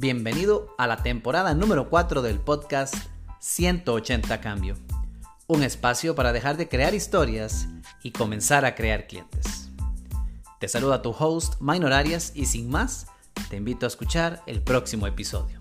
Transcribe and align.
Bienvenido 0.00 0.74
a 0.78 0.86
la 0.86 1.02
temporada 1.02 1.52
número 1.52 1.90
4 1.90 2.22
del 2.22 2.40
podcast 2.40 2.94
180 3.38 4.40
Cambio, 4.40 4.76
un 5.46 5.62
espacio 5.62 6.14
para 6.14 6.32
dejar 6.32 6.56
de 6.56 6.70
crear 6.70 6.94
historias 6.94 7.68
y 8.02 8.12
comenzar 8.12 8.64
a 8.64 8.74
crear 8.74 9.06
clientes. 9.06 9.68
Te 10.58 10.68
saluda 10.68 11.02
tu 11.02 11.10
host 11.10 11.60
Minor 11.60 11.92
Arias 11.92 12.32
y 12.34 12.46
sin 12.46 12.70
más, 12.70 13.08
te 13.50 13.56
invito 13.56 13.84
a 13.84 13.88
escuchar 13.88 14.42
el 14.46 14.62
próximo 14.62 15.06
episodio. 15.06 15.60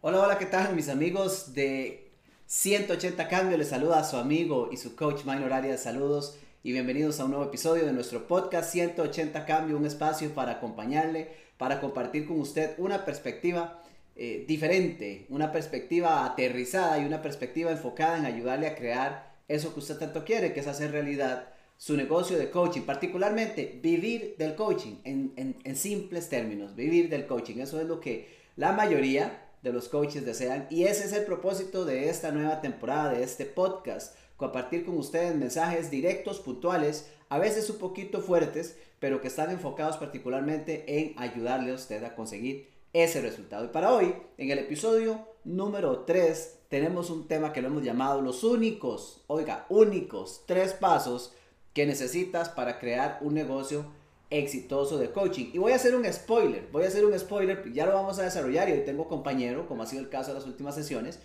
Hola, 0.00 0.20
hola, 0.22 0.38
¿qué 0.38 0.46
tal 0.46 0.74
mis 0.74 0.88
amigos 0.88 1.52
de 1.52 2.10
180 2.46 3.28
Cambio? 3.28 3.58
Les 3.58 3.68
saluda 3.68 3.98
a 3.98 4.04
su 4.04 4.16
amigo 4.16 4.70
y 4.72 4.78
su 4.78 4.96
coach 4.96 5.26
Minor 5.26 5.52
Arias. 5.52 5.82
Saludos 5.82 6.38
y 6.66 6.72
bienvenidos 6.72 7.20
a 7.20 7.26
un 7.26 7.32
nuevo 7.32 7.44
episodio 7.44 7.84
de 7.84 7.92
nuestro 7.92 8.26
podcast 8.26 8.72
180 8.72 9.44
Cambio, 9.44 9.76
un 9.76 9.84
espacio 9.84 10.30
para 10.30 10.52
acompañarle, 10.52 11.28
para 11.58 11.78
compartir 11.78 12.26
con 12.26 12.40
usted 12.40 12.70
una 12.78 13.04
perspectiva 13.04 13.82
eh, 14.16 14.46
diferente, 14.48 15.26
una 15.28 15.52
perspectiva 15.52 16.24
aterrizada 16.24 16.98
y 16.98 17.04
una 17.04 17.20
perspectiva 17.20 17.70
enfocada 17.70 18.16
en 18.16 18.24
ayudarle 18.24 18.66
a 18.66 18.76
crear 18.76 19.34
eso 19.46 19.74
que 19.74 19.80
usted 19.80 19.98
tanto 19.98 20.24
quiere, 20.24 20.54
que 20.54 20.60
es 20.60 20.66
hacer 20.66 20.90
realidad 20.90 21.50
su 21.76 21.98
negocio 21.98 22.38
de 22.38 22.48
coaching, 22.48 22.80
particularmente 22.80 23.78
vivir 23.82 24.34
del 24.38 24.54
coaching, 24.54 24.94
en, 25.04 25.34
en 25.36 25.76
simples 25.76 26.30
términos, 26.30 26.74
vivir 26.74 27.10
del 27.10 27.26
coaching. 27.26 27.58
Eso 27.58 27.78
es 27.78 27.86
lo 27.86 28.00
que 28.00 28.26
la 28.56 28.72
mayoría 28.72 29.50
de 29.60 29.72
los 29.72 29.90
coaches 29.90 30.24
desean 30.24 30.66
y 30.70 30.84
ese 30.84 31.04
es 31.04 31.12
el 31.12 31.24
propósito 31.24 31.84
de 31.84 32.08
esta 32.08 32.30
nueva 32.30 32.62
temporada, 32.62 33.12
de 33.12 33.22
este 33.22 33.44
podcast 33.44 34.16
compartir 34.36 34.84
con 34.84 34.98
ustedes 34.98 35.34
mensajes 35.34 35.90
directos, 35.90 36.40
puntuales, 36.40 37.10
a 37.28 37.38
veces 37.38 37.68
un 37.70 37.78
poquito 37.78 38.20
fuertes, 38.20 38.76
pero 38.98 39.20
que 39.20 39.28
están 39.28 39.50
enfocados 39.50 39.96
particularmente 39.96 40.84
en 41.00 41.14
ayudarle 41.18 41.72
a 41.72 41.74
usted 41.74 42.02
a 42.04 42.14
conseguir 42.14 42.68
ese 42.92 43.20
resultado. 43.20 43.64
Y 43.64 43.68
para 43.68 43.92
hoy, 43.92 44.14
en 44.38 44.50
el 44.50 44.58
episodio 44.58 45.26
número 45.44 46.00
3, 46.00 46.58
tenemos 46.68 47.10
un 47.10 47.28
tema 47.28 47.52
que 47.52 47.60
lo 47.60 47.68
hemos 47.68 47.82
llamado 47.82 48.20
los 48.20 48.44
únicos, 48.44 49.24
oiga, 49.26 49.66
únicos 49.68 50.42
tres 50.46 50.72
pasos 50.72 51.32
que 51.72 51.86
necesitas 51.86 52.48
para 52.48 52.78
crear 52.78 53.18
un 53.20 53.34
negocio 53.34 53.84
exitoso 54.30 54.98
de 54.98 55.10
coaching. 55.10 55.50
Y 55.52 55.58
voy 55.58 55.72
a 55.72 55.76
hacer 55.76 55.94
un 55.94 56.10
spoiler, 56.12 56.68
voy 56.72 56.84
a 56.84 56.88
hacer 56.88 57.04
un 57.04 57.18
spoiler, 57.18 57.72
ya 57.72 57.86
lo 57.86 57.92
vamos 57.92 58.18
a 58.18 58.22
desarrollar 58.22 58.68
y 58.68 58.72
hoy 58.72 58.84
tengo 58.84 59.08
compañero, 59.08 59.66
como 59.66 59.82
ha 59.82 59.86
sido 59.86 60.02
el 60.02 60.08
caso 60.08 60.32
de 60.32 60.38
las 60.38 60.46
últimas 60.46 60.74
sesiones, 60.74 61.18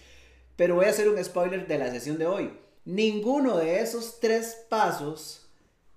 pero 0.56 0.76
voy 0.76 0.86
a 0.86 0.90
hacer 0.90 1.08
un 1.08 1.24
spoiler 1.24 1.68
de 1.68 1.78
la 1.78 1.90
sesión 1.92 2.18
de 2.18 2.26
hoy. 2.26 2.52
Ninguno 2.86 3.58
de 3.58 3.82
esos 3.82 4.20
tres 4.20 4.66
pasos 4.70 5.48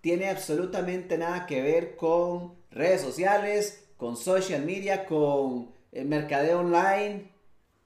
tiene 0.00 0.28
absolutamente 0.28 1.16
nada 1.16 1.46
que 1.46 1.62
ver 1.62 1.96
con 1.96 2.54
redes 2.70 3.00
sociales, 3.00 3.84
con 3.96 4.16
social 4.16 4.64
media, 4.64 5.06
con 5.06 5.72
eh, 5.92 6.04
mercadeo 6.04 6.60
online. 6.60 7.30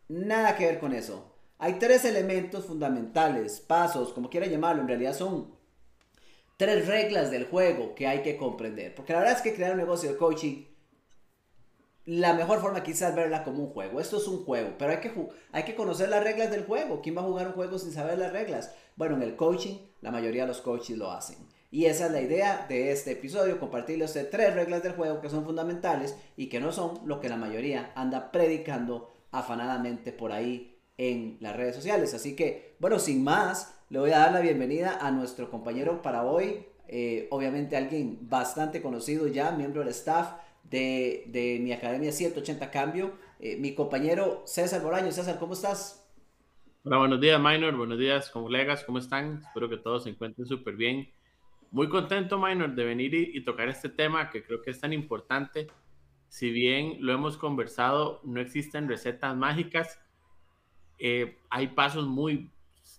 Nada 0.08 0.56
que 0.56 0.66
ver 0.66 0.80
con 0.80 0.92
eso. 0.92 1.32
Hay 1.58 1.74
tres 1.74 2.04
elementos 2.04 2.66
fundamentales, 2.66 3.60
pasos, 3.60 4.12
como 4.12 4.30
quiera 4.30 4.46
llamarlo, 4.46 4.82
en 4.82 4.88
realidad 4.88 5.16
son 5.16 5.54
tres 6.56 6.86
reglas 6.86 7.30
del 7.30 7.46
juego 7.46 7.94
que 7.94 8.06
hay 8.06 8.22
que 8.22 8.36
comprender. 8.36 8.94
Porque 8.94 9.12
la 9.12 9.20
verdad 9.20 9.36
es 9.36 9.42
que 9.42 9.54
crear 9.54 9.72
un 9.72 9.78
negocio 9.78 10.10
de 10.10 10.16
coaching 10.16 10.64
la 12.06 12.34
mejor 12.34 12.60
forma 12.60 12.84
quizás 12.84 13.14
verla 13.14 13.42
como 13.42 13.64
un 13.64 13.70
juego. 13.70 14.00
Esto 14.00 14.18
es 14.18 14.28
un 14.28 14.44
juego, 14.44 14.70
pero 14.78 14.92
hay 14.92 14.98
que, 14.98 15.12
hay 15.52 15.64
que 15.64 15.74
conocer 15.74 16.08
las 16.08 16.22
reglas 16.22 16.50
del 16.52 16.64
juego. 16.64 17.02
¿Quién 17.02 17.16
va 17.16 17.22
a 17.22 17.24
jugar 17.24 17.48
un 17.48 17.52
juego 17.52 17.78
sin 17.78 17.92
saber 17.92 18.16
las 18.18 18.32
reglas? 18.32 18.72
Bueno, 18.94 19.16
en 19.16 19.22
el 19.22 19.34
coaching, 19.34 19.74
la 20.00 20.12
mayoría 20.12 20.42
de 20.42 20.48
los 20.48 20.60
coaches 20.60 20.96
lo 20.96 21.10
hacen. 21.10 21.36
Y 21.72 21.86
esa 21.86 22.06
es 22.06 22.12
la 22.12 22.20
idea 22.20 22.64
de 22.68 22.92
este 22.92 23.12
episodio, 23.12 23.58
compartirles 23.58 24.12
tres 24.30 24.54
reglas 24.54 24.84
del 24.84 24.92
juego 24.92 25.20
que 25.20 25.28
son 25.28 25.44
fundamentales 25.44 26.16
y 26.36 26.48
que 26.48 26.60
no 26.60 26.70
son 26.70 27.00
lo 27.04 27.20
que 27.20 27.28
la 27.28 27.36
mayoría 27.36 27.90
anda 27.96 28.30
predicando 28.30 29.12
afanadamente 29.32 30.12
por 30.12 30.30
ahí 30.30 30.78
en 30.96 31.38
las 31.40 31.56
redes 31.56 31.74
sociales. 31.74 32.14
Así 32.14 32.36
que, 32.36 32.76
bueno, 32.78 33.00
sin 33.00 33.24
más, 33.24 33.74
le 33.90 33.98
voy 33.98 34.12
a 34.12 34.18
dar 34.18 34.32
la 34.32 34.40
bienvenida 34.40 34.98
a 35.00 35.10
nuestro 35.10 35.50
compañero 35.50 36.02
para 36.02 36.22
hoy. 36.24 36.66
Eh, 36.86 37.26
obviamente 37.32 37.76
alguien 37.76 38.18
bastante 38.22 38.80
conocido 38.80 39.26
ya, 39.26 39.50
miembro 39.50 39.80
del 39.80 39.90
staff 39.90 40.34
de, 40.70 41.58
mi 41.60 41.72
Academia 41.72 42.12
180 42.12 42.70
Cambio, 42.70 43.12
eh, 43.38 43.56
mi 43.58 43.74
compañero 43.74 44.42
César 44.46 44.82
Boraño. 44.82 45.12
César, 45.12 45.38
¿cómo 45.38 45.52
estás? 45.52 46.08
Hola, 46.84 46.98
buenos 46.98 47.20
días, 47.20 47.40
Minor. 47.40 47.76
Buenos 47.76 47.98
días, 47.98 48.30
colegas. 48.30 48.84
¿Cómo 48.84 48.98
están? 48.98 49.42
Espero 49.46 49.68
que 49.68 49.76
todos 49.76 50.04
se 50.04 50.10
encuentren 50.10 50.46
súper 50.46 50.76
bien. 50.76 51.10
Muy 51.70 51.88
contento, 51.88 52.38
Minor, 52.38 52.74
de 52.74 52.84
venir 52.84 53.14
y, 53.14 53.44
tocar 53.44 53.68
este 53.68 53.88
tema 53.88 54.30
que 54.30 54.44
creo 54.44 54.62
que 54.62 54.70
es 54.70 54.80
tan 54.80 54.92
importante. 54.92 55.66
Si 56.28 56.50
bien 56.50 56.98
lo 57.00 57.12
hemos 57.12 57.36
conversado, 57.36 58.20
no 58.24 58.40
existen 58.40 58.88
recetas 58.88 59.36
mágicas. 59.36 60.00
Eh, 60.98 61.38
hay 61.50 61.68
pasos 61.68 62.06
muy 62.06 62.50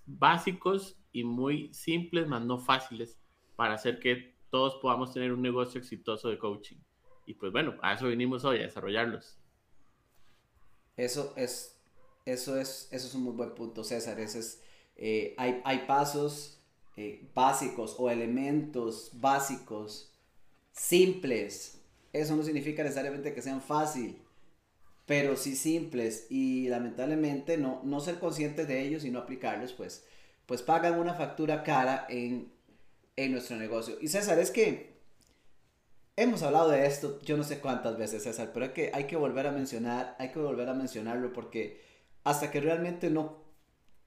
básicos 0.06 1.00
y 1.12 1.24
muy 1.24 1.74
simples, 1.74 2.28
más 2.28 2.44
no 2.44 2.60
fáciles, 2.60 3.20
para 3.56 3.74
hacer 3.74 4.00
que 4.00 4.36
todos 4.50 4.76
podamos 4.82 5.14
tener 5.14 5.34
un 5.34 5.42
negocio 5.42 5.80
exitoso 5.80 6.30
de 6.30 6.38
coaching. 6.38 6.78
Y 7.28 7.34
pues 7.34 7.52
bueno, 7.52 7.76
a 7.82 7.94
eso 7.94 8.08
vinimos 8.08 8.46
hoy, 8.46 8.60
a 8.60 8.64
desarrollarlos. 8.64 9.38
Eso 10.96 11.34
es, 11.36 11.78
eso 12.26 12.58
es, 12.58 12.88
eso 12.90 13.08
es 13.08 13.14
un 13.14 13.24
muy 13.24 13.34
buen 13.34 13.54
punto, 13.54 13.84
César. 13.84 14.18
es, 14.20 14.62
eh, 14.96 15.36
hay, 15.38 15.62
hay, 15.66 15.80
pasos 15.80 16.64
eh, 16.96 17.30
básicos 17.36 17.96
o 18.00 18.10
elementos 18.10 19.12
básicos 19.14 20.18
simples. 20.72 21.82
Eso 22.14 22.34
no 22.38 22.44
significa 22.44 22.82
necesariamente 22.82 23.34
que 23.34 23.42
sean 23.42 23.62
fáciles, 23.62 24.16
pero 25.06 25.36
sí 25.36 25.58
simples. 25.58 26.28
Y 26.30 26.70
lamentablemente 26.70 27.58
no, 27.58 27.82
no 27.84 28.00
ser 28.00 28.20
conscientes 28.20 28.70
de 28.70 28.84
ellos 28.84 29.04
y 29.04 29.12
no 29.12 29.20
aplicarlos, 29.20 29.74
pues, 29.74 30.06
pues 30.46 30.62
pagan 30.62 30.98
una 30.98 31.14
factura 31.14 31.64
cara 31.64 32.08
en, 32.08 32.54
en 33.18 33.34
nuestro 33.34 33.58
negocio. 33.58 33.98
Y 34.00 34.08
César, 34.08 34.40
es 34.40 34.50
que 34.50 34.97
Hemos 36.20 36.42
hablado 36.42 36.70
de 36.70 36.88
esto 36.88 37.22
yo 37.22 37.38
no 37.38 37.44
sé 37.44 37.60
cuántas 37.60 37.96
veces, 37.96 38.24
César, 38.24 38.50
pero 38.52 38.66
hay 38.66 38.72
que, 38.72 38.90
hay 38.92 39.04
que 39.04 39.16
volver 39.16 39.46
a 39.46 39.52
mencionar, 39.52 40.16
hay 40.18 40.32
que 40.32 40.40
volver 40.40 40.68
a 40.68 40.74
mencionarlo 40.74 41.32
porque 41.32 41.80
hasta 42.24 42.50
que 42.50 42.60
realmente 42.60 43.12
no, 43.12 43.44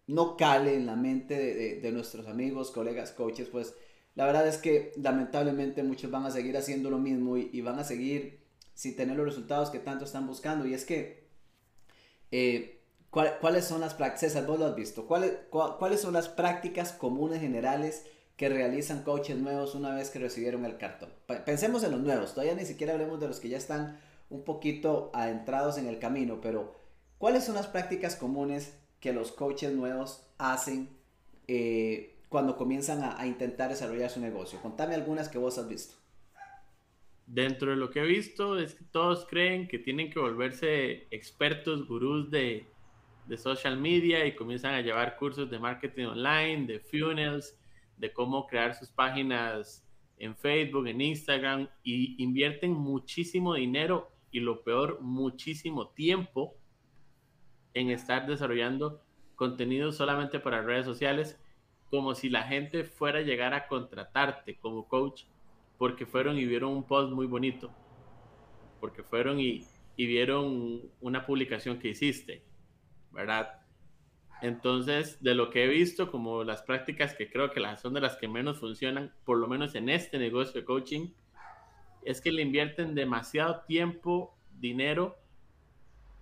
no 0.08 0.36
cale 0.36 0.74
en 0.74 0.86
la 0.86 0.96
mente 0.96 1.80
de, 1.80 1.92
nuestros 1.92 2.26
amigos, 2.26 2.72
colegas, 2.72 3.12
coaches, 3.12 3.46
pues 3.46 3.76
la 4.16 4.26
verdad 4.26 4.48
es 4.48 4.58
que 4.58 4.92
lamentablemente 4.96 5.84
muchos 5.84 6.10
van 6.10 6.26
a 6.26 6.32
seguir 6.32 6.56
haciendo 6.56 6.90
lo 6.90 6.98
mismo 6.98 7.36
y, 7.36 7.60
van 7.60 7.78
a 7.78 7.84
seguir 7.84 8.40
sin 8.74 8.96
tener 8.96 9.16
los 9.16 9.26
resultados 9.26 9.70
que 9.70 9.78
tanto 9.78 10.04
están 10.04 10.26
buscando. 10.26 10.66
Y 10.66 10.74
es 10.74 10.84
que, 10.84 11.28
eh, 12.32 12.80
¿cuáles 13.10 13.66
son 13.66 13.80
las 13.80 13.94
prácticas? 13.94 14.44
Vos 14.48 14.58
lo 14.58 14.66
has 14.66 14.74
visto. 14.74 15.06
¿Cuáles, 15.06 15.32
¿Cuáles 15.48 16.00
son 16.00 16.14
las 16.14 16.28
prácticas 16.28 16.92
comunes 16.92 17.40
generales? 17.40 18.04
Que 18.40 18.48
realizan 18.48 19.02
coaches 19.02 19.36
nuevos 19.36 19.74
una 19.74 19.94
vez 19.94 20.08
que 20.08 20.18
recibieron 20.18 20.64
el 20.64 20.78
cartón. 20.78 21.10
Pensemos 21.44 21.84
en 21.84 21.90
los 21.90 22.00
nuevos, 22.00 22.32
todavía 22.32 22.54
ni 22.54 22.64
siquiera 22.64 22.94
hablemos 22.94 23.20
de 23.20 23.28
los 23.28 23.38
que 23.38 23.50
ya 23.50 23.58
están 23.58 24.00
un 24.30 24.44
poquito 24.44 25.10
adentrados 25.12 25.76
en 25.76 25.86
el 25.86 25.98
camino, 25.98 26.40
pero 26.40 26.74
¿cuáles 27.18 27.44
son 27.44 27.56
las 27.56 27.66
prácticas 27.66 28.16
comunes 28.16 28.80
que 28.98 29.12
los 29.12 29.30
coaches 29.30 29.74
nuevos 29.74 30.26
hacen 30.38 30.88
eh, 31.48 32.16
cuando 32.30 32.56
comienzan 32.56 33.02
a, 33.04 33.26
intentar 33.26 33.68
desarrollar 33.68 34.08
su 34.08 34.20
negocio? 34.20 34.58
Contame 34.62 34.94
algunas 34.94 35.28
que 35.28 35.36
vos 35.36 35.58
has 35.58 35.68
visto. 35.68 35.96
Dentro 37.26 37.72
de 37.72 37.76
lo 37.76 37.90
que 37.90 38.00
he 38.00 38.06
visto 38.06 38.58
es 38.58 38.74
que 38.74 38.84
todos 38.84 39.26
creen 39.26 39.68
que 39.68 39.78
tienen 39.78 40.10
que 40.10 40.18
volverse 40.18 41.08
expertos, 41.10 41.86
gurús 41.86 42.30
de, 42.30 42.64
de 43.26 43.36
social 43.36 43.76
media 43.76 44.24
y 44.24 44.34
comienzan 44.34 44.72
a 44.72 44.80
llevar 44.80 45.18
cursos 45.18 45.50
de 45.50 45.58
marketing 45.58 46.06
online, 46.06 46.66
de 46.66 46.80
funnels, 46.80 47.59
de 48.00 48.12
cómo 48.12 48.46
crear 48.46 48.74
sus 48.74 48.90
páginas 48.90 49.86
en 50.16 50.34
Facebook, 50.34 50.86
en 50.88 51.00
Instagram, 51.00 51.68
y 51.82 52.22
invierten 52.22 52.72
muchísimo 52.72 53.54
dinero 53.54 54.10
y 54.30 54.40
lo 54.40 54.62
peor, 54.62 55.00
muchísimo 55.00 55.88
tiempo 55.88 56.54
en 57.74 57.90
estar 57.90 58.26
desarrollando 58.26 59.02
contenido 59.36 59.92
solamente 59.92 60.40
para 60.40 60.62
redes 60.62 60.84
sociales, 60.84 61.38
como 61.90 62.14
si 62.14 62.28
la 62.28 62.42
gente 62.44 62.84
fuera 62.84 63.20
a 63.20 63.22
llegar 63.22 63.54
a 63.54 63.66
contratarte 63.66 64.56
como 64.56 64.86
coach 64.88 65.24
porque 65.78 66.04
fueron 66.04 66.36
y 66.36 66.44
vieron 66.44 66.72
un 66.72 66.84
post 66.84 67.12
muy 67.12 67.26
bonito, 67.26 67.70
porque 68.80 69.02
fueron 69.02 69.40
y, 69.40 69.64
y 69.96 70.06
vieron 70.06 70.82
una 71.00 71.24
publicación 71.24 71.78
que 71.78 71.88
hiciste, 71.88 72.44
¿verdad? 73.10 73.59
Entonces, 74.42 75.22
de 75.22 75.34
lo 75.34 75.50
que 75.50 75.64
he 75.64 75.68
visto, 75.68 76.10
como 76.10 76.44
las 76.44 76.62
prácticas 76.62 77.14
que 77.14 77.30
creo 77.30 77.50
que 77.50 77.60
son 77.76 77.94
de 77.94 78.00
las 78.00 78.16
que 78.16 78.28
menos 78.28 78.58
funcionan, 78.58 79.12
por 79.24 79.38
lo 79.38 79.46
menos 79.48 79.74
en 79.74 79.88
este 79.88 80.18
negocio 80.18 80.60
de 80.60 80.64
coaching, 80.64 81.10
es 82.04 82.20
que 82.20 82.32
le 82.32 82.42
invierten 82.42 82.94
demasiado 82.94 83.60
tiempo, 83.66 84.34
dinero 84.58 85.18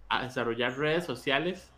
a 0.08 0.24
desarrollar 0.24 0.76
redes 0.78 1.04
sociales 1.04 1.70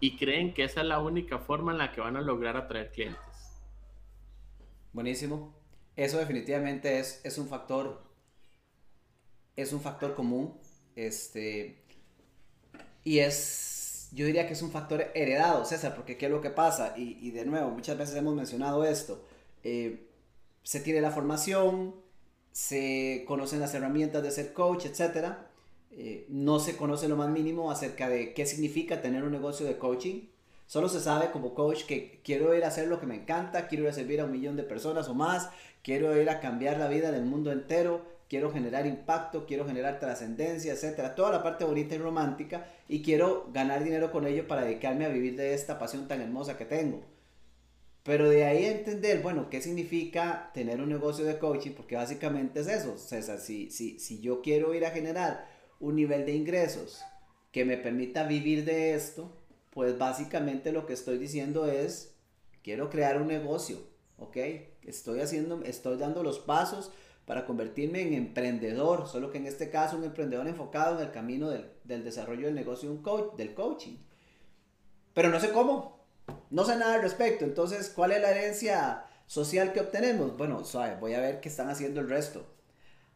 y 0.00 0.16
creen 0.16 0.54
que 0.54 0.64
esa 0.64 0.80
es 0.80 0.86
la 0.86 1.00
única 1.00 1.38
forma 1.38 1.72
en 1.72 1.78
la 1.78 1.92
que 1.92 2.00
van 2.00 2.16
a 2.16 2.22
lograr 2.22 2.56
atraer 2.56 2.90
clientes. 2.90 3.62
Buenísimo. 4.92 5.54
Eso 5.94 6.18
definitivamente 6.18 6.98
es, 6.98 7.20
es 7.24 7.36
un 7.36 7.48
factor 7.48 8.12
es 9.56 9.72
un 9.72 9.80
factor 9.80 10.14
común. 10.14 10.58
Este, 10.94 11.82
y 13.04 13.18
es, 13.18 13.81
yo 14.12 14.26
diría 14.26 14.46
que 14.46 14.52
es 14.52 14.62
un 14.62 14.70
factor 14.70 15.10
heredado, 15.14 15.64
César, 15.64 15.94
porque 15.94 16.18
¿qué 16.18 16.26
es 16.26 16.32
lo 16.32 16.42
que 16.42 16.50
pasa? 16.50 16.94
Y, 16.96 17.30
de 17.30 17.46
nuevo, 17.46 17.70
muchas 17.70 17.96
veces 17.96 18.14
hemos 18.16 18.34
mencionado 18.34 18.84
esto. 18.84 19.24
Eh, 19.64 20.06
se 20.62 20.80
tiene 20.80 21.00
la 21.00 21.10
formación, 21.10 21.94
se 22.52 23.24
conocen 23.26 23.60
las 23.60 23.74
herramientas 23.74 24.22
de 24.22 24.30
ser 24.30 24.52
coach, 24.52 24.84
etc. 24.84 25.34
Eh, 25.92 26.26
no 26.28 26.58
se 26.58 26.76
conoce 26.76 27.08
lo 27.08 27.16
más 27.16 27.30
mínimo 27.30 27.70
acerca 27.70 28.08
de 28.08 28.34
qué 28.34 28.44
significa 28.44 29.00
tener 29.00 29.24
un 29.24 29.32
negocio 29.32 29.64
de 29.64 29.78
coaching. 29.78 30.28
Solo 30.66 30.90
se 30.90 31.00
sabe 31.00 31.30
como 31.30 31.54
coach 31.54 31.84
que 31.84 32.20
quiero 32.22 32.54
ir 32.54 32.64
a 32.64 32.68
hacer 32.68 32.88
lo 32.88 33.00
que 33.00 33.06
me 33.06 33.14
encanta, 33.14 33.66
quiero 33.66 33.84
ir 33.84 33.90
a 33.90 33.94
servir 33.94 34.20
a 34.20 34.24
un 34.24 34.32
millón 34.32 34.56
de 34.56 34.62
personas 34.62 35.08
o 35.08 35.14
más, 35.14 35.48
quiero 35.82 36.18
ir 36.20 36.28
a 36.30 36.40
cambiar 36.40 36.78
la 36.78 36.88
vida 36.88 37.10
del 37.12 37.24
mundo 37.24 37.50
entero, 37.50 38.04
quiero 38.32 38.50
generar 38.50 38.86
impacto, 38.86 39.44
quiero 39.44 39.66
generar 39.66 40.00
trascendencia, 40.00 40.72
etcétera, 40.72 41.14
toda 41.14 41.32
la 41.32 41.42
parte 41.42 41.66
bonita 41.66 41.94
y 41.94 41.98
romántica 41.98 42.66
y 42.88 43.02
quiero 43.02 43.50
ganar 43.52 43.84
dinero 43.84 44.10
con 44.10 44.26
ello 44.26 44.48
para 44.48 44.64
dedicarme 44.64 45.04
a 45.04 45.10
vivir 45.10 45.36
de 45.36 45.52
esta 45.52 45.78
pasión 45.78 46.08
tan 46.08 46.22
hermosa 46.22 46.56
que 46.56 46.64
tengo. 46.64 47.02
Pero 48.02 48.30
de 48.30 48.46
ahí 48.46 48.64
entender, 48.64 49.20
bueno, 49.20 49.50
qué 49.50 49.60
significa 49.60 50.50
tener 50.54 50.80
un 50.80 50.88
negocio 50.88 51.26
de 51.26 51.38
coaching, 51.38 51.72
porque 51.72 51.96
básicamente 51.96 52.60
es 52.60 52.68
eso, 52.68 52.96
César, 52.96 53.38
si, 53.38 53.70
si, 53.70 53.98
si 53.98 54.22
yo 54.22 54.40
quiero 54.40 54.72
ir 54.72 54.86
a 54.86 54.92
generar 54.92 55.46
un 55.78 55.96
nivel 55.96 56.24
de 56.24 56.32
ingresos 56.32 57.02
que 57.50 57.66
me 57.66 57.76
permita 57.76 58.24
vivir 58.24 58.64
de 58.64 58.94
esto, 58.94 59.36
pues 59.68 59.98
básicamente 59.98 60.72
lo 60.72 60.86
que 60.86 60.94
estoy 60.94 61.18
diciendo 61.18 61.66
es, 61.66 62.14
quiero 62.62 62.88
crear 62.88 63.20
un 63.20 63.28
negocio, 63.28 63.76
¿ok? 64.16 64.38
Estoy 64.84 65.20
haciendo, 65.20 65.62
estoy 65.64 65.98
dando 65.98 66.22
los 66.22 66.38
pasos 66.38 66.92
para 67.26 67.46
convertirme 67.46 68.02
en 68.02 68.14
emprendedor, 68.14 69.06
solo 69.06 69.30
que 69.30 69.38
en 69.38 69.46
este 69.46 69.70
caso 69.70 69.96
un 69.96 70.04
emprendedor 70.04 70.46
enfocado 70.48 70.98
en 70.98 71.06
el 71.06 71.12
camino 71.12 71.50
del, 71.50 72.04
desarrollo 72.04 72.46
del 72.46 72.54
negocio 72.54 72.90
un 72.90 73.02
coach, 73.02 73.36
del 73.36 73.54
coaching. 73.54 73.96
Pero 75.14 75.28
no 75.28 75.38
sé 75.38 75.50
cómo, 75.50 76.00
no 76.50 76.64
sé 76.64 76.76
nada 76.76 76.94
al 76.94 77.02
respecto. 77.02 77.44
Entonces, 77.44 77.90
¿cuál 77.90 78.12
es 78.12 78.20
la 78.20 78.30
herencia 78.30 79.06
social 79.26 79.72
que 79.72 79.80
obtenemos? 79.80 80.36
Bueno, 80.36 80.62
voy 81.00 81.14
a 81.14 81.20
ver 81.20 81.40
qué 81.40 81.48
están 81.48 81.68
haciendo 81.68 82.00
el 82.00 82.08
resto. 82.08 82.44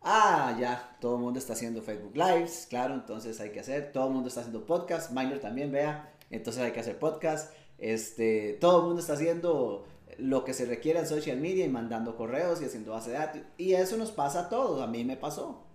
Ah, 0.03 0.57
ya, 0.61 0.97
todo 1.01 1.17
el 1.17 1.23
mundo 1.23 1.41
está 1.41 1.55
haciendo 1.55 1.83
Facebook 1.83 2.17
Lives, 2.17 2.67
claro, 2.71 2.95
entonces 2.95 3.41
hay 3.41 3.51
que 3.51 3.61
hacer. 3.61 3.91
Todo 3.93 4.07
el 4.07 4.13
mundo 4.13 4.29
está 4.29 4.41
haciendo 4.41 4.65
podcast, 4.65 5.11
Minor 5.11 5.41
también, 5.41 5.73
vea, 5.73 6.13
entonces 6.31 6.63
hay 6.63 6.71
que 6.71 6.81
hacer 6.81 6.99
podcast. 6.99 7.53
Este, 7.79 8.57
todo 8.61 8.81
el 8.81 8.87
mundo 8.87 9.01
está 9.01 9.15
haciendo 9.15 9.85
lo 10.19 10.45
que 10.45 10.55
se 10.55 10.67
requiere 10.67 10.99
en 10.99 11.07
social 11.07 11.39
media 11.39 11.65
y 11.65 11.69
mandando 11.69 12.17
correos 12.17 12.61
y 12.61 12.65
haciendo 12.65 12.93
base 12.93 13.11
de 13.11 13.19
datos. 13.19 13.43
Y 13.59 13.75
eso 13.75 13.97
nos 13.97 14.11
pasa 14.11 14.41
a 14.41 14.49
todos, 14.49 14.83
a 14.83 14.87
mí 14.87 15.05
me 15.05 15.17
pasó. 15.17 15.67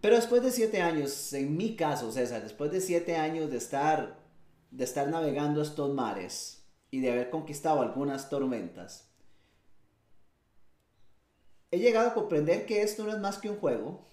Pero 0.00 0.16
después 0.16 0.42
de 0.42 0.50
siete 0.50 0.82
años, 0.82 1.32
en 1.32 1.56
mi 1.56 1.76
caso, 1.76 2.10
César, 2.10 2.42
después 2.42 2.72
de 2.72 2.80
siete 2.80 3.16
años 3.16 3.50
de 3.50 3.58
estar, 3.58 4.18
de 4.70 4.84
estar 4.84 5.08
navegando 5.08 5.62
estos 5.62 5.94
mares 5.94 6.66
y 6.90 7.00
de 7.00 7.12
haber 7.12 7.30
conquistado 7.30 7.80
algunas 7.80 8.28
tormentas, 8.28 9.12
he 11.70 11.78
llegado 11.78 12.08
a 12.08 12.14
comprender 12.14 12.66
que 12.66 12.82
esto 12.82 13.04
no 13.04 13.12
es 13.12 13.18
más 13.18 13.38
que 13.38 13.48
un 13.48 13.58
juego. 13.58 14.08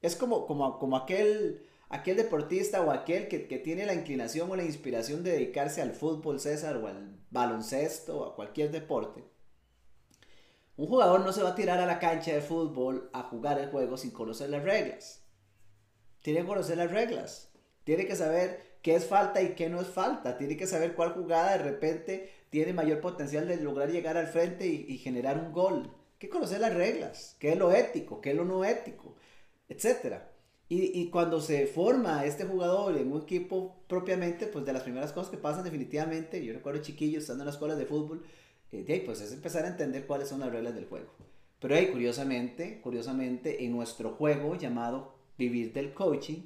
Es 0.00 0.16
como, 0.16 0.46
como, 0.46 0.78
como 0.78 0.96
aquel 0.96 1.66
aquel 1.92 2.16
deportista 2.16 2.80
o 2.80 2.90
aquel 2.90 3.28
que, 3.28 3.38
tiene 3.38 3.84
la 3.84 3.94
inclinación 3.94 4.50
o 4.50 4.56
la 4.56 4.64
inspiración 4.64 5.22
de 5.22 5.32
dedicarse 5.32 5.82
al 5.82 5.92
fútbol, 5.92 6.40
César, 6.40 6.78
o 6.78 6.88
al 6.88 7.18
baloncesto 7.30 8.18
o 8.18 8.24
a 8.24 8.34
cualquier 8.34 8.70
deporte. 8.70 9.22
Un 10.78 10.86
jugador 10.86 11.20
no 11.20 11.32
se 11.34 11.42
va 11.42 11.50
a 11.50 11.54
tirar 11.54 11.78
a 11.80 11.86
la 11.86 11.98
cancha 11.98 12.32
de 12.32 12.40
fútbol 12.40 13.10
a 13.12 13.24
jugar 13.24 13.58
el 13.58 13.70
juego 13.70 13.98
sin 13.98 14.10
conocer 14.10 14.48
las 14.48 14.64
reglas. 14.64 15.22
Tiene 16.22 16.40
que 16.40 16.46
conocer 16.46 16.78
las 16.78 16.90
reglas. 16.90 17.50
Tiene 17.84 18.06
que 18.06 18.16
saber 18.16 18.78
qué 18.80 18.94
es 18.94 19.04
falta 19.04 19.42
y 19.42 19.54
qué 19.54 19.68
no 19.68 19.78
es 19.78 19.88
falta. 19.88 20.38
Tiene 20.38 20.56
que 20.56 20.66
saber 20.66 20.94
cuál 20.94 21.12
jugada 21.12 21.58
de 21.58 21.62
repente 21.62 22.32
tiene 22.48 22.72
mayor 22.72 23.02
potencial 23.02 23.46
de 23.46 23.56
lograr 23.56 23.90
llegar 23.90 24.16
al 24.16 24.28
frente 24.28 24.66
y, 24.66 24.86
y 24.88 24.96
generar 24.96 25.36
un 25.36 25.52
gol. 25.52 25.82
Hay 25.84 26.18
que 26.18 26.30
conocer 26.30 26.60
las 26.60 26.72
reglas. 26.72 27.36
¿Qué 27.38 27.52
es 27.52 27.58
lo 27.58 27.70
ético? 27.70 28.22
¿Qué 28.22 28.30
es 28.30 28.36
lo 28.36 28.46
no 28.46 28.64
ético? 28.64 29.14
Etcétera. 29.68 30.31
Y, 30.74 31.10
cuando 31.10 31.42
se 31.42 31.66
forma 31.66 32.24
este 32.24 32.46
jugador 32.46 32.96
en 32.96 33.12
un 33.12 33.20
equipo 33.20 33.76
propiamente, 33.88 34.46
pues 34.46 34.64
de 34.64 34.72
las 34.72 34.82
primeras 34.82 35.12
cosas 35.12 35.30
que 35.30 35.36
pasan 35.36 35.64
definitivamente, 35.64 36.42
yo 36.42 36.54
recuerdo 36.54 36.80
chiquillos 36.80 37.24
estando 37.24 37.42
en 37.42 37.46
las 37.46 37.56
escuelas 37.56 37.76
de 37.76 37.84
fútbol, 37.84 38.22
eh, 38.72 39.02
pues 39.04 39.20
es 39.20 39.32
empezar 39.32 39.66
a 39.66 39.68
entender 39.68 40.06
cuáles 40.06 40.28
son 40.28 40.40
las 40.40 40.50
reglas 40.50 40.74
del 40.74 40.86
juego. 40.86 41.10
Pero 41.60 41.74
ahí, 41.74 41.88
curiosamente, 41.88 42.80
curiosamente, 42.80 43.66
en 43.66 43.72
nuestro 43.72 44.12
juego 44.12 44.56
llamado 44.56 45.12
Vivir 45.36 45.74
del 45.74 45.92
Coaching, 45.92 46.40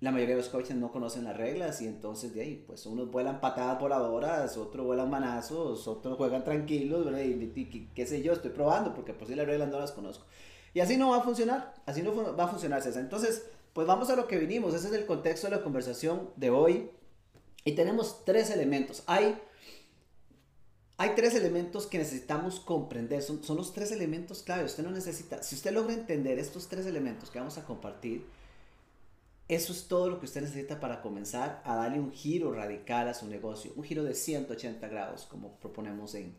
la 0.00 0.10
mayoría 0.10 0.34
de 0.34 0.42
los 0.42 0.50
coaches 0.50 0.76
no 0.76 0.92
conocen 0.92 1.24
las 1.24 1.36
reglas 1.36 1.80
y 1.80 1.86
entonces 1.86 2.34
de 2.34 2.42
ahí, 2.42 2.64
pues 2.66 2.84
unos 2.84 3.10
vuelan 3.10 3.40
patadas 3.40 3.80
voladoras, 3.80 4.58
otros 4.58 4.84
vuelan 4.84 5.08
manazos, 5.08 5.88
otros 5.88 6.18
juegan 6.18 6.44
tranquilos, 6.44 7.06
Y, 7.18 7.88
qué 7.94 8.06
sé 8.06 8.22
yo, 8.22 8.34
estoy 8.34 8.50
probando 8.50 8.94
porque 8.94 9.14
por 9.14 9.28
si 9.28 9.34
las 9.34 9.46
reglas 9.46 9.70
no 9.70 9.78
las 9.78 9.92
conozco. 9.92 10.26
Y 10.72 10.80
así 10.80 10.96
no 10.96 11.10
va 11.10 11.18
a 11.18 11.22
funcionar, 11.22 11.74
así 11.86 12.02
no 12.02 12.14
va 12.36 12.44
a 12.44 12.48
funcionar 12.48 12.82
César. 12.82 13.02
Entonces, 13.02 13.44
pues 13.72 13.86
vamos 13.86 14.10
a 14.10 14.16
lo 14.16 14.26
que 14.26 14.38
vinimos, 14.38 14.74
ese 14.74 14.88
es 14.88 14.94
el 14.94 15.06
contexto 15.06 15.48
de 15.48 15.56
la 15.56 15.62
conversación 15.62 16.30
de 16.36 16.50
hoy. 16.50 16.90
Y 17.64 17.72
tenemos 17.72 18.24
tres 18.24 18.50
elementos. 18.50 19.02
Hay, 19.06 19.38
hay 20.96 21.10
tres 21.14 21.34
elementos 21.34 21.86
que 21.86 21.98
necesitamos 21.98 22.60
comprender, 22.60 23.22
son, 23.22 23.42
son 23.42 23.56
los 23.56 23.72
tres 23.72 23.92
elementos 23.92 24.42
clave. 24.42 24.64
Usted 24.64 24.82
no 24.82 24.90
necesita, 24.90 25.42
si 25.42 25.54
usted 25.54 25.72
logra 25.72 25.92
entender 25.92 26.38
estos 26.38 26.68
tres 26.68 26.86
elementos 26.86 27.30
que 27.30 27.38
vamos 27.38 27.58
a 27.58 27.64
compartir, 27.64 28.24
eso 29.48 29.72
es 29.72 29.88
todo 29.88 30.08
lo 30.08 30.20
que 30.20 30.26
usted 30.26 30.42
necesita 30.42 30.78
para 30.78 31.02
comenzar 31.02 31.60
a 31.64 31.74
darle 31.74 31.98
un 31.98 32.12
giro 32.12 32.52
radical 32.52 33.08
a 33.08 33.14
su 33.14 33.26
negocio, 33.26 33.72
un 33.74 33.82
giro 33.82 34.04
de 34.04 34.14
180 34.14 34.86
grados, 34.86 35.26
como 35.28 35.56
proponemos 35.56 36.14
en, 36.14 36.36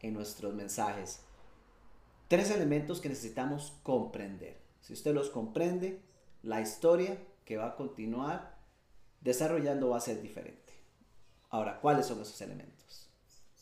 en 0.00 0.12
nuestros 0.12 0.52
mensajes. 0.52 1.20
Tres 2.30 2.52
elementos 2.52 3.00
que 3.00 3.08
necesitamos 3.08 3.72
comprender. 3.82 4.62
Si 4.82 4.92
usted 4.92 5.12
los 5.12 5.30
comprende, 5.30 6.00
la 6.44 6.60
historia 6.60 7.18
que 7.44 7.56
va 7.56 7.66
a 7.66 7.74
continuar 7.74 8.56
desarrollando 9.20 9.88
va 9.88 9.96
a 9.96 10.00
ser 10.00 10.22
diferente. 10.22 10.72
Ahora, 11.48 11.80
¿cuáles 11.80 12.06
son 12.06 12.20
esos 12.20 12.40
elementos? 12.40 13.10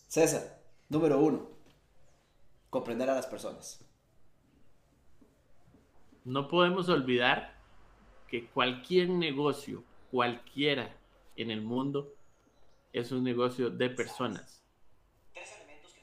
César, 0.09 0.61
número 0.91 1.19
uno, 1.19 1.49
comprender 2.69 3.09
a 3.09 3.14
las 3.14 3.26
personas. 3.26 3.83
No 6.26 6.47
podemos 6.47 6.90
olvidar 6.90 7.54
que 8.26 8.50
cualquier 8.50 9.09
negocio, 9.09 9.83
cualquiera 10.11 10.95
en 11.37 11.50
el 11.50 11.62
mundo, 11.62 12.12
es 12.92 13.12
un 13.12 13.25
negocio 13.25 13.71
de 13.71 13.88
personas. 13.88 14.58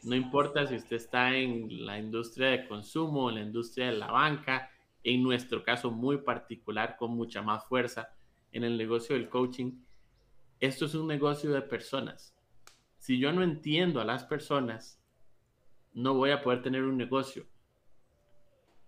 No 0.05 0.15
importa 0.15 0.67
si 0.67 0.75
usted 0.75 0.97
está 0.97 1.35
en 1.35 1.83
la 1.83 1.97
industria 1.97 2.49
de 2.49 2.67
consumo, 2.67 3.29
en 3.29 3.35
la 3.37 3.41
industria 3.41 3.87
de 3.87 3.97
la 3.97 4.11
banca, 4.11 4.69
en 5.03 5.23
nuestro 5.23 5.63
caso 5.63 5.89
muy 5.89 6.17
particular, 6.19 6.95
con 6.95 7.15
mucha 7.15 7.41
más 7.41 7.65
fuerza, 7.65 8.15
en 8.51 8.63
el 8.63 8.77
negocio 8.77 9.15
del 9.15 9.29
coaching, 9.29 9.79
esto 10.59 10.85
es 10.85 10.93
un 10.93 11.07
negocio 11.07 11.51
de 11.51 11.63
personas. 11.63 12.37
Si 12.99 13.17
yo 13.17 13.33
no 13.33 13.41
entiendo 13.41 13.99
a 13.99 14.05
las 14.05 14.23
personas, 14.25 15.01
no 15.93 16.13
voy 16.13 16.29
a 16.29 16.43
poder 16.43 16.61
tener 16.61 16.83
un 16.83 16.97
negocio. 16.97 17.47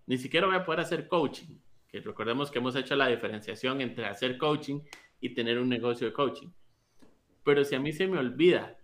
Ni 0.06 0.20
siquiera 0.20 0.46
voy 0.46 0.58
a 0.58 0.66
poder 0.66 0.82
hacer 0.82 1.08
coaching, 1.08 1.58
que 1.88 2.00
recordemos 2.00 2.52
que 2.52 2.60
hemos 2.60 2.76
hecho 2.76 2.96
la 2.96 3.08
diferenciación 3.08 3.82
entre 3.82 4.06
hacer 4.06 4.38
coaching 4.38 4.82
y 5.20 5.34
tener 5.34 5.58
un 5.58 5.68
negocio 5.68 6.06
de 6.06 6.14
coaching. 6.14 6.50
Pero 7.44 7.64
si 7.64 7.74
a 7.74 7.80
mí 7.80 7.92
se 7.92 8.08
me 8.08 8.20
olvida 8.20 8.78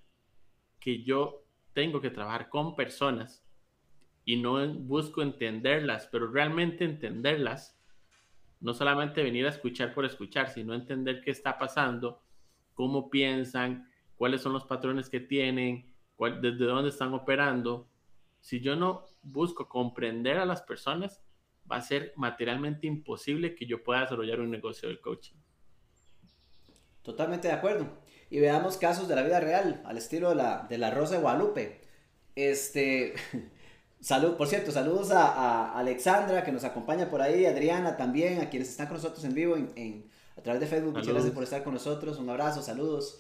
que 0.80 1.04
yo 1.04 1.43
tengo 1.74 2.02
que 2.02 2.10
trabajar 2.10 2.50
con 2.50 2.76
personas 2.76 3.44
y 4.26 4.38
no 4.38 4.66
busco 4.74 5.22
entenderlas, 5.22 6.08
pero 6.12 6.28
realmente 6.32 6.86
entenderlas, 6.86 7.78
no 8.62 8.74
solamente 8.74 9.24
venir 9.24 9.46
a 9.46 9.50
escuchar 9.50 9.94
por 9.94 10.06
escuchar, 10.06 10.50
sino 10.50 10.74
entender 10.74 11.22
qué 11.22 11.32
está 11.32 11.58
pasando, 11.58 12.22
cómo 12.74 13.10
piensan, 13.10 13.90
cuáles 14.16 14.42
son 14.42 14.54
los 14.54 14.64
patrones 14.64 15.10
que 15.10 15.20
tienen, 15.20 15.92
desde 16.42 16.66
dónde 16.66 16.90
están 16.90 17.14
operando. 17.14 17.90
Si 18.40 18.62
yo 18.62 18.76
no 18.76 19.06
busco 19.22 19.68
comprender 19.68 20.38
a 20.38 20.46
las 20.46 20.62
personas, 20.62 21.22
va 21.70 21.78
a 21.78 21.82
ser 21.82 22.14
materialmente 22.16 22.88
imposible 22.88 23.56
que 23.56 23.66
yo 23.66 23.84
pueda 23.84 24.02
desarrollar 24.02 24.40
un 24.40 24.52
negocio 24.52 24.88
del 24.88 25.02
coaching. 25.02 25.36
Totalmente 27.02 27.50
de 27.50 27.54
acuerdo 27.54 28.03
y 28.34 28.40
veamos 28.40 28.78
casos 28.78 29.08
de 29.08 29.16
la 29.16 29.22
vida 29.22 29.40
real, 29.40 29.80
al 29.86 29.96
estilo 29.96 30.30
de 30.30 30.36
la, 30.36 30.66
de 30.68 30.80
la 30.80 30.90
Rosa 30.90 31.14
de 31.14 31.22
Guadalupe. 31.22 31.82
Este, 32.34 33.14
salud, 34.02 34.38
por 34.38 34.48
cierto, 34.48 34.72
saludos 34.72 35.12
a, 35.12 35.78
Alexandra 35.78 36.44
que 36.44 36.52
nos 36.52 36.64
acompaña 36.64 37.12
por 37.12 37.22
ahí, 37.22 37.46
Adriana 37.46 37.96
también, 37.96 38.42
a 38.42 38.50
quienes 38.50 38.70
están 38.70 38.88
con 38.88 38.98
nosotros 38.98 39.24
en 39.24 39.36
vivo 39.36 39.56
en, 39.56 40.10
a 40.36 40.42
través 40.42 40.62
de 40.62 40.66
Facebook. 40.66 40.94
Muchas 40.94 41.14
gracias 41.14 41.32
por 41.32 41.44
estar 41.44 41.64
con 41.64 41.76
nosotros. 41.76 42.18
Un 42.18 42.28
abrazo, 42.28 42.64
saludos. 42.64 43.20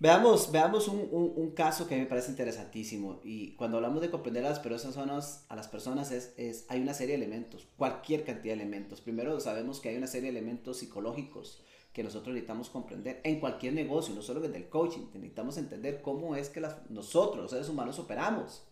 Veamos, 0.00 0.50
veamos 0.50 0.88
un, 0.88 1.08
un, 1.36 1.50
caso 1.52 1.86
que 1.86 1.96
me 1.96 2.06
parece 2.06 2.32
interesantísimo. 2.32 3.20
Y 3.22 3.54
cuando 3.54 3.76
hablamos 3.76 4.00
de 4.00 4.10
comprender 4.10 4.44
a 4.44 4.48
las 4.48 4.58
personas, 4.58 5.44
a 5.48 5.54
las 5.54 5.68
personas 5.68 6.10
es, 6.10 6.34
es, 6.36 6.66
hay 6.68 6.80
una 6.80 6.92
serie 6.92 7.16
de 7.16 7.22
elementos, 7.22 7.68
cualquier 7.76 8.24
cantidad 8.24 8.56
de 8.56 8.62
elementos. 8.62 9.00
Primero 9.00 9.38
sabemos 9.38 9.78
que 9.78 9.90
hay 9.90 9.96
una 9.96 10.08
serie 10.08 10.32
de 10.32 10.38
elementos 10.38 10.78
psicológicos 10.78 11.62
que 11.92 12.02
nosotros 12.02 12.34
necesitamos 12.34 12.70
comprender 12.70 13.20
en 13.24 13.38
cualquier 13.38 13.74
negocio, 13.74 14.14
no 14.14 14.22
solo 14.22 14.40
desde 14.40 14.56
el 14.56 14.68
coaching. 14.68 15.06
Necesitamos 15.14 15.58
entender 15.58 16.00
cómo 16.00 16.36
es 16.36 16.48
que 16.48 16.62
nosotros, 16.88 17.42
los 17.42 17.50
seres 17.50 17.68
humanos, 17.68 17.98
operamos. 17.98 18.64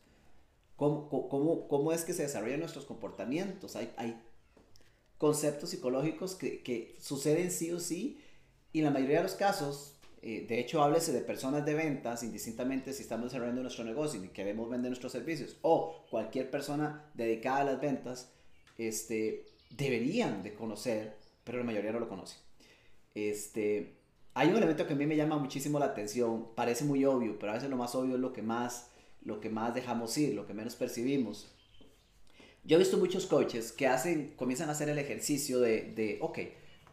Cómo, 0.76 1.08
cómo, 1.08 1.68
cómo 1.68 1.92
es 1.92 2.04
que 2.04 2.14
se 2.14 2.22
desarrollan 2.22 2.60
nuestros 2.60 2.86
comportamientos. 2.86 3.76
Hay, 3.76 3.92
hay 3.98 4.18
conceptos 5.18 5.68
psicológicos 5.70 6.34
que, 6.34 6.62
que 6.62 6.96
suceden 6.98 7.50
sí 7.50 7.70
o 7.72 7.80
sí. 7.80 8.18
Y 8.72 8.78
en 8.78 8.86
la 8.86 8.90
mayoría 8.90 9.18
de 9.18 9.24
los 9.24 9.34
casos, 9.34 9.96
eh, 10.22 10.46
de 10.48 10.58
hecho, 10.58 10.82
háblese 10.82 11.12
de 11.12 11.20
personas 11.20 11.66
de 11.66 11.74
ventas, 11.74 12.22
indistintamente 12.22 12.94
si 12.94 13.02
estamos 13.02 13.26
desarrollando 13.26 13.62
nuestro 13.62 13.84
negocio 13.84 14.22
y 14.22 14.28
queremos 14.28 14.70
vender 14.70 14.90
nuestros 14.90 15.12
servicios, 15.12 15.56
o 15.60 16.06
cualquier 16.10 16.50
persona 16.50 17.10
dedicada 17.14 17.60
a 17.60 17.64
las 17.64 17.80
ventas, 17.80 18.32
este, 18.78 19.46
deberían 19.70 20.42
de 20.42 20.54
conocer, 20.54 21.16
pero 21.44 21.58
la 21.58 21.64
mayoría 21.64 21.92
no 21.92 22.00
lo 22.00 22.08
conoce. 22.08 22.36
Este, 23.14 23.96
hay 24.34 24.48
un 24.48 24.56
elemento 24.56 24.86
que 24.86 24.92
a 24.92 24.96
mí 24.96 25.06
me 25.06 25.16
llama 25.16 25.38
muchísimo 25.38 25.78
la 25.78 25.86
atención, 25.86 26.48
parece 26.54 26.84
muy 26.84 27.04
obvio, 27.04 27.38
pero 27.38 27.52
a 27.52 27.54
veces 27.56 27.70
lo 27.70 27.76
más 27.76 27.94
obvio 27.94 28.14
es 28.14 28.20
lo 28.20 28.32
que 28.32 28.42
más, 28.42 28.90
lo 29.22 29.40
que 29.40 29.50
más 29.50 29.74
dejamos 29.74 30.16
ir, 30.18 30.34
lo 30.34 30.46
que 30.46 30.54
menos 30.54 30.76
percibimos. 30.76 31.50
Yo 32.62 32.76
he 32.76 32.78
visto 32.78 32.98
muchos 32.98 33.26
coaches 33.26 33.72
que 33.72 33.86
hacen, 33.86 34.34
comienzan 34.36 34.68
a 34.68 34.72
hacer 34.72 34.88
el 34.88 34.98
ejercicio 34.98 35.60
de, 35.60 35.92
de 35.94 36.18
ok, 36.20 36.38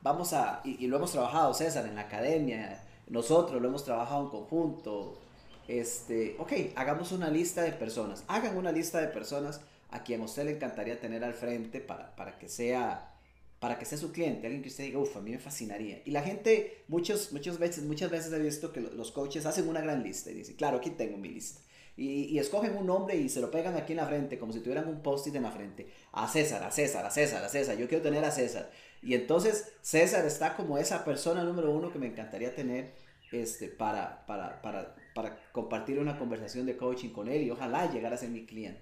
vamos 0.02 0.34
a, 0.34 0.62
y, 0.64 0.88
lo 0.88 0.98
hemos 0.98 1.12
trabajado, 1.12 1.54
César, 1.54 1.86
en 1.86 1.96
la 1.96 2.02
academia, 2.02 2.84
nosotros 3.08 3.62
lo 3.62 3.68
hemos 3.68 3.84
trabajado 3.84 4.24
en 4.24 4.30
conjunto. 4.30 5.20
Este, 5.68 6.36
ok, 6.40 6.54
hagamos 6.76 7.12
una 7.12 7.30
lista 7.30 7.62
de 7.62 7.74
personas. 7.74 8.24
Hagan 8.28 8.58
una 8.58 8.72
lista 8.72 9.00
de 9.02 9.08
personas 9.08 9.62
a 9.92 10.04
quien 10.04 10.22
a 10.22 10.26
usted 10.26 10.46
le 10.46 10.52
encantaría 10.56 11.00
tener 11.00 11.24
al 11.24 11.34
frente 11.34 11.82
para, 11.82 12.16
para 12.16 12.38
que 12.40 12.48
sea 12.50 13.17
para 13.60 13.80
que 13.80 13.86
sea 13.86 13.98
su 13.98 14.12
cliente, 14.12 14.46
alguien 14.46 14.62
que 14.62 14.70
usted 14.70 14.84
diga, 14.84 15.00
uff, 15.00 15.18
a 15.18 15.22
mí 15.22 15.32
me 15.32 15.40
fascinaría. 15.40 16.02
Y 16.06 16.12
la 16.12 16.22
gente, 16.22 16.84
muchos, 16.88 17.34
muchas, 17.34 17.58
veces, 17.58 17.84
muchas 17.84 18.12
veces 18.12 18.32
he 18.32 18.40
visto 18.40 18.72
que 18.72 18.82
los 18.82 19.12
coaches 19.12 19.46
hacen 19.46 19.68
una 19.68 19.82
gran 19.82 20.04
lista 20.04 20.30
y 20.30 20.36
dicen, 20.36 20.56
claro, 20.56 20.78
aquí 20.78 20.92
tengo 20.92 21.18
mi 21.18 21.30
lista. 21.30 21.62
Y, 21.96 22.26
y, 22.26 22.38
escogen 22.38 22.78
un 22.78 22.86
nombre 22.86 23.16
y 23.16 23.28
se 23.28 23.42
lo 23.42 23.50
pegan 23.50 23.76
aquí 23.76 23.94
en 23.94 23.98
la 23.98 24.06
frente, 24.06 24.38
como 24.38 24.54
si 24.54 24.60
tuvieran 24.60 24.88
un 24.88 25.02
post-it 25.02 25.34
en 25.36 25.42
la 25.42 25.52
frente. 25.52 25.88
A 26.12 26.28
César, 26.28 26.64
a 26.64 26.70
César, 26.70 27.04
a 27.04 27.10
César, 27.10 27.44
a 27.44 27.50
César, 27.50 27.76
yo 27.76 27.88
quiero 27.88 28.04
tener 28.04 28.24
a 28.24 28.30
César. 28.30 28.70
Y 29.02 29.16
entonces 29.16 29.74
César 29.82 30.24
está 30.28 30.56
como 30.56 30.78
esa 30.78 31.04
persona 31.04 31.44
número 31.44 31.72
uno 31.72 31.92
que 31.92 31.98
me 31.98 32.06
encantaría 32.06 32.54
tener 32.54 32.94
este, 33.32 33.68
para, 33.68 34.28
para, 34.28 34.62
para, 34.62 34.96
para 35.16 35.40
compartir 35.52 35.98
una 35.98 36.20
conversación 36.20 36.68
de 36.68 36.78
coaching 36.78 37.10
con 37.10 37.28
él 37.28 37.42
y 37.42 37.50
ojalá 37.50 37.92
llegar 37.92 38.14
a 38.14 38.18
ser 38.18 38.30
mi 38.30 38.46
cliente. 38.46 38.82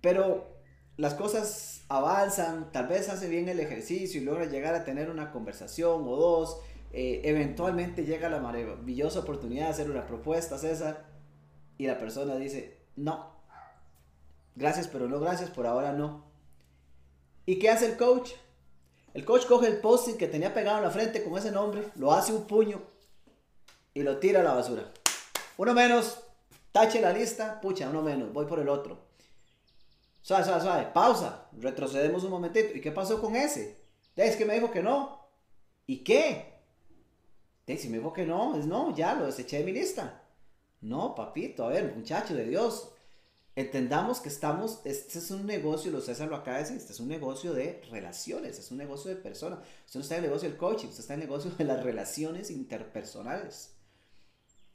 Pero 0.00 0.59
las 1.00 1.14
cosas 1.14 1.80
avanzan, 1.88 2.70
tal 2.72 2.86
vez 2.86 3.08
hace 3.08 3.26
bien 3.26 3.48
el 3.48 3.58
ejercicio 3.58 4.20
y 4.20 4.24
logra 4.24 4.44
llegar 4.44 4.74
a 4.74 4.84
tener 4.84 5.08
una 5.08 5.32
conversación 5.32 6.02
o 6.06 6.16
dos. 6.16 6.60
Eh, 6.92 7.22
eventualmente 7.24 8.04
llega 8.04 8.28
la 8.28 8.38
maravillosa 8.38 9.20
oportunidad 9.20 9.64
de 9.64 9.70
hacer 9.70 9.90
una 9.90 10.06
propuesta, 10.06 10.58
César, 10.58 11.06
y 11.78 11.86
la 11.86 11.98
persona 11.98 12.36
dice, 12.36 12.76
no, 12.96 13.32
gracias, 14.56 14.88
pero 14.88 15.08
no 15.08 15.20
gracias, 15.20 15.48
por 15.48 15.66
ahora 15.66 15.92
no. 15.92 16.24
¿Y 17.46 17.58
qué 17.58 17.70
hace 17.70 17.86
el 17.86 17.96
coach? 17.96 18.32
El 19.14 19.24
coach 19.24 19.46
coge 19.46 19.68
el 19.68 19.80
post-it 19.80 20.18
que 20.18 20.28
tenía 20.28 20.52
pegado 20.52 20.78
en 20.78 20.84
la 20.84 20.90
frente 20.90 21.24
con 21.24 21.38
ese 21.38 21.50
nombre, 21.50 21.82
lo 21.96 22.12
hace 22.12 22.34
un 22.34 22.46
puño 22.46 22.82
y 23.94 24.02
lo 24.02 24.18
tira 24.18 24.40
a 24.40 24.44
la 24.44 24.52
basura. 24.52 24.92
Uno 25.56 25.72
menos, 25.72 26.20
tache 26.72 27.00
la 27.00 27.14
lista, 27.14 27.58
pucha, 27.62 27.88
uno 27.88 28.02
menos, 28.02 28.34
voy 28.34 28.44
por 28.44 28.60
el 28.60 28.68
otro. 28.68 29.09
Suave, 30.22 30.44
suave, 30.44 30.60
suave, 30.60 30.86
pausa, 30.92 31.48
retrocedemos 31.58 32.24
un 32.24 32.30
momentito. 32.30 32.76
¿Y 32.76 32.80
qué 32.80 32.92
pasó 32.92 33.20
con 33.20 33.36
ese? 33.36 33.80
Es 34.16 34.36
que 34.36 34.44
me 34.44 34.54
dijo 34.54 34.70
que 34.70 34.82
no. 34.82 35.28
¿Y 35.86 35.98
qué? 36.04 36.50
Si 37.78 37.88
me 37.88 37.98
dijo 37.98 38.12
que 38.12 38.26
no, 38.26 38.56
es 38.56 38.66
no, 38.66 38.94
ya 38.94 39.14
lo 39.14 39.26
deseché 39.26 39.58
de 39.58 39.64
mi 39.64 39.72
lista. 39.72 40.22
No, 40.80 41.14
papito, 41.14 41.64
a 41.64 41.68
ver, 41.68 41.94
muchacho 41.94 42.34
de 42.34 42.44
Dios, 42.44 42.90
entendamos 43.54 44.20
que 44.20 44.28
estamos, 44.28 44.80
este 44.84 45.18
es 45.18 45.30
un 45.30 45.46
negocio, 45.46 45.90
lo 45.90 46.00
César 46.00 46.28
lo 46.28 46.36
acaba 46.36 46.56
de 46.56 46.62
decir, 46.64 46.78
este 46.78 46.92
es 46.92 47.00
un 47.00 47.08
negocio 47.08 47.52
de 47.52 47.82
relaciones, 47.90 48.58
es 48.58 48.70
un 48.70 48.78
negocio 48.78 49.10
de 49.10 49.16
personas. 49.16 49.60
Usted 49.86 50.00
no 50.00 50.02
está 50.02 50.16
en 50.16 50.24
el 50.24 50.30
negocio 50.30 50.48
del 50.48 50.58
coaching, 50.58 50.88
usted 50.88 51.00
está 51.00 51.14
en 51.14 51.20
el 51.20 51.28
negocio 51.28 51.50
de 51.50 51.64
las 51.64 51.82
relaciones 51.82 52.50
interpersonales. 52.50 53.74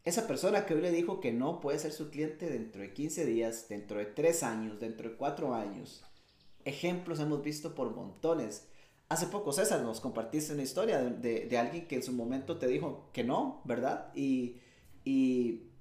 Esa 0.05 0.27
persona 0.27 0.67
que 0.67 0.75
hoy 0.75 0.81
le 0.81 0.91
dijo 0.91 1.19
que 1.19 1.33
no 1.33 1.59
puede 1.59 1.79
ser 1.79 1.91
su 1.91 2.11
cliente 2.11 2.47
dentro 2.47 2.83
de 2.83 2.93
15 2.93 3.25
días, 3.25 3.65
dentro 3.67 3.97
de 3.97 4.05
3 4.05 4.43
años, 4.43 4.79
dentro 4.79 5.09
de 5.09 5.15
4 5.15 5.55
años. 5.55 6.03
Ejemplos 6.63 7.19
hemos 7.19 7.41
visto 7.41 7.73
por 7.73 7.95
montones. 7.95 8.67
Hace 9.09 9.25
poco, 9.25 9.51
César, 9.51 9.81
nos 9.81 10.01
compartiste 10.01 10.53
una 10.53 10.61
historia 10.61 11.01
de, 11.01 11.47
de, 11.47 11.57
alguien 11.57 11.87
que 11.87 11.95
en 11.95 12.03
su 12.03 12.13
momento 12.13 12.59
te 12.59 12.67
dijo 12.67 13.09
que 13.13 13.23
no, 13.23 13.63
¿verdad? 13.65 14.11
Y, 14.13 14.57
y, 15.03 15.71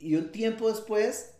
y 0.00 0.16
un 0.16 0.32
tiempo 0.32 0.68
después 0.68 1.34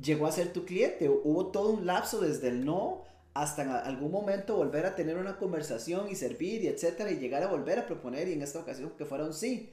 llegó 0.00 0.28
a 0.28 0.32
ser 0.32 0.52
tu 0.52 0.64
cliente. 0.64 1.08
Hubo 1.08 1.48
todo 1.48 1.70
un 1.70 1.86
lapso 1.86 2.20
desde 2.20 2.48
el 2.48 2.64
no 2.64 3.02
hasta 3.34 3.80
algún 3.80 4.12
momento 4.12 4.56
volver 4.56 4.86
a 4.86 4.94
tener 4.94 5.16
una 5.16 5.38
conversación 5.38 6.08
y 6.08 6.14
servir 6.14 6.62
y 6.62 6.68
etcétera 6.68 7.10
y 7.10 7.18
llegar 7.18 7.42
a 7.42 7.48
volver 7.48 7.80
a 7.80 7.86
proponer 7.86 8.28
y 8.28 8.34
en 8.34 8.42
esta 8.42 8.60
ocasión 8.60 8.92
que 8.96 9.06
fuera 9.06 9.24
un 9.24 9.34
sí. 9.34 9.72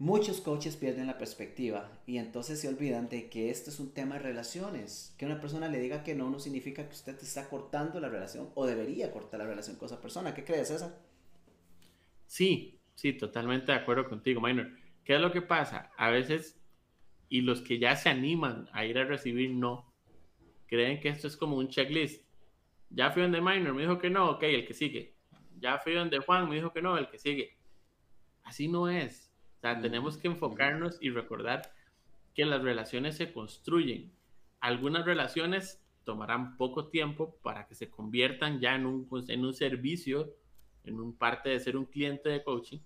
Muchos 0.00 0.40
coaches 0.40 0.76
pierden 0.76 1.06
la 1.06 1.18
perspectiva 1.18 1.88
y 2.04 2.18
entonces 2.18 2.60
se 2.60 2.66
olvidan 2.66 3.08
de 3.08 3.30
que 3.30 3.50
esto 3.50 3.70
es 3.70 3.78
un 3.78 3.94
tema 3.94 4.16
de 4.16 4.22
relaciones. 4.22 5.14
Que 5.16 5.24
una 5.24 5.40
persona 5.40 5.68
le 5.68 5.78
diga 5.78 6.02
que 6.02 6.16
no 6.16 6.28
no 6.30 6.40
significa 6.40 6.84
que 6.88 6.94
usted 6.94 7.16
está 7.22 7.48
cortando 7.48 8.00
la 8.00 8.08
relación 8.08 8.50
o 8.56 8.66
debería 8.66 9.12
cortar 9.12 9.38
la 9.38 9.46
relación 9.46 9.76
con 9.76 9.86
esa 9.86 10.00
persona. 10.00 10.34
¿Qué 10.34 10.42
crees, 10.42 10.68
César? 10.68 10.98
Sí, 12.26 12.80
sí, 12.96 13.12
totalmente 13.12 13.70
de 13.70 13.78
acuerdo 13.78 14.08
contigo, 14.08 14.40
Minor. 14.40 14.72
¿Qué 15.04 15.14
es 15.14 15.20
lo 15.20 15.30
que 15.30 15.42
pasa? 15.42 15.92
A 15.96 16.10
veces, 16.10 16.60
y 17.28 17.42
los 17.42 17.60
que 17.60 17.78
ya 17.78 17.94
se 17.94 18.08
animan 18.08 18.68
a 18.72 18.84
ir 18.84 18.98
a 18.98 19.04
recibir 19.04 19.52
no, 19.52 19.94
creen 20.66 20.98
que 20.98 21.10
esto 21.10 21.28
es 21.28 21.36
como 21.36 21.56
un 21.56 21.68
checklist. 21.68 22.24
Ya 22.90 23.12
fui 23.12 23.22
donde 23.22 23.40
Minor, 23.40 23.74
me 23.74 23.82
dijo 23.82 23.98
que 23.98 24.10
no, 24.10 24.28
ok, 24.32 24.42
el 24.42 24.66
que 24.66 24.74
sigue. 24.74 25.14
Ya 25.60 25.78
fui 25.78 25.94
donde 25.94 26.18
Juan, 26.18 26.48
me 26.48 26.56
dijo 26.56 26.72
que 26.72 26.82
no, 26.82 26.98
el 26.98 27.08
que 27.08 27.18
sigue. 27.18 27.56
Así 28.42 28.66
no 28.66 28.88
es 28.88 29.23
tenemos 29.80 30.18
que 30.18 30.28
enfocarnos 30.28 30.98
y 31.00 31.10
recordar 31.10 31.72
que 32.34 32.44
las 32.44 32.62
relaciones 32.62 33.16
se 33.16 33.32
construyen. 33.32 34.12
Algunas 34.60 35.04
relaciones 35.06 35.82
tomarán 36.04 36.56
poco 36.56 36.88
tiempo 36.88 37.36
para 37.42 37.66
que 37.66 37.74
se 37.74 37.90
conviertan 37.90 38.60
ya 38.60 38.74
en 38.74 38.84
un, 38.84 39.08
en 39.28 39.44
un 39.44 39.54
servicio, 39.54 40.34
en 40.84 41.00
un 41.00 41.16
parte 41.16 41.48
de 41.48 41.60
ser 41.60 41.76
un 41.76 41.86
cliente 41.86 42.28
de 42.28 42.44
coaching. 42.44 42.80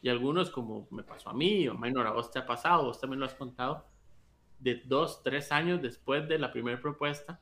Y 0.00 0.08
algunos, 0.08 0.50
como 0.50 0.88
me 0.90 1.02
pasó 1.02 1.30
a 1.30 1.34
mí, 1.34 1.68
o 1.68 1.74
menor 1.74 2.06
a 2.06 2.12
vos 2.12 2.30
te 2.30 2.38
ha 2.38 2.46
pasado, 2.46 2.84
vos 2.84 3.00
también 3.00 3.20
lo 3.20 3.26
has 3.26 3.34
contado, 3.34 3.86
de 4.58 4.82
dos, 4.86 5.22
tres 5.22 5.52
años 5.52 5.82
después 5.82 6.26
de 6.28 6.38
la 6.38 6.52
primera 6.52 6.80
propuesta, 6.80 7.40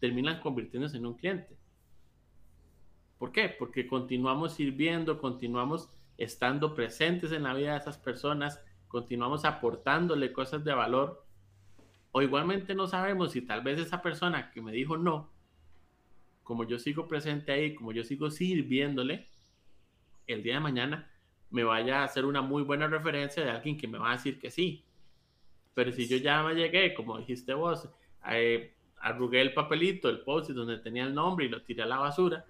terminan 0.00 0.40
convirtiéndose 0.40 0.96
en 0.96 1.06
un 1.06 1.14
cliente. 1.14 1.56
¿Por 3.18 3.32
qué? 3.32 3.48
Porque 3.48 3.86
continuamos 3.86 4.54
sirviendo, 4.54 5.18
continuamos 5.20 5.90
estando 6.18 6.74
presentes 6.74 7.32
en 7.32 7.42
la 7.42 7.54
vida 7.54 7.72
de 7.72 7.78
esas 7.78 7.98
personas, 7.98 8.62
continuamos 8.88 9.44
aportándole 9.44 10.32
cosas 10.32 10.64
de 10.64 10.72
valor, 10.72 11.24
o 12.12 12.22
igualmente 12.22 12.74
no 12.74 12.86
sabemos 12.86 13.32
si 13.32 13.42
tal 13.42 13.62
vez 13.62 13.78
esa 13.78 14.00
persona 14.00 14.50
que 14.50 14.62
me 14.62 14.72
dijo 14.72 14.96
no, 14.96 15.30
como 16.42 16.64
yo 16.64 16.78
sigo 16.78 17.08
presente 17.08 17.52
ahí, 17.52 17.74
como 17.74 17.92
yo 17.92 18.04
sigo 18.04 18.30
sirviéndole, 18.30 19.26
el 20.26 20.42
día 20.42 20.54
de 20.54 20.60
mañana 20.60 21.10
me 21.50 21.64
vaya 21.64 22.00
a 22.00 22.04
hacer 22.04 22.24
una 22.24 22.40
muy 22.42 22.62
buena 22.62 22.86
referencia 22.86 23.44
de 23.44 23.50
alguien 23.50 23.76
que 23.76 23.88
me 23.88 23.98
va 23.98 24.10
a 24.10 24.16
decir 24.16 24.38
que 24.38 24.50
sí. 24.50 24.84
Pero 25.74 25.92
si 25.92 26.08
yo 26.08 26.16
ya 26.16 26.42
me 26.42 26.54
llegué, 26.54 26.94
como 26.94 27.18
dijiste 27.18 27.52
vos, 27.52 27.88
eh, 28.30 28.74
arrugué 28.98 29.40
el 29.40 29.54
papelito, 29.54 30.08
el 30.08 30.20
post 30.20 30.50
donde 30.50 30.78
tenía 30.78 31.04
el 31.04 31.14
nombre 31.14 31.46
y 31.46 31.48
lo 31.48 31.62
tiré 31.62 31.82
a 31.82 31.86
la 31.86 31.98
basura, 31.98 32.44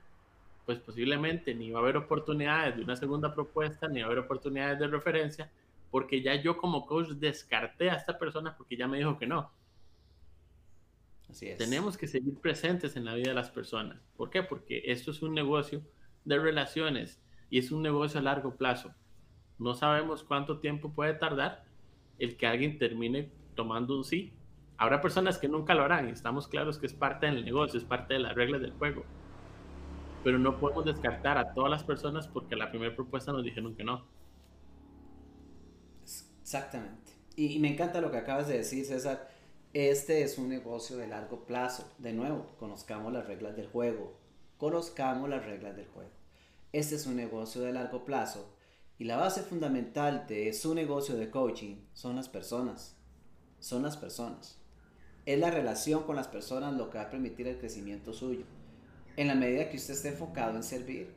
pues 0.66 0.80
posiblemente 0.80 1.54
ni 1.54 1.70
va 1.70 1.78
a 1.78 1.82
haber 1.82 1.96
oportunidades 1.96 2.76
de 2.76 2.82
una 2.82 2.96
segunda 2.96 3.32
propuesta, 3.32 3.87
ni 3.87 4.00
va 4.00 4.06
a 4.06 4.11
haber 4.11 4.18
oportunidades 4.18 4.80
de 4.80 4.88
referencia, 4.88 5.50
porque 5.92 6.20
ya 6.20 6.35
yo 6.35 6.56
como 6.58 6.87
coach 6.87 7.11
descarté 7.11 7.88
a 7.88 7.94
esta 7.94 8.18
persona 8.18 8.56
porque 8.56 8.76
ya 8.76 8.88
me 8.88 8.99
dijo 8.99 9.16
que 9.16 9.28
no. 9.28 9.52
Así 11.30 11.49
es. 11.49 11.58
Tenemos 11.58 11.96
que 11.96 12.08
seguir 12.08 12.35
presentes 12.40 12.96
en 12.96 13.04
la 13.04 13.14
vida 13.14 13.28
de 13.28 13.35
las 13.35 13.50
personas. 13.50 13.99
¿Por 14.16 14.28
qué? 14.28 14.42
Porque 14.42 14.82
esto 14.87 15.12
es 15.12 15.23
un 15.23 15.35
negocio 15.35 15.82
de 16.25 16.38
relaciones 16.38 17.23
y 17.49 17.58
es 17.58 17.70
un 17.70 17.82
negocio 17.82 18.18
a 18.18 18.25
largo 18.25 18.56
plazo. 18.56 18.92
No 19.58 19.75
sabemos 19.75 20.25
cuánto 20.25 20.58
tiempo 20.58 20.92
puede 20.92 21.14
tardar 21.14 21.64
el 22.18 22.37
que 22.37 22.49
alguien 22.49 22.78
termine 22.78 23.30
tomando 23.54 23.96
un 23.96 24.04
sí. 24.04 24.32
Habrá 24.78 25.00
personas 25.00 25.38
que 25.38 25.49
nunca 25.49 25.75
lo 25.75 25.85
harán 25.85 26.08
y 26.08 26.12
estamos 26.12 26.49
claros 26.49 26.78
que 26.78 26.87
es 26.87 26.92
parte 26.92 27.26
del 27.26 27.44
negocio, 27.44 27.78
es 27.78 27.85
parte 27.85 28.14
de 28.14 28.20
las 28.20 28.35
reglas 28.35 28.61
del 28.61 28.73
juego 28.73 29.04
pero 30.26 30.40
no 30.40 30.59
podemos 30.59 30.85
descartar 30.85 31.38
a 31.38 31.54
todas 31.54 31.71
las 31.71 31.85
personas 31.85 32.26
porque 32.26 32.56
la 32.56 32.68
primera 32.68 32.97
propuesta 32.97 33.30
nos 33.30 33.45
dijeron 33.45 33.76
que 33.76 33.85
no. 33.85 34.04
Exactamente. 36.42 37.12
Y, 37.37 37.61
me 37.61 37.73
encanta 37.73 38.00
lo 38.00 38.11
que 38.11 38.16
acabas 38.16 38.49
de 38.49 38.59
decir, 38.59 38.85
César. 38.85 39.30
Este 39.73 40.25
es 40.25 40.37
un 40.37 40.49
negocio 40.49 40.97
de 40.97 41.06
largo 41.06 41.45
plazo. 41.45 41.95
De 41.99 42.12
nuevo, 42.12 42.45
conozcamos 42.59 43.12
las 43.12 43.28
reglas 43.28 43.54
del 43.54 43.68
juego. 43.68 44.18
Conozcamos 44.59 45.28
las 45.28 45.47
reglas 45.47 45.76
del 45.76 45.87
juego. 45.87 46.11
Este 46.73 46.97
es 46.97 47.06
un 47.06 47.14
negocio 47.14 47.61
de 47.61 47.73
largo 47.73 48.04
plazo. 48.04 48.52
Y 48.99 49.04
la 49.04 49.18
base 49.18 49.42
fundamental 49.42 50.26
de 50.26 50.52
su 50.54 50.75
negocio 50.75 51.16
de 51.16 51.30
coaching 51.30 51.76
son 51.92 52.16
las 52.16 52.28
personas. 52.28 52.97
Son 53.61 53.85
las 53.85 53.97
personas. 53.97 54.59
Es 55.25 55.38
la 55.38 55.52
relación 55.52 56.02
con 56.02 56.16
las 56.16 56.26
personas 56.26 56.75
lo 56.75 56.90
que 56.90 56.99
va 56.99 57.04
a 57.04 57.11
permitir 57.11 57.47
el 57.47 57.59
crecimiento 57.59 58.12
suyo. 58.12 58.45
En 59.16 59.28
la 59.28 59.35
medida 59.35 59.70
que 59.70 59.76
usted 59.76 59.94
esté 59.94 60.08
enfocado 60.08 60.56
en 60.56 60.62
servir. 60.62 61.14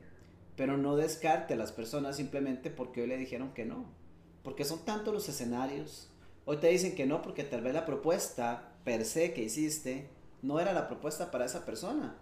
Pero 0.56 0.78
no 0.78 0.96
descarte 0.96 1.54
a 1.54 1.58
las 1.58 1.72
personas 1.72 2.18
simplemente 2.18 2.70
porque 2.70 3.02
hoy 3.02 3.08
le 3.08 3.18
dijeron 3.18 3.54
que 3.54 3.66
no. 3.66 3.86
Porque 4.44 4.66
son 4.66 4.86
tantos 4.86 5.14
los 5.14 5.30
escenarios. 5.30 6.10
Hoy 6.46 6.58
te 6.58 6.68
dicen 6.68 6.96
que 6.96 7.06
no 7.06 7.22
porque 7.22 7.44
tal 7.44 7.62
vez 7.62 7.74
la 7.74 7.86
propuesta 7.86 8.74
per 8.84 9.06
se 9.06 9.34
que 9.34 9.44
hiciste 9.44 10.10
no 10.42 10.60
era 10.60 10.74
la 10.74 10.88
propuesta 10.88 11.32
para 11.32 11.46
esa 11.46 11.66
persona. 11.66 12.18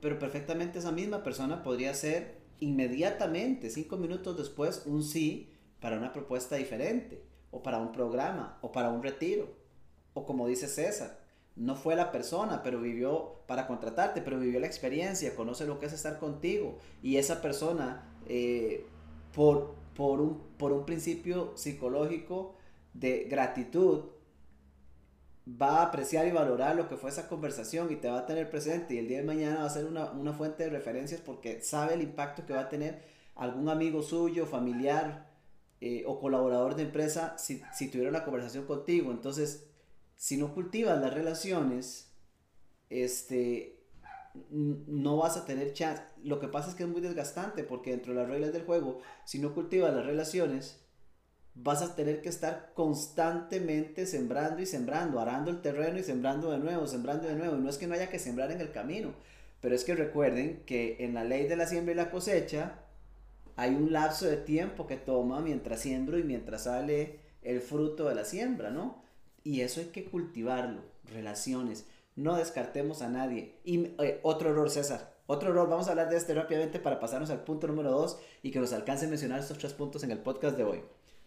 Pero 0.00 0.18
perfectamente 0.18 0.78
esa 0.78 0.92
misma 0.92 1.22
persona 1.22 1.62
podría 1.62 1.94
ser 1.94 2.42
inmediatamente, 2.60 3.70
cinco 3.70 3.96
minutos 3.96 4.36
después, 4.36 4.82
un 4.86 5.02
sí 5.02 5.50
para 5.80 5.98
una 5.98 6.12
propuesta 6.12 6.56
diferente, 6.56 7.22
o 7.50 7.62
para 7.62 7.78
un 7.78 7.92
programa, 7.92 8.58
o 8.62 8.70
para 8.70 8.90
un 8.90 9.02
retiro, 9.02 9.52
o 10.14 10.24
como 10.24 10.46
dice 10.46 10.68
César, 10.68 11.21
no 11.56 11.76
fue 11.76 11.96
la 11.96 12.10
persona, 12.12 12.62
pero 12.62 12.80
vivió 12.80 13.42
para 13.46 13.66
contratarte, 13.66 14.22
pero 14.22 14.38
vivió 14.38 14.58
la 14.60 14.66
experiencia, 14.66 15.34
conoce 15.34 15.66
lo 15.66 15.78
que 15.78 15.86
es 15.86 15.92
estar 15.92 16.18
contigo, 16.18 16.78
y 17.02 17.16
esa 17.16 17.42
persona, 17.42 18.08
eh, 18.26 18.86
por, 19.34 19.74
por, 19.94 20.20
un, 20.20 20.40
por 20.58 20.72
un 20.72 20.86
principio 20.86 21.52
psicológico 21.56 22.56
de 22.94 23.24
gratitud, 23.24 24.04
va 25.48 25.80
a 25.80 25.82
apreciar 25.84 26.26
y 26.26 26.30
valorar 26.30 26.76
lo 26.76 26.88
que 26.88 26.96
fue 26.96 27.10
esa 27.10 27.28
conversación 27.28 27.90
y 27.92 27.96
te 27.96 28.08
va 28.08 28.20
a 28.20 28.26
tener 28.26 28.48
presente 28.48 28.94
y 28.94 28.98
el 28.98 29.08
día 29.08 29.18
de 29.18 29.24
mañana 29.24 29.60
va 29.60 29.64
a 29.64 29.70
ser 29.70 29.86
una, 29.86 30.32
fuente 30.32 30.64
de 30.64 30.70
referencias 30.70 31.20
porque 31.20 31.60
sabe 31.62 31.94
el 31.94 32.02
impacto 32.02 32.46
que 32.46 32.52
va 32.52 32.60
a 32.60 32.68
tener 32.68 33.02
algún 33.34 33.68
amigo 33.68 34.02
suyo, 34.02 34.46
familiar 34.46 35.28
eh, 35.80 36.04
o 36.06 36.20
colaborador 36.20 36.76
de 36.76 36.84
empresa 36.84 37.36
si, 37.38 37.60
si 37.74 37.90
tuviera 37.90 38.10
una 38.10 38.24
conversación 38.24 38.66
contigo. 38.66 39.10
Entonces, 39.10 39.71
si 40.22 40.36
no 40.36 40.54
cultivas 40.54 41.00
las 41.00 41.12
relaciones, 41.12 42.12
este, 42.90 43.80
no 44.52 45.16
vas 45.16 45.36
a 45.36 45.44
tener 45.44 45.72
chance. 45.72 46.00
Lo 46.22 46.38
que 46.38 46.46
pasa 46.46 46.70
es 46.70 46.76
que 46.76 46.84
es 46.84 46.88
muy 46.88 47.00
desgastante 47.00 47.64
porque 47.64 47.90
dentro 47.90 48.14
de 48.14 48.20
las 48.20 48.30
reglas 48.30 48.52
del 48.52 48.64
juego, 48.64 49.00
si 49.24 49.40
no 49.40 49.52
cultivas 49.52 49.92
las 49.92 50.06
relaciones, 50.06 50.78
vas 51.56 51.82
a 51.82 51.96
tener 51.96 52.22
que 52.22 52.28
estar 52.28 52.70
constantemente 52.72 54.06
sembrando 54.06 54.62
y 54.62 54.66
sembrando, 54.66 55.18
arando 55.18 55.50
el 55.50 55.60
terreno 55.60 55.98
y 55.98 56.04
sembrando 56.04 56.52
de 56.52 56.58
nuevo, 56.58 56.86
sembrando 56.86 57.26
de 57.26 57.34
nuevo. 57.34 57.56
Y 57.56 57.60
no 57.60 57.68
es 57.68 57.76
que 57.76 57.88
no 57.88 57.94
haya 57.94 58.08
que 58.08 58.20
sembrar 58.20 58.52
en 58.52 58.60
el 58.60 58.70
camino, 58.70 59.14
pero 59.60 59.74
es 59.74 59.82
que 59.82 59.96
recuerden 59.96 60.62
que 60.66 60.98
en 61.00 61.14
la 61.14 61.24
ley 61.24 61.48
de 61.48 61.56
la 61.56 61.66
siembra 61.66 61.94
y 61.94 61.96
la 61.96 62.12
cosecha 62.12 62.78
hay 63.56 63.74
un 63.74 63.92
lapso 63.92 64.26
de 64.26 64.36
tiempo 64.36 64.86
que 64.86 64.98
toma 64.98 65.40
mientras 65.40 65.80
siembro 65.80 66.16
y 66.16 66.22
mientras 66.22 66.62
sale 66.62 67.18
el 67.42 67.60
fruto 67.60 68.08
de 68.08 68.14
la 68.14 68.24
siembra, 68.24 68.70
¿no? 68.70 69.02
Y 69.44 69.62
eso 69.62 69.80
hay 69.80 69.86
que 69.86 70.04
cultivarlo, 70.04 70.82
relaciones. 71.04 71.86
No 72.16 72.36
descartemos 72.36 73.02
a 73.02 73.08
nadie. 73.08 73.56
Y 73.64 73.86
eh, 74.02 74.20
otro 74.22 74.50
error, 74.50 74.70
César. 74.70 75.12
Otro 75.26 75.50
error, 75.50 75.68
vamos 75.68 75.88
a 75.88 75.90
hablar 75.90 76.10
de 76.10 76.16
este 76.16 76.34
rápidamente 76.34 76.78
para 76.78 77.00
pasarnos 77.00 77.30
al 77.30 77.44
punto 77.44 77.66
número 77.66 77.90
dos 77.90 78.18
y 78.42 78.50
que 78.50 78.60
nos 78.60 78.72
alcance 78.72 79.06
a 79.06 79.08
mencionar 79.08 79.40
estos 79.40 79.58
tres 79.58 79.72
puntos 79.72 80.02
en 80.02 80.10
el 80.10 80.18
podcast 80.18 80.56
de 80.56 80.64
hoy 80.64 80.82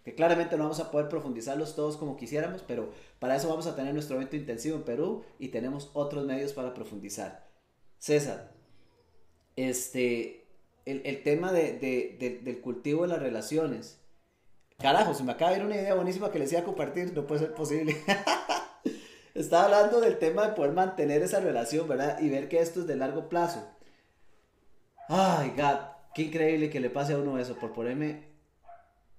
que 0.05 0.13
claramente 0.13 0.55
no 0.55 0.63
vamos 0.63 0.79
a 0.79 0.91
poder 0.91 1.09
profundizarlos 1.09 1.75
todos 1.75 1.97
como 1.97 2.15
quisiéramos, 2.15 2.61
pero 2.61 2.91
para 3.17 3.35
eso 3.35 3.49
vamos 3.49 3.65
a 3.65 3.75
tener 3.75 3.91
nuestro 3.91 4.15
evento 4.17 4.35
intensivo 4.35 4.77
en 4.77 4.83
Perú 4.83 5.23
y 5.39 5.47
tenemos 5.47 5.89
otros 5.93 6.25
medios 6.25 6.53
para 6.53 6.75
profundizar. 6.75 7.49
César, 7.97 8.53
este, 9.55 10.45
el, 10.85 11.23
tema 11.23 11.51
del 11.51 12.61
cultivo 12.61 13.01
de 13.01 13.07
las 13.07 13.19
relaciones. 13.19 13.99
Carajo, 14.77 15.13
se 15.13 15.23
me 15.23 15.31
acaba 15.31 15.51
de 15.51 15.57
ir 15.57 15.65
una 15.65 15.75
idea 15.75 15.95
buenísima 15.95 16.31
que 16.31 16.39
les 16.39 16.51
iba 16.51 16.61
a 16.61 16.65
compartir, 16.65 17.13
no 17.13 17.25
puede 17.25 17.41
ser 17.41 17.53
posible. 17.53 17.95
Estaba 19.33 19.65
hablando 19.65 20.01
del 20.01 20.17
tema 20.17 20.47
de 20.47 20.53
poder 20.53 20.71
mantener 20.71 21.21
esa 21.21 21.39
relación, 21.39 21.87
¿verdad? 21.87 22.19
Y 22.19 22.29
ver 22.29 22.47
que 22.47 22.59
esto 22.59 22.81
es 22.81 22.87
de 22.87 22.95
largo 22.95 23.27
plazo. 23.27 23.67
Ay, 25.09 25.53
God, 25.57 25.79
qué 26.13 26.23
increíble 26.23 26.69
que 26.69 26.79
le 26.79 26.89
pase 26.89 27.13
a 27.13 27.17
uno 27.17 27.37
eso 27.37 27.55
por 27.55 27.73
ponerme 27.73 28.35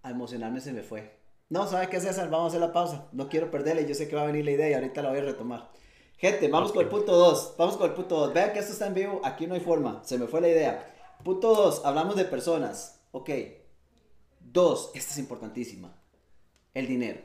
a 0.02 0.10
emocionarme 0.10 0.60
se 0.60 0.72
me 0.72 0.82
fue. 0.82 1.18
No, 1.48 1.66
¿sabe 1.66 1.88
qué, 1.88 2.00
César? 2.00 2.30
Vamos 2.30 2.46
a 2.46 2.48
hacer 2.48 2.60
la 2.60 2.72
pausa. 2.72 3.08
No 3.12 3.28
quiero 3.28 3.50
perderle. 3.50 3.86
Yo 3.86 3.94
sé 3.94 4.08
que 4.08 4.16
va 4.16 4.22
a 4.22 4.26
venir 4.26 4.44
la 4.44 4.52
idea 4.52 4.70
y 4.70 4.74
ahorita 4.74 5.02
la 5.02 5.10
voy 5.10 5.18
a 5.18 5.22
retomar. 5.22 5.70
Gente, 6.16 6.48
vamos 6.48 6.72
con 6.72 6.82
el 6.82 6.88
punto 6.88 7.12
2. 7.12 7.54
Vamos 7.58 7.76
con 7.76 7.88
el 7.88 7.94
punto 7.94 8.16
2. 8.18 8.32
Vean 8.32 8.52
que 8.52 8.60
esto 8.60 8.72
está 8.72 8.86
en 8.86 8.94
vivo. 8.94 9.20
Aquí 9.22 9.46
no 9.46 9.54
hay 9.54 9.60
forma. 9.60 10.00
Se 10.04 10.18
me 10.18 10.26
fue 10.26 10.40
la 10.40 10.48
idea. 10.48 10.94
Punto 11.24 11.54
2. 11.54 11.84
Hablamos 11.84 12.16
de 12.16 12.24
personas. 12.24 13.00
Ok. 13.12 13.30
2. 14.52 14.92
Esta 14.94 15.12
es 15.12 15.18
importantísima. 15.18 15.94
El 16.74 16.86
dinero. 16.86 17.20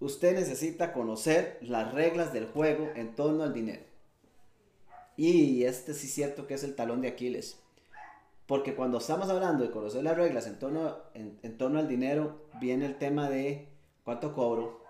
Usted 0.00 0.34
necesita 0.34 0.92
conocer 0.92 1.58
las 1.62 1.92
reglas 1.92 2.32
del 2.32 2.46
juego 2.46 2.90
en 2.94 3.14
torno 3.14 3.44
al 3.44 3.54
dinero. 3.54 3.82
Y 5.16 5.64
este 5.64 5.94
sí 5.94 6.06
es 6.06 6.14
cierto 6.14 6.46
que 6.46 6.54
es 6.54 6.64
el 6.64 6.74
talón 6.74 7.00
de 7.00 7.08
Aquiles. 7.08 7.58
Porque 8.46 8.74
cuando 8.74 8.98
estamos 8.98 9.28
hablando 9.30 9.64
de 9.64 9.70
conocer 9.70 10.04
las 10.04 10.16
reglas 10.16 10.46
en 10.46 10.58
torno, 10.58 10.96
en, 11.14 11.58
torno 11.58 11.78
al 11.78 11.88
dinero, 11.88 12.46
viene 12.60 12.86
el 12.86 12.96
tema 12.96 13.28
de 13.28 13.68
cuánto 14.04 14.34
cobro, 14.34 14.82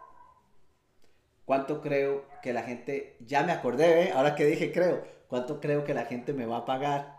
cuánto 1.45 1.81
creo 1.81 2.25
que 2.43 2.53
la 2.53 2.65
gente, 2.65 3.17
ya 3.25 3.45
me 3.45 3.53
acordé, 3.53 4.09
¿eh? 4.09 4.13
ahora 4.13 4.35
que 4.35 4.45
dije 4.45 4.73
creo, 4.73 5.05
cuánto 5.29 5.61
creo 5.61 5.85
que 5.85 5.95
la 5.95 6.05
gente 6.05 6.35
me 6.35 6.45
va 6.45 6.59
a 6.59 6.65
pagar. 6.67 7.16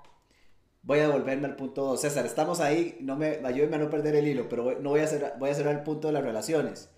Voy 0.84 1.00
a 1.00 1.10
volverme 1.10 1.48
al 1.48 1.56
punto 1.56 1.84
2. 1.84 2.00
César, 2.02 2.26
estamos 2.26 2.60
ahí, 2.60 2.98
no 3.02 3.16
me, 3.16 3.40
ayúdenme 3.44 3.76
a 3.76 3.80
no 3.80 3.90
perder 3.90 4.16
el 4.16 4.28
hilo, 4.28 4.48
pero 4.48 4.80
no 4.80 4.92
voy 4.92 5.02
a, 5.02 5.04
hacer, 5.04 5.34
voy 5.40 5.50
a 5.50 5.56
cerrar 5.56 5.76
el 5.76 5.84
punto 5.84 6.08
de 6.08 6.14
las 6.14 6.24
relaciones. 6.24 6.90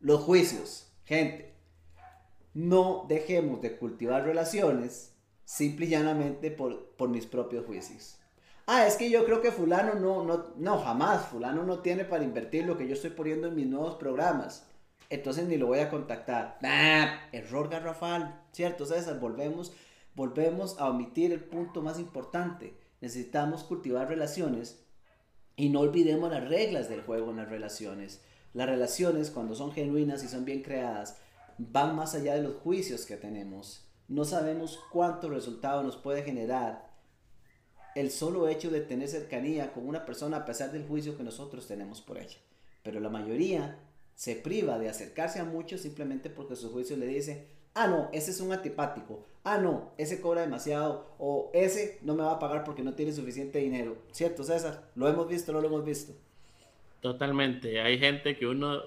Los 0.00 0.22
juicios, 0.22 0.92
gente. 1.04 1.54
No 2.54 3.06
dejemos 3.08 3.62
de 3.62 3.76
cultivar 3.78 4.24
relaciones 4.24 5.14
simple 5.44 5.86
y 5.86 5.90
llanamente 5.90 6.50
por, 6.50 6.94
por 6.96 7.08
mis 7.08 7.26
propios 7.26 7.66
juicios 7.66 8.18
ah, 8.66 8.86
es 8.86 8.96
que 8.96 9.10
yo 9.10 9.24
creo 9.24 9.40
que 9.40 9.50
fulano 9.50 9.94
no, 9.94 10.24
no, 10.24 10.46
no, 10.56 10.78
jamás, 10.78 11.26
fulano 11.26 11.64
no 11.64 11.80
tiene 11.80 12.04
para 12.04 12.24
invertir 12.24 12.64
lo 12.64 12.76
que 12.76 12.86
yo 12.86 12.94
estoy 12.94 13.10
poniendo 13.10 13.48
en 13.48 13.54
mis 13.54 13.66
nuevos 13.66 13.96
programas. 13.96 14.66
Entonces 15.10 15.46
ni 15.46 15.56
lo 15.58 15.66
voy 15.66 15.80
a 15.80 15.90
contactar. 15.90 16.58
error 17.32 17.68
garrafal, 17.68 18.42
¿cierto, 18.52 18.86
César? 18.86 19.20
Volvemos, 19.20 19.72
volvemos 20.14 20.78
a 20.80 20.88
omitir 20.88 21.32
el 21.32 21.40
punto 21.40 21.82
más 21.82 21.98
importante. 21.98 22.74
Necesitamos 23.02 23.64
cultivar 23.64 24.08
relaciones 24.08 24.80
y 25.56 25.68
no 25.70 25.80
olvidemos 25.80 26.30
las 26.30 26.48
reglas 26.48 26.88
del 26.88 27.02
juego 27.02 27.32
en 27.32 27.36
las 27.38 27.50
relaciones. 27.50 28.22
Las 28.54 28.68
relaciones, 28.68 29.30
cuando 29.30 29.56
son 29.56 29.72
genuinas 29.72 30.22
y 30.22 30.28
son 30.28 30.44
bien 30.44 30.62
creadas, 30.62 31.18
van 31.58 31.96
más 31.96 32.14
allá 32.14 32.34
de 32.34 32.42
los 32.42 32.54
juicios 32.56 33.04
que 33.04 33.16
tenemos. 33.16 33.88
No 34.06 34.24
sabemos 34.24 34.78
cuánto 34.92 35.28
resultado 35.28 35.82
nos 35.82 35.96
puede 35.96 36.22
generar 36.22 36.92
el 37.96 38.12
solo 38.12 38.46
hecho 38.46 38.70
de 38.70 38.80
tener 38.80 39.08
cercanía 39.08 39.72
con 39.72 39.88
una 39.88 40.06
persona 40.06 40.38
a 40.38 40.44
pesar 40.44 40.70
del 40.70 40.86
juicio 40.86 41.16
que 41.16 41.24
nosotros 41.24 41.66
tenemos 41.66 42.00
por 42.00 42.18
ella. 42.18 42.38
Pero 42.84 43.00
la 43.00 43.10
mayoría 43.10 43.80
se 44.14 44.36
priva 44.36 44.78
de 44.78 44.88
acercarse 44.88 45.40
a 45.40 45.44
muchos 45.44 45.80
simplemente 45.80 46.30
porque 46.30 46.54
su 46.54 46.70
juicio 46.70 46.96
le 46.96 47.06
dice, 47.06 47.48
ah, 47.74 47.86
no, 47.86 48.08
ese 48.12 48.30
es 48.30 48.40
un 48.40 48.52
antipático, 48.52 49.26
ah, 49.44 49.58
no, 49.58 49.92
ese 49.98 50.20
cobra 50.20 50.42
demasiado, 50.42 51.14
o 51.18 51.50
ese 51.54 51.98
no 52.02 52.14
me 52.14 52.22
va 52.22 52.32
a 52.32 52.38
pagar 52.38 52.64
porque 52.64 52.82
no 52.82 52.94
tiene 52.94 53.12
suficiente 53.12 53.58
dinero. 53.58 53.96
¿Cierto, 54.12 54.44
César? 54.44 54.90
¿Lo 54.94 55.08
hemos 55.08 55.28
visto 55.28 55.52
no 55.52 55.60
lo 55.60 55.68
hemos 55.68 55.84
visto? 55.84 56.12
Totalmente. 57.00 57.80
Hay 57.80 57.98
gente 57.98 58.36
que 58.36 58.46
uno 58.46 58.80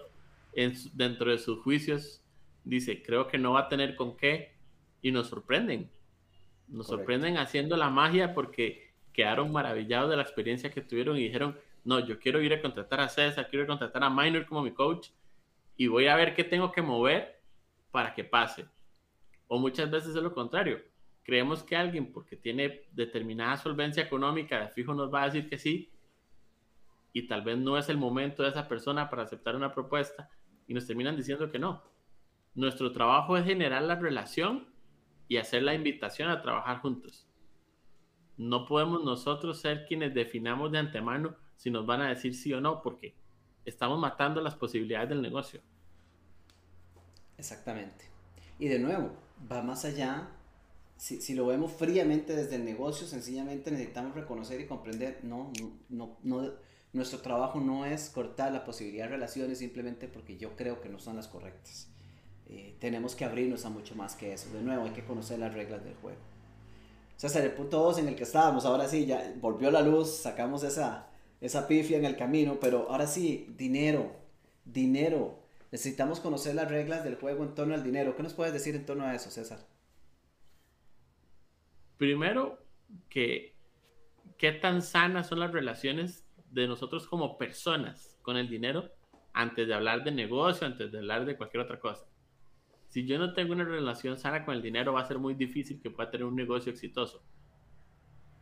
dentro 0.93 1.31
de 1.31 1.37
sus 1.37 1.61
juicios 1.61 2.21
dice, 2.63 3.03
creo 3.03 3.27
que 3.27 3.37
no 3.37 3.53
va 3.53 3.61
a 3.61 3.69
tener 3.69 3.95
con 3.95 4.15
qué, 4.15 4.55
y 5.05 5.11
nos 5.11 5.27
sorprenden. 5.27 5.91
Nos 6.67 6.87
sorprenden 6.87 7.37
haciendo 7.37 7.77
la 7.77 7.91
magia 7.91 8.33
porque 8.33 8.91
quedaron 9.13 9.51
maravillados 9.51 10.09
de 10.09 10.15
la 10.15 10.23
experiencia 10.23 10.71
que 10.71 10.81
tuvieron 10.81 11.15
y 11.15 11.25
dijeron, 11.25 11.55
no, 11.83 11.99
yo 11.99 12.17
quiero 12.17 12.41
ir 12.41 12.51
a 12.53 12.59
contratar 12.59 13.01
a 13.01 13.07
César, 13.07 13.47
quiero 13.47 13.65
ir 13.65 13.65
a 13.65 13.73
contratar 13.73 14.03
a 14.03 14.09
Minor 14.09 14.47
como 14.47 14.63
mi 14.63 14.71
coach 14.71 15.09
y 15.77 15.85
voy 15.85 16.07
a 16.07 16.15
ver 16.15 16.33
qué 16.33 16.43
tengo 16.43 16.71
que 16.71 16.81
mover 16.81 17.39
para 17.91 18.15
que 18.15 18.23
pase. 18.23 18.65
O 19.47 19.59
muchas 19.59 19.89
veces 19.89 20.15
es 20.15 20.21
lo 20.21 20.33
contrario. 20.33 20.81
Creemos 21.23 21.63
que 21.63 21.75
alguien, 21.75 22.11
porque 22.11 22.35
tiene 22.35 22.87
determinada 22.91 23.57
solvencia 23.57 24.03
económica, 24.03 24.59
de 24.59 24.69
fijo 24.69 24.93
nos 24.93 25.13
va 25.13 25.23
a 25.23 25.25
decir 25.25 25.49
que 25.49 25.57
sí, 25.57 25.91
y 27.13 27.27
tal 27.27 27.41
vez 27.43 27.57
no 27.57 27.77
es 27.77 27.89
el 27.89 27.97
momento 27.97 28.43
de 28.43 28.49
esa 28.49 28.67
persona 28.67 29.09
para 29.09 29.23
aceptar 29.23 29.55
una 29.55 29.73
propuesta, 29.73 30.29
y 30.67 30.73
nos 30.73 30.85
terminan 30.85 31.15
diciendo 31.15 31.49
que 31.51 31.59
no. 31.59 31.83
Nuestro 32.53 32.91
trabajo 32.91 33.37
es 33.37 33.45
generar 33.45 33.83
la 33.83 33.95
relación 33.95 34.67
y 35.27 35.37
hacer 35.37 35.63
la 35.63 35.73
invitación 35.73 36.29
a 36.29 36.41
trabajar 36.41 36.79
juntos 36.79 37.27
no 38.37 38.65
podemos 38.65 39.03
nosotros 39.03 39.59
ser 39.59 39.85
quienes 39.85 40.13
definamos 40.13 40.71
de 40.71 40.79
antemano 40.79 41.35
si 41.55 41.71
nos 41.71 41.85
van 41.85 42.01
a 42.01 42.09
decir 42.09 42.35
sí 42.35 42.53
o 42.53 42.59
no, 42.59 42.81
porque 42.81 43.15
estamos 43.63 43.99
matando 43.99 44.41
las 44.41 44.55
posibilidades 44.55 45.09
del 45.09 45.21
negocio. 45.21 45.61
Exactamente. 47.37 48.05
Y 48.59 48.67
de 48.67 48.79
nuevo, 48.79 49.11
va 49.51 49.61
más 49.61 49.85
allá. 49.85 50.29
Si, 50.97 51.21
si, 51.21 51.33
lo 51.33 51.45
vemos 51.47 51.73
fríamente 51.73 52.35
desde 52.35 52.55
el 52.55 52.65
negocio, 52.65 53.05
sencillamente 53.05 53.69
necesitamos 53.69 54.15
reconocer 54.15 54.61
y 54.61 54.65
comprender, 54.65 55.19
no, 55.23 55.51
no, 55.89 56.17
no, 56.23 56.51
nuestro 56.93 57.19
trabajo 57.19 57.59
no 57.59 57.85
es 57.85 58.09
cortar 58.09 58.53
la 58.53 58.63
posibilidad 58.63 59.05
de 59.05 59.11
relaciones 59.11 59.57
simplemente 59.57 60.07
porque 60.07 60.37
yo 60.37 60.55
creo 60.55 60.79
que 60.79 60.87
no 60.87 60.99
son 60.99 61.17
las 61.17 61.27
correctas. 61.27 61.89
Eh, 62.47 62.75
tenemos 62.79 63.15
que 63.15 63.25
abrirnos 63.25 63.65
a 63.65 63.69
mucho 63.69 63.95
más 63.95 64.15
que 64.15 64.33
eso. 64.33 64.49
De 64.53 64.61
nuevo, 64.61 64.85
hay 64.85 64.91
que 64.91 65.03
conocer 65.03 65.39
las 65.39 65.53
reglas 65.53 65.83
del 65.83 65.95
juego. 65.95 66.19
César, 67.17 67.43
el 67.43 67.51
punto 67.51 67.79
2 67.79 67.99
en 67.99 68.07
el 68.09 68.15
que 68.15 68.23
estábamos, 68.23 68.65
ahora 68.65 68.87
sí, 68.87 69.05
ya 69.05 69.33
volvió 69.41 69.71
la 69.71 69.81
luz, 69.81 70.09
sacamos 70.09 70.63
esa, 70.63 71.07
esa 71.41 71.67
pifia 71.67 71.97
en 71.97 72.05
el 72.05 72.15
camino, 72.15 72.59
pero 72.59 72.87
ahora 72.89 73.07
sí, 73.07 73.53
dinero, 73.57 74.11
dinero. 74.65 75.44
Necesitamos 75.75 76.21
conocer 76.21 76.55
las 76.55 76.71
reglas 76.71 77.03
del 77.03 77.15
juego 77.15 77.43
en 77.43 77.53
torno 77.53 77.73
al 77.73 77.83
dinero. 77.83 78.15
¿Qué 78.15 78.23
nos 78.23 78.33
puedes 78.33 78.53
decir 78.53 78.77
en 78.77 78.85
torno 78.85 79.03
a 79.03 79.13
eso, 79.13 79.29
César? 79.29 79.59
Primero, 81.97 82.63
que 83.09 83.57
qué 84.37 84.53
tan 84.53 84.81
sanas 84.81 85.27
son 85.27 85.41
las 85.41 85.51
relaciones 85.51 86.25
de 86.49 86.65
nosotros 86.65 87.09
como 87.09 87.37
personas 87.37 88.17
con 88.21 88.37
el 88.37 88.47
dinero 88.47 88.89
antes 89.33 89.67
de 89.67 89.73
hablar 89.73 90.05
de 90.05 90.13
negocio, 90.13 90.65
antes 90.65 90.93
de 90.93 90.99
hablar 90.99 91.25
de 91.25 91.35
cualquier 91.35 91.63
otra 91.63 91.77
cosa. 91.77 92.07
Si 92.87 93.05
yo 93.05 93.19
no 93.19 93.33
tengo 93.33 93.51
una 93.51 93.65
relación 93.65 94.17
sana 94.17 94.45
con 94.45 94.55
el 94.55 94.61
dinero, 94.61 94.93
va 94.93 95.01
a 95.01 95.05
ser 95.05 95.19
muy 95.19 95.33
difícil 95.33 95.81
que 95.81 95.91
pueda 95.91 96.09
tener 96.09 96.23
un 96.23 96.37
negocio 96.37 96.71
exitoso. 96.71 97.21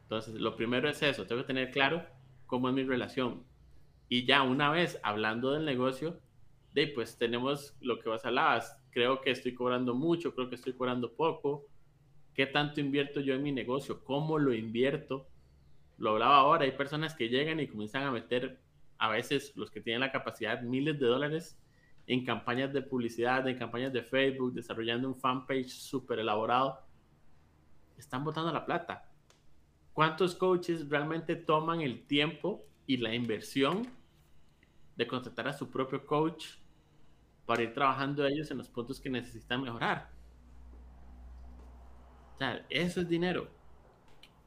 Entonces, 0.04 0.36
lo 0.36 0.56
primero 0.56 0.88
es 0.88 1.02
eso, 1.02 1.26
tengo 1.26 1.41
que 1.41 1.48
tener 1.48 1.72
claro 1.72 2.06
cómo 2.46 2.69
es 2.69 2.76
mi 2.76 2.84
relación. 2.84 3.43
Y 4.08 4.24
ya 4.24 4.43
una 4.43 4.69
vez 4.69 5.00
hablando 5.02 5.54
del 5.54 5.65
negocio, 5.65 6.22
de 6.74 6.88
pues 6.88 7.18
tenemos 7.18 7.76
lo 7.82 8.00
que 8.00 8.10
vas 8.10 8.26
a 8.26 8.30
hablar, 8.30 8.64
creo 8.90 9.22
que 9.22 9.32
estoy 9.32 9.54
cobrando 9.54 9.94
mucho, 9.94 10.34
creo 10.34 10.50
que 10.50 10.56
estoy 10.56 10.74
cobrando 10.74 11.14
poco, 11.14 11.68
qué 12.34 12.48
tanto 12.48 12.80
invierto 12.80 13.20
yo 13.20 13.36
en 13.36 13.44
mi 13.44 13.52
negocio, 13.52 14.04
cómo 14.04 14.40
lo 14.40 14.54
invierto. 14.54 15.28
Lo 15.98 16.12
hablaba 16.12 16.38
ahora, 16.38 16.66
hay 16.66 16.72
personas 16.72 17.14
que 17.14 17.30
llegan 17.30 17.60
y 17.60 17.68
comienzan 17.68 18.04
a 18.04 18.12
meter, 18.12 18.60
a 18.98 19.10
veces 19.10 19.56
los 19.56 19.70
que 19.70 19.82
tienen 19.82 20.02
la 20.02 20.12
capacidad, 20.12 20.62
miles 20.62 21.00
de 21.00 21.06
dólares 21.06 21.60
en 22.08 22.26
campañas 22.26 22.74
de 22.74 22.82
publicidad, 22.82 23.48
en 23.48 23.58
campañas 23.58 23.94
de 23.94 24.02
Facebook, 24.02 24.54
desarrollando 24.54 25.08
un 25.08 25.16
fanpage 25.16 25.70
súper 25.70 26.20
elaborado. 26.20 26.80
Están 27.98 28.24
botando 28.24 28.52
la 28.52 28.66
plata. 28.66 29.10
¿Cuántos 29.94 30.36
coaches 30.36 30.90
realmente 30.90 31.36
toman 31.36 31.82
el 31.82 32.06
tiempo 32.06 32.66
y 32.88 32.98
la 32.98 33.14
inversión 33.14 33.88
de 34.96 35.08
contratar 35.08 35.48
a 35.48 35.54
su 35.54 35.70
propio 35.70 36.06
coach 36.06 36.46
para 37.45 37.63
ir 37.63 37.73
trabajando 37.73 38.25
ellos 38.25 38.49
en 38.51 38.58
los 38.58 38.69
puntos 38.69 38.99
que 38.99 39.10
necesitan 39.10 39.62
mejorar. 39.62 40.10
O 42.36 42.38
sea, 42.38 42.65
eso 42.69 43.01
es 43.01 43.10
dinero. 43.10 43.47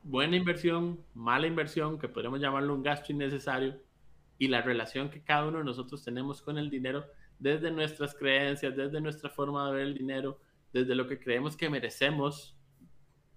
Buena 0.02 0.36
inversión, 0.36 1.04
mala 1.14 1.46
inversión, 1.46 1.98
que 1.98 2.08
podríamos 2.08 2.40
llamarlo 2.40 2.74
un 2.74 2.82
gasto 2.82 3.12
innecesario, 3.12 3.80
y 4.38 4.48
la 4.48 4.62
relación 4.62 5.08
que 5.08 5.22
cada 5.22 5.48
uno 5.48 5.58
de 5.58 5.64
nosotros 5.64 6.04
tenemos 6.04 6.42
con 6.42 6.58
el 6.58 6.70
dinero 6.70 7.06
desde 7.38 7.70
nuestras 7.70 8.14
creencias, 8.14 8.76
desde 8.76 9.00
nuestra 9.00 9.30
forma 9.30 9.66
de 9.66 9.76
ver 9.76 9.86
el 9.86 9.94
dinero, 9.94 10.38
desde 10.72 10.94
lo 10.94 11.06
que 11.06 11.18
creemos 11.18 11.56
que 11.56 11.70
merecemos, 11.70 12.56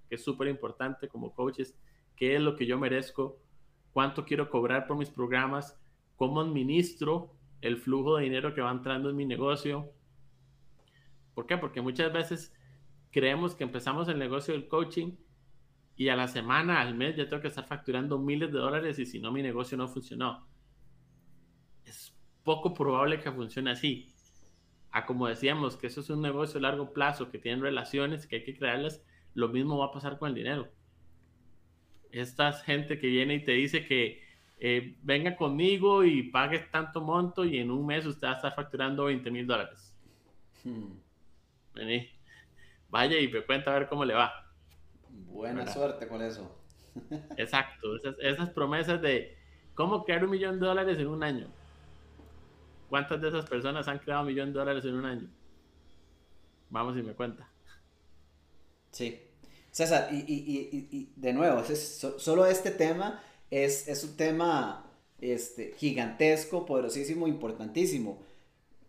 que 0.10 0.16
es 0.16 0.24
súper 0.24 0.48
importante 0.48 1.08
como 1.08 1.34
coaches, 1.34 1.78
qué 2.16 2.36
es 2.36 2.42
lo 2.42 2.56
que 2.56 2.66
yo 2.66 2.78
merezco, 2.78 3.40
cuánto 3.94 4.26
quiero 4.26 4.50
cobrar 4.50 4.88
por 4.88 4.98
mis 4.98 5.10
programas, 5.10 5.80
cómo 6.18 6.42
administro 6.42 7.34
el 7.62 7.78
flujo 7.78 8.18
de 8.18 8.24
dinero 8.24 8.54
que 8.54 8.62
va 8.62 8.72
entrando 8.72 9.10
en 9.10 9.16
mi 9.16 9.26
negocio. 9.26 9.92
¿Por 11.34 11.46
qué? 11.46 11.58
Porque 11.58 11.82
muchas 11.82 12.12
veces 12.12 12.54
creemos 13.12 13.56
que 13.56 13.64
empezamos 13.64 14.08
el 14.08 14.20
negocio 14.20 14.54
del 14.54 14.68
coaching 14.68 15.16
y 15.96 16.10
a 16.10 16.16
la 16.16 16.28
semana, 16.28 16.80
al 16.80 16.96
mes, 16.96 17.18
ya 17.18 17.28
tengo 17.28 17.42
que 17.42 17.50
estar 17.50 17.68
facturando 17.68 18.18
miles 18.20 18.52
de 18.54 18.60
dólares 18.60 19.00
y 19.00 19.06
si 19.06 19.20
no, 19.20 19.32
mi 19.32 19.42
negocio 19.42 19.78
no 19.78 19.88
funcionó. 19.88 20.48
Es 21.84 22.16
poco 22.44 22.74
probable 22.74 23.20
que 23.20 23.32
funcione 23.32 23.72
así. 23.72 24.08
A 24.92 25.06
como 25.06 25.28
decíamos, 25.28 25.76
que 25.76 25.88
eso 25.88 26.02
es 26.02 26.10
un 26.10 26.22
negocio 26.22 26.58
a 26.58 26.62
largo 26.62 26.94
plazo, 26.94 27.30
que 27.30 27.38
tienen 27.38 27.62
relaciones, 27.62 28.28
que 28.28 28.38
hay 28.38 28.44
que 28.44 28.58
crearlas, 28.58 29.04
lo 29.34 29.50
mismo 29.50 29.78
va 29.78 29.88
a 29.88 29.92
pasar 29.92 30.18
con 30.18 30.30
el 30.30 30.36
dinero. 30.36 30.70
Esta 32.12 32.54
gente 32.54 32.98
que 32.98 33.08
viene 33.08 33.36
y 33.36 33.44
te 33.44 33.52
dice 33.52 33.86
que 33.86 34.24
eh, 34.62 34.98
venga 35.04 35.38
conmigo 35.38 36.04
y 36.04 36.24
pague 36.24 36.60
tanto 36.60 37.00
monto 37.00 37.46
y 37.46 37.60
en 37.60 37.72
un 37.72 37.86
mes 37.86 38.06
usted 38.06 38.28
va 38.28 38.34
a 38.34 38.36
estar 38.36 38.54
facturando 38.54 39.06
20 39.06 39.32
mil 39.32 39.48
dólares. 39.48 39.96
Hmm. 40.66 40.92
Vení, 41.74 42.10
vaya 42.90 43.18
y 43.20 43.30
me 43.30 43.42
cuenta 43.42 43.72
a 43.72 43.80
ver 43.80 43.88
cómo 43.88 44.04
le 44.04 44.14
va. 44.14 44.52
Buena 45.08 45.66
suerte 45.66 46.10
con 46.10 46.22
eso. 46.22 46.60
Exacto, 47.38 47.96
esas, 47.96 48.16
esas, 48.20 48.50
promesas 48.50 49.02
de 49.02 49.38
cómo 49.76 50.04
crear 50.04 50.26
un 50.26 50.32
millón 50.32 50.60
de 50.60 50.66
dólares 50.66 51.00
en 51.00 51.08
un 51.08 51.24
año. 51.24 51.48
¿Cuántas 52.90 53.22
de 53.22 53.30
esas 53.30 53.48
personas 53.48 53.88
han 53.88 54.00
creado 54.00 54.24
un 54.24 54.28
millón 54.28 54.52
de 54.52 54.60
dólares 54.60 54.84
en 54.84 54.96
un 54.96 55.06
año? 55.06 55.30
Vamos 56.70 56.98
y 56.98 57.04
me 57.04 57.14
cuenta. 57.14 57.48
Sí. 58.92 59.22
César, 59.72 60.10
y, 60.12 60.18
y, 60.18 60.88
y, 60.92 61.14
de 61.16 61.32
nuevo, 61.32 61.62
es 61.62 62.06
solo 62.18 62.46
este 62.46 62.72
tema 62.72 63.22
es, 63.52 64.04
un 64.04 64.16
tema 64.16 64.92
este, 65.22 65.74
gigantesco, 65.78 66.66
poderosísimo, 66.66 67.28
importantísimo. 67.28 68.20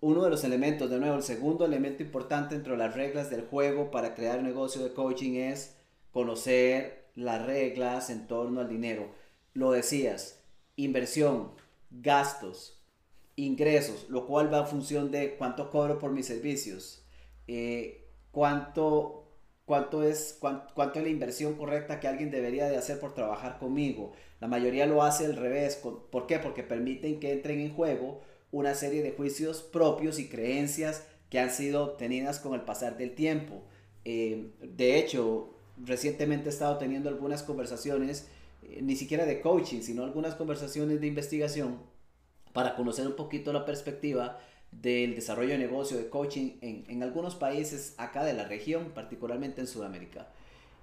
Uno 0.00 0.24
de 0.24 0.30
los 0.30 0.44
elementos, 0.44 0.90
de 0.90 0.98
nuevo, 0.98 1.16
el 1.16 1.22
segundo 1.22 1.64
elemento 1.64 2.02
importante 2.02 2.54
dentro 2.54 2.72
de 2.72 2.78
las 2.78 2.94
reglas 2.94 3.30
del 3.30 3.46
juego 3.46 3.90
para 3.90 4.14
crear 4.14 4.38
un 4.38 4.46
negocio 4.46 4.82
de 4.82 4.94
coaching 4.94 5.34
es 5.34 5.76
conocer 6.10 7.10
las 7.14 7.44
reglas 7.44 8.10
en 8.10 8.26
torno 8.26 8.60
al 8.60 8.68
dinero. 8.68 9.12
Lo 9.52 9.72
decías, 9.72 10.42
inversión, 10.76 11.52
gastos, 11.90 12.80
ingresos, 13.36 14.08
lo 14.08 14.26
cual 14.26 14.52
va 14.52 14.60
a 14.60 14.66
función 14.66 15.10
de 15.10 15.36
cuánto 15.36 15.70
cobro 15.70 15.98
por 15.98 16.12
mis 16.12 16.26
servicios, 16.26 17.04
eh, 17.46 18.08
cuánto, 18.30 19.19
cuánto, 19.70 20.02
es, 20.02 20.36
cuánto, 20.40 20.98
es 20.98 21.04
la 21.04 21.10
inversión 21.10 21.54
correcta 21.54 22.00
que 22.00 22.08
alguien 22.08 22.32
debería 22.32 22.68
de 22.68 22.76
hacer 22.76 22.98
por 22.98 23.14
trabajar 23.14 23.60
conmigo, 23.60 24.10
la 24.40 24.48
mayoría 24.48 24.84
lo 24.84 25.04
hace 25.04 25.26
al 25.26 25.36
revés. 25.36 25.76
¿Por 25.76 26.26
qué? 26.26 26.40
Porque 26.40 26.64
permiten 26.64 27.20
que 27.20 27.30
entren 27.30 27.60
en 27.60 27.72
juego 27.72 28.20
una 28.50 28.74
serie 28.74 29.00
de 29.00 29.12
juicios 29.12 29.62
propios 29.62 30.18
y 30.18 30.28
creencias 30.28 31.06
que 31.28 31.38
han 31.38 31.52
sido 31.52 31.84
obtenidas 31.84 32.40
con 32.40 32.54
el 32.54 32.62
pasar 32.62 32.98
del 32.98 33.14
tiempo. 33.14 33.62
Eh, 34.04 34.50
de 34.60 34.98
hecho, 34.98 35.54
recientemente 35.76 36.48
he 36.48 36.52
estado 36.52 36.76
teniendo 36.76 37.08
algunas 37.08 37.44
conversaciones, 37.44 38.26
eh, 38.64 38.80
ni 38.82 38.96
siquiera 38.96 39.24
de 39.24 39.40
coaching, 39.40 39.82
sino 39.82 40.02
algunas 40.02 40.34
conversaciones 40.34 41.00
de 41.00 41.06
investigación 41.06 41.78
para 42.52 42.74
conocer 42.74 43.06
un 43.06 43.14
poquito 43.14 43.52
la 43.52 43.64
perspectiva 43.64 44.40
del 44.72 45.14
desarrollo 45.14 45.50
de 45.50 45.58
negocio 45.58 45.96
de 45.96 46.08
coaching 46.08 46.52
en, 46.60 46.84
en 46.88 47.02
algunos 47.02 47.34
países 47.34 47.94
acá 47.98 48.24
de 48.24 48.34
la 48.34 48.44
región, 48.44 48.92
particularmente 48.94 49.60
en 49.60 49.66
Sudamérica. 49.66 50.28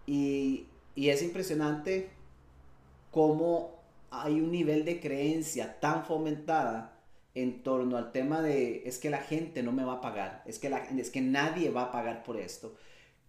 Y, 0.06 0.68
y 0.96 1.10
es 1.10 1.22
impresionante 1.22 2.10
cómo 3.12 3.78
hay 4.10 4.40
un 4.40 4.52
nivel 4.52 4.86
de 4.86 5.00
creencia 5.00 5.80
tan 5.80 6.06
fomentada 6.06 6.98
en 7.36 7.62
torno 7.62 7.98
al 7.98 8.12
tema 8.12 8.42
de 8.42 8.82
es 8.86 8.98
que 8.98 9.10
la 9.10 9.20
gente 9.20 9.62
no 9.62 9.72
me 9.72 9.84
va 9.84 9.94
a 9.94 10.02
pagar, 10.02 10.42
es 10.48 10.58
que, 10.58 10.70
la, 10.70 10.78
es 10.78 11.12
que 11.12 11.22
nadie 11.22 11.70
va 11.70 11.84
a 11.84 11.92
pagar 11.92 12.24
por 12.24 12.38
esto, 12.38 12.76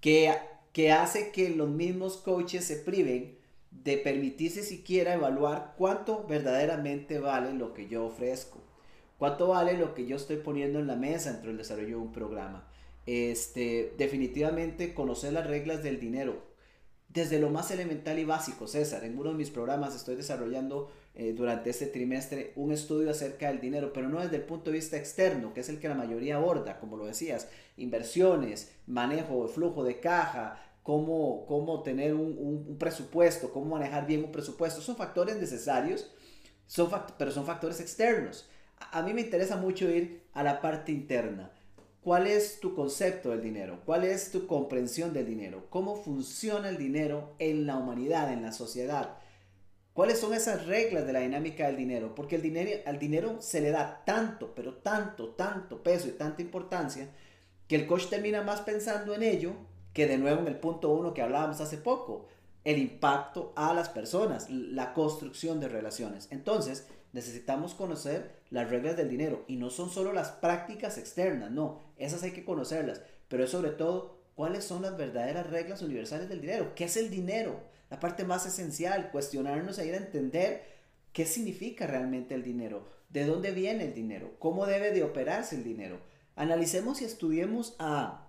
que, 0.01 0.33
que 0.73 0.93
hace 0.93 1.31
que 1.31 1.51
los 1.51 1.69
mismos 1.69 2.17
coaches 2.17 2.65
se 2.65 2.77
priven 2.77 3.37
de 3.71 3.99
permitirse 3.99 4.63
siquiera 4.63 5.13
evaluar 5.13 5.75
cuánto 5.77 6.25
verdaderamente 6.27 7.19
vale 7.19 7.53
lo 7.53 7.75
que 7.75 7.89
yo 7.89 8.07
ofrezco, 8.07 8.61
cuánto 9.19 9.49
vale 9.49 9.77
lo 9.77 9.95
que 9.95 10.07
yo 10.07 10.17
estoy 10.17 10.37
poniendo 10.37 10.79
en 10.79 10.87
la 10.87 10.97
mesa 10.97 11.33
dentro 11.33 11.49
del 11.49 11.59
desarrollo 11.59 11.89
de 11.89 12.03
un 12.03 12.13
programa. 12.13 12.67
Este, 13.05 13.95
definitivamente 13.99 14.95
conocer 14.95 15.33
las 15.33 15.47
reglas 15.47 15.83
del 15.83 16.01
dinero, 16.01 16.47
desde 17.09 17.39
lo 17.39 17.51
más 17.51 17.71
elemental 17.71 18.19
y 18.19 18.25
básico, 18.25 18.67
César. 18.67 19.05
En 19.05 19.19
uno 19.19 19.31
de 19.31 19.37
mis 19.37 19.51
programas 19.51 19.95
estoy 19.95 20.15
desarrollando 20.15 20.91
eh, 21.15 21.33
durante 21.33 21.71
este 21.71 21.87
trimestre 21.87 22.53
un 22.55 22.71
estudio 22.71 23.11
acerca 23.11 23.49
del 23.49 23.61
dinero, 23.61 23.93
pero 23.93 24.09
no 24.09 24.21
desde 24.21 24.37
el 24.37 24.43
punto 24.43 24.71
de 24.71 24.77
vista 24.77 24.97
externo, 24.97 25.55
que 25.55 25.61
es 25.61 25.69
el 25.69 25.81
que 25.81 25.89
la 25.89 25.95
mayoría 25.95 26.37
aborda, 26.37 26.79
como 26.79 26.97
lo 26.97 27.07
decías, 27.07 27.49
inversiones, 27.77 28.73
manejo 28.87 29.49
flujo 29.49 29.85
de 29.85 30.01
caja, 30.01 30.63
cómo, 30.83 31.45
cómo 31.47 31.83
tener 31.83 32.15
un, 32.15 32.77
presupuesto, 32.79 33.53
cómo 33.53 33.77
manejar 33.77 34.07
bien 34.07 34.25
un 34.25 34.33
presupuesto. 34.33 34.81
Son 34.81 34.97
factores 34.97 35.37
necesarios, 35.37 36.11
son 36.67 36.91
pero 37.19 37.31
son 37.31 37.45
factores 37.47 37.81
externos. 37.81 38.49
A 38.93 39.03
mí 39.03 39.15
me 39.15 39.23
interesa 39.23 39.57
mucho 39.57 39.89
ir 39.91 40.23
a 40.33 40.43
la 40.43 40.61
parte 40.61 40.93
interna 40.93 41.51
¿Cuál 42.09 42.27
es 42.27 42.61
tu 42.61 42.75
concepto 42.75 43.29
del 43.29 43.43
dinero? 43.43 43.81
¿Cuál 43.85 44.05
es 44.05 44.31
tu 44.31 44.47
comprensión 44.47 45.13
del 45.13 45.27
dinero? 45.27 45.67
¿Cómo 45.69 45.95
funciona 45.95 46.71
el 46.71 46.79
dinero 46.79 47.35
en 47.39 47.67
la 47.67 47.77
humanidad, 47.77 48.33
en 48.33 48.41
la 48.41 48.53
sociedad? 48.53 49.19
¿Cuáles 49.93 50.19
son 50.19 50.33
esas 50.33 50.65
reglas 50.65 51.07
de 51.07 51.13
la 51.13 51.21
dinámica 51.21 51.67
del 51.67 51.77
dinero? 51.77 52.15
Porque 52.15 52.37
el 52.37 52.41
dinero, 52.41 52.71
al 52.87 52.99
dinero 52.99 53.43
se 53.43 53.61
le 53.61 53.73
da 53.73 54.05
tanto, 54.07 54.55
pero 54.55 54.77
tanto, 54.77 55.35
tanto 55.35 55.83
peso 55.83 56.09
y 56.09 56.13
tanta 56.13 56.41
importancia 56.41 57.11
que 57.67 57.77
el 57.77 57.87
coach 57.87 58.07
termina 58.07 58.43
más 58.43 58.63
pensando 58.63 59.15
en 59.15 59.25
ello 59.25 59.53
que 59.93 60.07
de 60.07 60.17
nuevo 60.17 60.41
en 60.41 60.47
el 60.47 60.57
punto 60.57 60.91
uno 60.91 61.13
que 61.13 61.21
hablábamos 61.21 61.61
hace 61.61 61.77
poco, 61.77 62.27
el 62.65 62.79
impacto 62.79 63.53
a 63.55 63.75
las 63.75 63.91
personas, 63.91 64.49
la 64.49 64.95
construcción 64.95 65.61
de 65.61 65.69
relaciones. 65.69 66.29
Entonces, 66.31 66.87
necesitamos 67.13 67.75
conocer 67.75 68.38
las 68.51 68.71
reglas 68.71 68.97
del 68.97 69.09
dinero. 69.09 69.45
Y 69.49 69.57
no 69.57 69.71
son 69.71 69.91
solo 69.91 70.13
las 70.13 70.31
prácticas 70.31 70.99
externas, 70.99 71.51
no, 71.51 71.81
esas 71.97 72.23
hay 72.23 72.33
que 72.33 72.45
conocerlas, 72.45 73.03
pero 73.29 73.45
es 73.45 73.51
sobre 73.51 73.71
todo 73.71 74.19
cuáles 74.35 74.65
son 74.65 74.83
las 74.83 74.97
verdaderas 74.97 75.51
reglas 75.51 75.83
universales 75.83 76.29
del 76.29 76.41
dinero, 76.41 76.73
qué 76.75 76.85
es 76.85 76.97
el 76.97 77.11
dinero, 77.11 77.61
la 77.91 78.01
parte 78.01 78.25
más 78.25 78.47
esencial, 78.47 79.11
cuestionarnos 79.11 79.79
e 79.79 79.87
ir 79.87 79.95
a 79.95 79.99
entender 79.99 80.63
qué 81.13 81.27
significa 81.27 81.87
realmente 81.87 82.35
el 82.35 82.43
dinero, 82.43 82.87
de 83.09 83.25
dónde 83.25 83.51
viene 83.51 83.87
el 83.87 83.95
dinero, 83.95 84.35
cómo 84.39 84.67
debe 84.67 84.93
de 84.93 85.03
operarse 85.03 85.57
el 85.57 85.65
dinero. 85.65 86.01
Analicemos 86.37 87.03
y 87.03 87.05
estudiemos 87.05 87.75
a, 87.79 88.29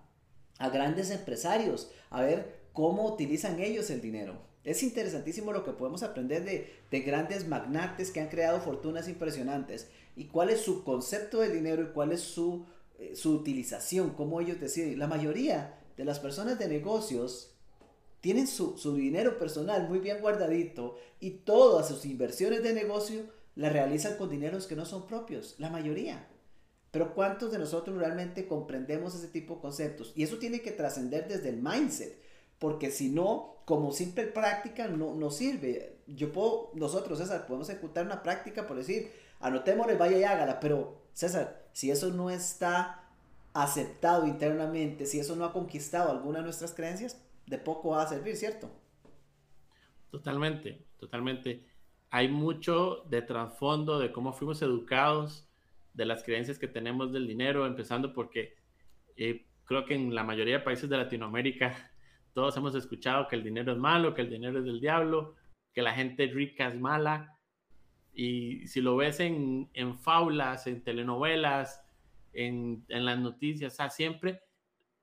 a 0.58 0.68
grandes 0.70 1.10
empresarios, 1.10 1.92
a 2.10 2.22
ver 2.22 2.60
cómo 2.72 3.06
utilizan 3.06 3.60
ellos 3.60 3.90
el 3.90 4.00
dinero. 4.00 4.50
Es 4.64 4.82
interesantísimo 4.82 5.52
lo 5.52 5.64
que 5.64 5.72
podemos 5.72 6.02
aprender 6.02 6.44
de, 6.44 6.74
de, 6.90 7.00
grandes 7.00 7.46
magnates 7.48 8.10
que 8.10 8.20
han 8.20 8.28
creado 8.28 8.60
fortunas 8.60 9.08
impresionantes 9.08 9.88
y 10.16 10.26
cuál 10.26 10.50
es 10.50 10.60
su 10.60 10.84
concepto 10.84 11.40
de 11.40 11.50
dinero 11.50 11.82
y 11.82 11.92
cuál 11.92 12.12
es 12.12 12.20
su, 12.20 12.66
eh, 12.98 13.14
su 13.14 13.32
utilización, 13.32 14.10
cómo 14.10 14.40
ellos 14.40 14.60
deciden. 14.60 14.98
La 14.98 15.06
mayoría 15.06 15.78
de 15.96 16.04
las 16.04 16.18
personas 16.18 16.58
de 16.58 16.68
negocios 16.68 17.50
tienen 18.20 18.46
su, 18.46 18.74
dinero 18.94 19.38
personal 19.38 19.88
muy 19.88 19.98
bien 19.98 20.20
guardadito 20.20 20.96
y 21.20 21.30
todas 21.30 21.88
sus 21.88 22.04
inversiones 22.04 22.62
de 22.62 22.74
negocio 22.74 23.22
las 23.56 23.72
realizan 23.72 24.16
con 24.16 24.30
dineros 24.30 24.66
que 24.66 24.76
no 24.76 24.84
son 24.84 25.06
propios, 25.06 25.54
la 25.58 25.70
mayoría. 25.70 26.28
Pero 26.90 27.14
¿cuántos 27.14 27.52
de 27.52 27.58
nosotros 27.58 27.96
realmente 27.98 28.46
comprendemos 28.46 29.14
ese 29.14 29.28
tipo 29.28 29.56
de 29.56 29.60
conceptos? 29.60 30.12
Y 30.16 30.22
eso 30.22 30.38
tiene 30.38 30.60
que 30.60 30.72
trascender 30.72 31.28
desde 31.28 31.50
el 31.50 31.56
mindset, 31.56 32.18
porque 32.58 32.90
si 32.90 33.08
no, 33.08 33.56
como 33.64 33.92
simple 33.92 34.26
práctica 34.26 34.88
no, 34.88 35.14
no 35.14 35.30
sirve. 35.30 35.98
Yo 36.06 36.32
puedo, 36.32 36.72
nosotros, 36.74 37.20
podemos 37.46 37.70
ejecutar 37.70 38.04
una 38.04 38.22
práctica 38.22 38.66
por 38.66 38.76
decir, 38.76 39.10
anotémosle, 39.40 39.96
vaya 39.96 40.18
y 40.18 40.24
hágala, 40.24 40.60
pero 40.60 41.02
César, 41.12 41.66
si 41.72 41.90
eso 41.90 42.10
no 42.10 42.30
está 42.30 43.02
aceptado 43.52 44.26
internamente, 44.26 45.06
si 45.06 45.18
eso 45.18 45.36
no 45.36 45.44
ha 45.44 45.52
conquistado 45.52 46.10
alguna 46.10 46.38
de 46.38 46.44
nuestras 46.44 46.72
creencias, 46.72 47.20
de 47.46 47.58
poco 47.58 47.90
va 47.90 48.02
a 48.02 48.08
servir, 48.08 48.36
¿cierto? 48.36 48.70
Totalmente, 50.10 50.86
totalmente. 50.98 51.66
Hay 52.10 52.28
mucho 52.28 53.04
de 53.08 53.22
trasfondo 53.22 53.98
de 53.98 54.12
cómo 54.12 54.32
fuimos 54.32 54.62
educados, 54.62 55.48
de 55.94 56.06
las 56.06 56.22
creencias 56.22 56.58
que 56.58 56.68
tenemos 56.68 57.12
del 57.12 57.26
dinero, 57.26 57.66
empezando 57.66 58.12
porque 58.12 58.54
eh, 59.16 59.46
creo 59.64 59.84
que 59.84 59.94
en 59.94 60.14
la 60.14 60.24
mayoría 60.24 60.58
de 60.58 60.64
países 60.64 60.88
de 60.88 60.96
Latinoamérica 60.96 61.90
todos 62.34 62.56
hemos 62.56 62.74
escuchado 62.74 63.28
que 63.28 63.36
el 63.36 63.44
dinero 63.44 63.72
es 63.72 63.78
malo, 63.78 64.14
que 64.14 64.22
el 64.22 64.30
dinero 64.30 64.60
es 64.60 64.64
del 64.64 64.80
diablo, 64.80 65.34
que 65.72 65.82
la 65.82 65.92
gente 65.92 66.26
rica 66.26 66.68
es 66.68 66.78
mala. 66.78 67.36
Y 68.22 68.66
si 68.66 68.82
lo 68.82 68.96
ves 68.96 69.18
en, 69.20 69.70
en 69.72 69.98
faulas, 69.98 70.66
en 70.66 70.84
telenovelas, 70.84 71.82
en, 72.34 72.84
en 72.90 73.06
las 73.06 73.18
noticias, 73.18 73.80
o 73.80 73.88
siempre 73.88 74.42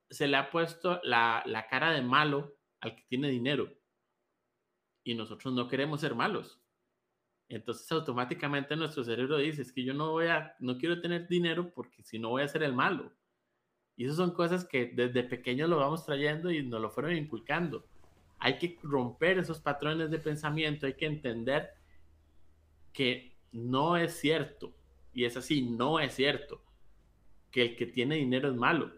se 0.08 0.28
le 0.28 0.38
ha 0.38 0.52
puesto 0.52 1.02
la, 1.02 1.42
la 1.48 1.66
cara 1.66 1.90
de 1.94 2.04
malo 2.04 2.54
al 2.80 2.96
que 2.96 3.02
tiene 3.10 3.30
dinero. 3.30 3.74
Y 5.04 5.16
nosotros 5.16 5.52
no 5.52 5.68
queremos 5.68 6.02
ser 6.02 6.14
malos. 6.14 6.62
Entonces 7.50 7.92
automáticamente 7.92 8.76
nuestro 8.76 9.04
cerebro 9.04 9.38
dice, 9.38 9.64
es 9.64 9.74
que 9.74 9.84
yo 9.84 9.96
no 9.96 10.12
voy 10.12 10.28
a, 10.28 10.56
no 10.60 10.78
quiero 10.78 11.02
tener 11.02 11.28
dinero 11.28 11.74
porque 11.74 12.04
si 12.04 12.20
no 12.20 12.30
voy 12.30 12.44
a 12.44 12.48
ser 12.48 12.62
el 12.62 12.74
malo. 12.74 13.12
Y 13.96 14.06
esas 14.06 14.18
son 14.18 14.30
cosas 14.30 14.64
que 14.64 14.92
desde 14.94 15.24
pequeños 15.24 15.72
lo 15.72 15.78
vamos 15.78 16.06
trayendo 16.06 16.52
y 16.52 16.62
nos 16.62 16.80
lo 16.80 16.92
fueron 16.92 17.18
inculcando. 17.18 17.84
Hay 18.38 18.60
que 18.60 18.78
romper 18.84 19.40
esos 19.40 19.60
patrones 19.60 20.12
de 20.12 20.20
pensamiento, 20.20 20.86
hay 20.86 20.94
que 20.94 21.08
entender 21.08 21.78
que 22.98 23.38
no 23.52 23.96
es 23.96 24.20
cierto, 24.20 24.74
y 25.14 25.26
es 25.26 25.38
así, 25.38 25.62
no 25.62 26.00
es 26.00 26.16
cierto, 26.16 26.64
que 27.52 27.62
el 27.62 27.76
que 27.76 27.86
tiene 27.86 28.16
dinero 28.16 28.50
es 28.50 28.56
malo. 28.56 28.92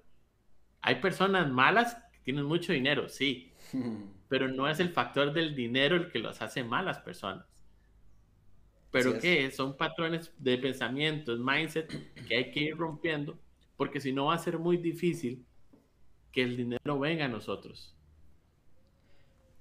Hay 0.79 1.01
personas 1.01 1.51
malas 1.51 1.95
que 2.13 2.19
tienen 2.23 2.45
mucho 2.45 2.71
dinero, 2.71 3.09
sí, 3.09 3.51
pero 4.29 4.47
no 4.47 4.69
es 4.69 4.79
el 4.79 4.91
factor 4.91 5.33
del 5.33 5.53
dinero 5.53 5.97
el 5.97 6.13
que 6.13 6.19
los 6.19 6.41
hace 6.41 6.63
malas 6.63 6.99
personas. 6.99 7.45
Pero 8.89 9.19
que 9.19 9.51
son 9.51 9.75
patrones 9.75 10.31
de 10.37 10.57
pensamiento, 10.57 11.35
mindset 11.37 11.89
que 12.25 12.37
hay 12.37 12.51
que 12.51 12.61
ir 12.61 12.77
rompiendo, 12.77 13.37
porque 13.75 13.99
si 13.99 14.13
no 14.13 14.27
va 14.27 14.35
a 14.35 14.39
ser 14.39 14.59
muy 14.59 14.77
difícil 14.77 15.45
que 16.31 16.43
el 16.43 16.55
dinero 16.55 16.99
venga 16.99 17.25
a 17.25 17.27
nosotros. 17.27 17.93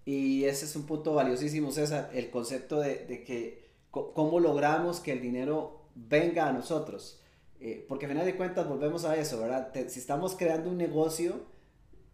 Y 0.05 0.44
ese 0.44 0.64
es 0.64 0.77
un 0.77 0.87
punto 0.87 1.14
valiosísimo, 1.14 1.72
César, 1.72 2.09
el 2.14 2.31
concepto 2.31 2.79
de, 2.79 3.05
de 3.05 3.24
que 3.24 3.67
cómo 3.90 4.40
logramos 4.40 5.01
que 5.01 5.12
el 5.12 5.20
dinero 5.20 5.83
venga 5.94 6.48
a 6.48 6.53
nosotros. 6.53 7.20
Eh, 7.61 7.85
porque 7.88 8.07
a 8.07 8.09
final 8.09 8.24
de 8.24 8.37
cuentas 8.37 8.68
volvemos 8.68 9.05
a 9.05 9.16
eso, 9.16 9.40
¿verdad? 9.40 9.72
si 9.88 9.98
estamos 9.98 10.37
creando 10.37 10.70
un 10.70 10.77
negocio, 10.77 11.40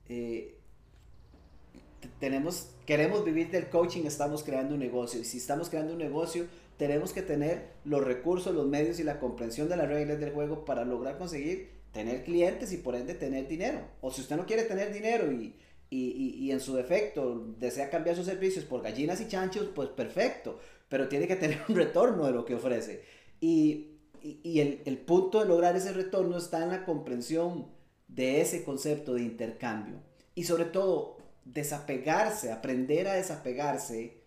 eh, 0.09 0.57
tenemos, 2.19 2.71
queremos 2.87 3.25
vivir 3.25 3.51
del 3.51 3.69
coaching, 3.69 4.05
estamos 4.05 4.43
creando 4.43 4.75
un 4.75 4.81
negocio. 4.81 5.21
Y 5.21 5.25
si 5.25 5.39
estamos 5.39 5.69
creando 5.69 5.93
un 5.93 5.99
negocio, 5.99 6.47
tenemos 6.77 7.13
que 7.13 7.23
tener 7.23 7.73
los 7.85 8.03
recursos, 8.03 8.55
los 8.55 8.67
medios 8.67 8.99
y 8.99 9.05
la 9.05 9.21
comprensión 9.21 9.69
de 9.69 9.77
las 9.77 9.89
reglas 9.89 10.19
del 10.19 10.33
juego 10.33 10.65
para 10.65 10.85
lograr 10.85 11.19
conseguir 11.19 11.71
tener 11.93 12.25
clientes 12.25 12.73
y 12.73 12.79
por 12.79 12.97
ende 12.97 13.15
tener 13.15 13.47
dinero. 13.47 13.81
O 14.01 14.11
si 14.11 14.21
usted 14.21 14.37
no 14.37 14.47
quiere 14.47 14.65
tener 14.65 14.93
dinero 14.93 15.31
y, 15.33 15.55
y, 15.91 16.37
y, 16.39 16.51
en 16.51 16.61
su 16.61 16.75
defecto 16.75 17.55
desea 17.59 17.91
cambiar 17.91 18.17
sus 18.17 18.27
servicios 18.27 18.65
por 18.65 18.83
gallinas 18.83 19.21
y 19.21 19.29
chanchos, 19.29 19.69
pues 19.75 19.91
perfecto, 19.91 20.59
pero 20.89 21.09
tiene 21.09 21.29
que 21.29 21.37
tener 21.37 21.61
un 21.69 21.77
retorno 21.77 22.27
de 22.27 22.33
lo 22.33 22.45
que 22.45 22.55
ofrece. 22.55 23.05
Y 23.41 23.95
y, 24.25 24.61
el, 24.61 24.81
el, 24.87 24.97
punto 24.97 25.41
de 25.41 25.47
lograr 25.47 25.77
ese 25.77 25.93
retorno 25.93 26.39
está 26.39 26.63
en 26.63 26.71
la 26.71 26.87
comprensión 26.87 27.67
de 28.09 28.41
ese 28.41 28.65
concepto 28.65 29.15
de 29.15 29.23
intercambio. 29.23 30.01
Y 30.35 30.45
sobre 30.45 30.65
todo, 30.65 31.19
desapegarse, 31.45 32.51
aprender 32.51 33.07
a 33.07 33.15
desapegarse 33.15 34.23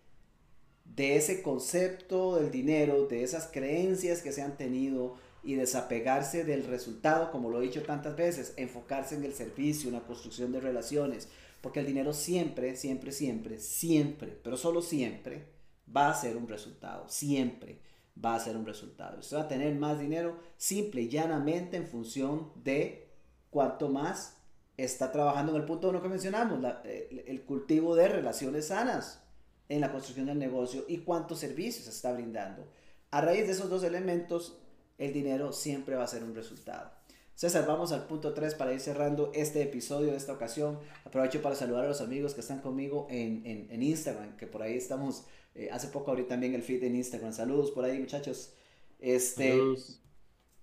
de 0.84 1.16
ese 1.16 1.42
concepto 1.42 2.36
del 2.36 2.52
dinero, 2.52 3.06
de 3.06 3.24
esas 3.24 3.48
creencias 3.48 4.22
que 4.22 4.30
se 4.30 4.40
han 4.40 4.56
tenido 4.56 5.16
y 5.42 5.54
desapegarse 5.54 6.44
del 6.44 6.64
resultado, 6.64 7.32
como 7.32 7.50
lo 7.50 7.60
he 7.60 7.64
dicho 7.64 7.82
tantas 7.82 8.16
veces, 8.16 8.54
enfocarse 8.56 9.16
en 9.16 9.24
el 9.24 9.34
servicio, 9.34 9.88
en 9.88 9.94
la 9.94 10.06
construcción 10.06 10.52
de 10.52 10.60
relaciones, 10.60 11.28
porque 11.60 11.80
el 11.80 11.86
dinero 11.86 12.12
siempre, 12.12 12.76
siempre, 12.76 13.12
siempre, 13.12 13.58
siempre, 13.58 14.38
pero 14.42 14.56
solo 14.56 14.82
siempre 14.82 15.46
va 15.94 16.10
a 16.10 16.14
ser 16.14 16.36
un 16.36 16.48
resultado, 16.48 17.08
siempre 17.08 17.80
va 18.24 18.34
a 18.34 18.40
ser 18.40 18.56
un 18.56 18.66
resultado. 18.66 19.20
Usted 19.20 19.36
va 19.36 19.42
a 19.42 19.48
tener 19.48 19.74
más 19.74 19.98
dinero 19.98 20.38
simple 20.56 21.02
y 21.02 21.08
llanamente 21.08 21.76
en 21.76 21.86
función 21.86 22.52
de 22.56 23.08
cuánto 23.50 23.88
más 23.88 24.36
está 24.76 25.10
trabajando 25.10 25.52
en 25.52 25.60
el 25.60 25.66
punto 25.66 25.88
uno 25.88 26.02
que 26.02 26.08
mencionamos, 26.08 26.60
el, 26.84 27.42
cultivo 27.42 27.96
de 27.96 28.08
relaciones 28.08 28.68
sanas 28.68 29.24
en 29.68 29.80
la 29.80 29.90
construcción 29.90 30.26
del 30.26 30.38
negocio 30.38 30.84
y 30.88 30.98
cuántos 30.98 31.40
servicios 31.40 31.88
está 31.88 32.12
brindando. 32.12 32.66
A 33.10 33.20
raíz 33.20 33.46
de 33.46 33.52
esos 33.52 33.68
dos 33.68 33.82
elementos, 33.82 34.58
el 34.96 35.12
dinero 35.12 35.52
siempre 35.52 35.96
va 35.96 36.04
a 36.04 36.08
ser 36.08 36.22
un 36.22 36.34
resultado. 36.34 36.92
César, 37.38 37.68
vamos 37.68 37.92
al 37.92 38.08
punto 38.08 38.34
3 38.34 38.56
para 38.56 38.72
ir 38.72 38.80
cerrando 38.80 39.30
este 39.32 39.62
episodio 39.62 40.10
de 40.10 40.16
esta 40.16 40.32
ocasión. 40.32 40.76
Aprovecho 41.04 41.40
para 41.40 41.54
saludar 41.54 41.84
a 41.84 41.88
los 41.88 42.00
amigos 42.00 42.34
que 42.34 42.40
están 42.40 42.60
conmigo 42.60 43.06
en, 43.10 43.46
en, 43.46 43.68
en 43.70 43.80
Instagram, 43.80 44.36
que 44.36 44.48
por 44.48 44.60
ahí 44.60 44.76
estamos 44.76 45.24
eh, 45.54 45.68
hace 45.70 45.86
poco 45.86 46.10
abrí 46.10 46.24
también 46.24 46.56
el 46.56 46.64
feed 46.64 46.82
en 46.82 46.96
Instagram. 46.96 47.32
Saludos 47.32 47.70
por 47.70 47.84
ahí, 47.84 47.96
muchachos. 48.00 48.54
Este. 48.98 49.56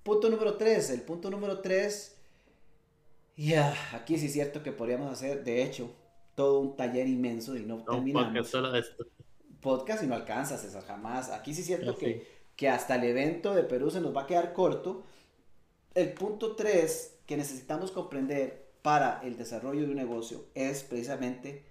Punto 0.04 0.30
número 0.30 0.58
3. 0.58 0.90
El 0.90 1.04
punto 1.04 1.30
número 1.30 1.62
3. 1.62 2.14
Ya, 3.38 3.74
aquí 3.94 4.18
sí 4.18 4.26
es 4.26 4.34
cierto 4.34 4.62
que 4.62 4.74
podríamos 4.74 5.10
hacer, 5.10 5.46
de 5.46 5.64
hecho, 5.64 5.90
todo 6.36 6.60
un 6.60 6.76
taller 6.76 7.08
inmenso 7.08 7.56
y 7.56 7.62
no, 7.62 7.86
terminamos. 7.86 8.34
Podcast 8.34 8.52
solo 8.52 8.76
esto. 8.76 9.06
Podcast 9.62 10.04
y 10.04 10.08
no 10.08 10.16
alcanza, 10.16 10.58
César, 10.58 10.84
jamás. 10.84 11.30
Aquí 11.30 11.54
sí 11.54 11.62
es 11.62 11.68
cierto 11.68 11.98
que, 11.98 12.28
que 12.58 12.68
hasta 12.68 12.98
el 12.98 13.06
evento 13.06 13.56
de 13.56 13.64
Perú 13.64 13.90
se 13.90 14.02
nos 14.02 14.14
va 14.14 14.24
a 14.24 14.28
quedar 14.28 14.52
corto. 14.52 15.06
El 15.96 16.12
punto 16.14 16.58
3 16.58 17.20
que 17.26 17.38
necesitamos 17.38 17.92
comprender 17.92 18.68
para 18.82 19.22
el 19.24 19.38
desarrollo 19.38 19.84
de 19.84 19.88
un 19.88 19.96
negocio 19.96 20.44
es 20.54 20.84
precisamente 20.84 21.64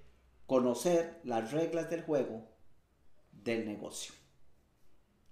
conocer 0.46 1.20
las 1.24 1.52
reglas 1.52 1.90
del 1.90 2.02
juego 2.02 2.42
del 3.44 3.66
negocio. 3.66 4.14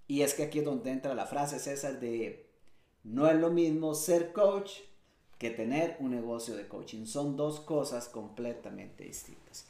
Y 0.07 0.21
es 0.21 0.35
que 0.35 0.43
aquí 0.43 0.59
es 0.59 0.65
donde 0.65 0.91
entra 0.91 1.15
la 1.15 1.25
frase 1.25 1.57
César 1.57 1.99
de 1.99 2.45
no 3.03 3.27
es 3.27 3.35
lo 3.35 3.49
mismo 3.49 3.95
ser 3.95 4.31
coach 4.31 4.73
que 5.39 5.49
tener 5.49 5.97
un 5.99 6.11
negocio 6.11 6.55
de 6.55 6.67
coaching. 6.67 7.07
Son 7.07 7.35
dos 7.35 7.61
cosas 7.61 8.07
completamente 8.07 9.05
distintas. 9.05 9.65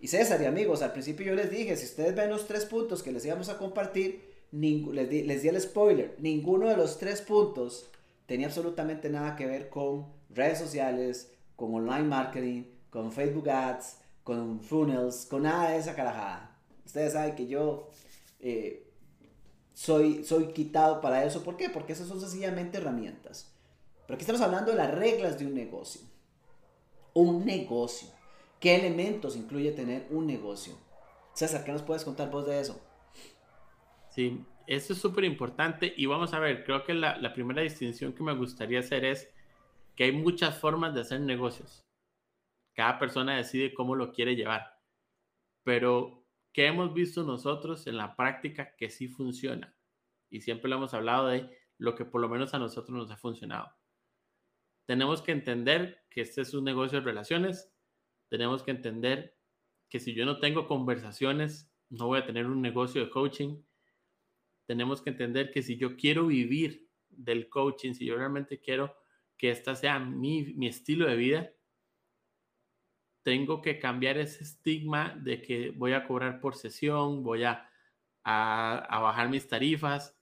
Y 0.00 0.08
César 0.08 0.42
y 0.42 0.46
amigos, 0.46 0.82
al 0.82 0.92
principio 0.92 1.24
yo 1.24 1.34
les 1.36 1.52
dije, 1.52 1.76
si 1.76 1.86
ustedes 1.86 2.16
ven 2.16 2.30
los 2.30 2.48
tres 2.48 2.64
puntos 2.64 3.04
que 3.04 3.12
les 3.12 3.24
íbamos 3.24 3.48
a 3.48 3.58
compartir, 3.58 4.34
les, 4.50 5.08
di, 5.08 5.22
les 5.22 5.42
di 5.42 5.48
el 5.48 5.60
spoiler, 5.60 6.16
ninguno 6.18 6.68
de 6.68 6.76
los 6.76 6.98
tres 6.98 7.22
puntos 7.22 7.90
tenía 8.26 8.48
absolutamente 8.48 9.08
nada 9.08 9.36
que 9.36 9.46
ver 9.46 9.68
con 9.68 10.06
redes 10.30 10.58
sociales, 10.58 11.32
con 11.54 11.74
online 11.74 12.08
marketing, 12.08 12.64
con 12.90 13.12
Facebook 13.12 13.48
Ads, 13.48 13.98
con 14.22 14.60
funnels, 14.60 15.26
con 15.26 15.42
nada 15.42 15.70
de 15.70 15.78
esa 15.78 15.94
carajada. 15.94 16.58
Ustedes 16.84 17.12
saben 17.12 17.34
que 17.34 17.46
yo 17.46 17.90
eh, 18.40 18.90
soy, 19.72 20.24
soy 20.24 20.48
quitado 20.52 21.00
para 21.00 21.24
eso. 21.24 21.42
¿Por 21.42 21.56
qué? 21.56 21.70
Porque 21.70 21.92
esas 21.92 22.08
son 22.08 22.20
sencillamente 22.20 22.78
herramientas. 22.78 23.52
Pero 24.06 24.14
aquí 24.14 24.22
estamos 24.22 24.42
hablando 24.42 24.70
de 24.72 24.78
las 24.78 24.92
reglas 24.92 25.38
de 25.38 25.46
un 25.46 25.54
negocio. 25.54 26.00
Un 27.14 27.44
negocio. 27.44 28.08
¿Qué 28.60 28.76
elementos 28.76 29.36
incluye 29.36 29.72
tener 29.72 30.06
un 30.10 30.26
negocio? 30.26 30.74
César, 31.34 31.64
¿qué 31.64 31.72
nos 31.72 31.82
puedes 31.82 32.04
contar 32.04 32.30
vos 32.30 32.46
de 32.46 32.60
eso? 32.60 32.80
Sí, 34.10 34.44
eso 34.66 34.92
es 34.92 34.98
súper 35.00 35.24
importante 35.24 35.92
y 35.96 36.06
vamos 36.06 36.34
a 36.34 36.40
ver, 36.40 36.64
creo 36.64 36.84
que 36.84 36.94
la, 36.94 37.16
la, 37.18 37.32
primera 37.32 37.62
distinción 37.62 38.12
que 38.12 38.22
me 38.22 38.34
gustaría 38.34 38.80
hacer 38.80 39.04
es 39.04 39.32
que 39.94 40.04
hay 40.04 40.12
muchas 40.12 40.58
formas 40.58 40.94
de 40.94 41.00
hacer 41.00 41.20
negocios. 41.20 41.84
Cada 42.74 42.98
persona 42.98 43.36
decide 43.36 43.72
cómo 43.72 43.94
lo 43.94 44.12
quiere 44.12 44.36
llevar. 44.36 44.78
Pero, 45.64 46.26
¿qué 46.52 46.66
hemos 46.66 46.92
visto 46.94 47.24
nosotros 47.24 47.86
en 47.86 47.96
la 47.96 48.14
práctica 48.16 48.76
que 48.76 48.90
sí 48.90 49.08
funciona? 49.08 49.74
Y 50.30 50.42
siempre 50.42 50.68
lo 50.68 50.76
hemos 50.76 50.94
hablado 50.94 51.28
de 51.28 51.50
lo 51.78 51.94
que 51.94 52.04
por 52.04 52.20
lo 52.20 52.28
menos 52.28 52.54
a 52.54 52.58
nosotros 52.58 52.96
nos 52.96 53.10
ha 53.10 53.16
funcionado. 53.16 53.72
Tenemos 54.86 55.22
que 55.22 55.32
entender 55.32 56.04
que 56.10 56.20
este 56.20 56.42
es 56.42 56.54
un 56.54 56.64
negocio 56.64 56.98
de 56.98 57.04
relaciones. 57.04 57.72
Tenemos 58.28 58.62
que 58.62 58.70
entender 58.70 59.36
que 59.88 59.98
si 59.98 60.14
yo 60.14 60.26
no 60.26 60.38
tengo 60.38 60.66
conversaciones, 60.66 61.72
no 61.88 62.06
voy 62.06 62.18
a 62.18 62.26
tener 62.26 62.46
un 62.46 62.60
negocio 62.60 63.04
de 63.04 63.10
coaching 63.10 63.62
tenemos 64.66 65.00
que 65.00 65.10
entender 65.10 65.50
que 65.50 65.62
si 65.62 65.76
yo 65.76 65.96
quiero 65.96 66.26
vivir 66.26 66.88
del 67.08 67.48
coaching, 67.48 67.94
si 67.94 68.04
yo 68.04 68.16
realmente 68.16 68.60
quiero 68.60 68.94
que 69.36 69.50
esta 69.50 69.74
sea 69.74 69.98
mi, 69.98 70.54
estilo 70.66 71.06
de 71.06 71.16
vida, 71.16 71.52
tengo 73.22 73.60
que 73.62 73.78
cambiar 73.78 74.18
ese 74.18 74.44
estigma 74.44 75.16
de 75.16 75.42
que 75.42 75.70
voy 75.70 75.92
a 75.92 76.06
cobrar 76.06 76.40
por 76.40 76.56
sesión, 76.56 77.22
voy 77.22 77.44
a, 77.44 77.70
a, 78.24 79.00
bajar 79.00 79.28
mis 79.28 79.48
tarifas 79.48 80.18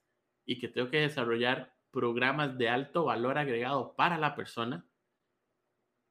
y 0.47 0.59
que 0.59 0.69
tengo 0.69 0.91
que 0.91 1.01
desarrollar 1.01 1.75
programas 1.91 2.59
de 2.59 2.69
alto 2.69 3.05
valor 3.05 3.39
agregado 3.39 3.95
para 3.95 4.19
la 4.19 4.35
persona 4.35 4.87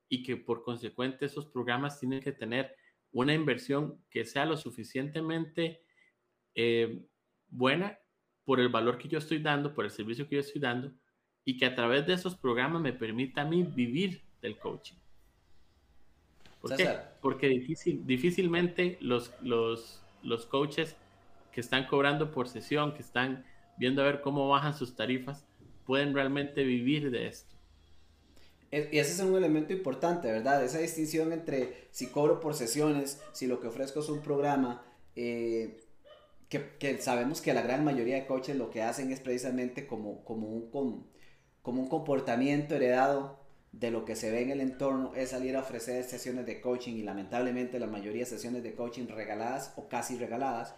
y 0.08 0.24
que 0.24 0.38
por 0.38 0.64
consecuente 0.64 1.26
esos 1.26 1.48
programas 1.48 2.00
tienen 2.00 2.22
que 2.22 2.32
tener 2.32 2.76
una 3.12 3.34
inversión 3.34 4.04
que 4.10 4.26
sea 4.26 4.46
lo 4.46 4.58
suficientemente 4.58 5.84
eh, 6.56 7.06
buena 7.48 8.00
por 8.46 8.60
el 8.60 8.70
valor 8.70 8.98
que 8.98 9.08
yo 9.08 9.18
estoy 9.18 9.40
dando, 9.40 9.74
por 9.74 9.86
el 9.86 9.92
servicio 9.92 10.28
que 10.28 10.36
yo 10.36 10.42
estoy 10.42 10.62
dando, 10.62 10.92
y 11.46 11.58
que 11.58 11.66
a 11.66 11.76
través 11.76 12.06
de 12.08 12.14
esos 12.14 12.36
programas 12.36 12.82
me 12.82 12.94
permita 12.94 13.42
a 13.42 13.46
mí 13.46 13.64
vivir 13.64 14.22
del 14.42 14.58
coaching. 14.58 14.96
¿Por 16.62 16.76
qué? 16.76 16.98
Porque 17.22 17.48
difícil, 17.48 18.06
difícilmente 18.06 18.98
los, 19.02 19.34
los, 19.42 20.02
los 20.22 20.46
coaches 20.46 20.96
que 21.52 21.62
están 21.62 21.88
cobrando 21.88 22.32
por 22.32 22.48
sesión, 22.48 22.94
que 22.94 23.02
están 23.02 23.46
viendo 23.78 24.02
a 24.02 24.06
ver 24.06 24.22
cómo 24.22 24.48
bajan 24.48 24.74
sus 24.74 24.96
tarifas, 24.96 25.46
pueden 25.86 26.14
realmente 26.14 26.64
vivir 26.64 27.12
de 27.12 27.28
esto. 27.28 27.54
Y 28.72 28.98
ese 28.98 29.12
es 29.12 29.20
un 29.20 29.36
elemento 29.36 29.72
importante, 29.72 30.32
¿verdad? 30.32 30.64
Esa 30.64 30.80
distinción 30.80 31.32
entre 31.32 31.88
si 31.92 32.08
cobro 32.08 32.40
por 32.40 32.56
sesiones, 32.56 33.22
si 33.32 33.46
lo 33.46 33.60
que 33.60 33.68
ofrezco 33.68 34.00
es 34.00 34.10
un 34.10 34.22
programa, 34.22 34.84
eh, 35.16 35.83
que, 36.60 36.98
sabemos 37.02 37.42
que 37.42 37.54
la 37.54 37.62
gran 37.62 37.84
mayoría 37.84 38.16
de 38.16 38.26
coaches 38.26 38.56
lo 38.56 38.70
que 38.70 38.82
hacen 38.82 39.12
es 39.12 39.20
precisamente 39.20 39.88
como, 39.88 40.24
como, 40.24 40.48
un, 40.48 40.70
como, 41.62 41.82
un 41.82 41.88
comportamiento 41.88 42.76
heredado 42.76 43.40
de 43.72 43.90
lo 43.92 44.06
que 44.06 44.16
se 44.16 44.32
ve 44.32 44.42
en 44.44 44.52
el 44.52 44.62
entorno, 44.62 45.14
es 45.16 45.30
salir 45.32 45.56
a 45.56 45.62
ofrecer 45.62 46.04
sesiones 46.04 46.46
de 46.46 46.62
coaching 46.62 46.94
y 46.94 47.04
lamentablemente 47.04 47.80
la 47.80 47.88
mayoría 47.88 48.22
de 48.22 48.30
sesiones 48.30 48.62
de 48.64 48.76
coaching 48.76 49.08
regaladas 49.08 49.74
o 49.78 49.88
casi 49.88 50.18
regaladas. 50.18 50.76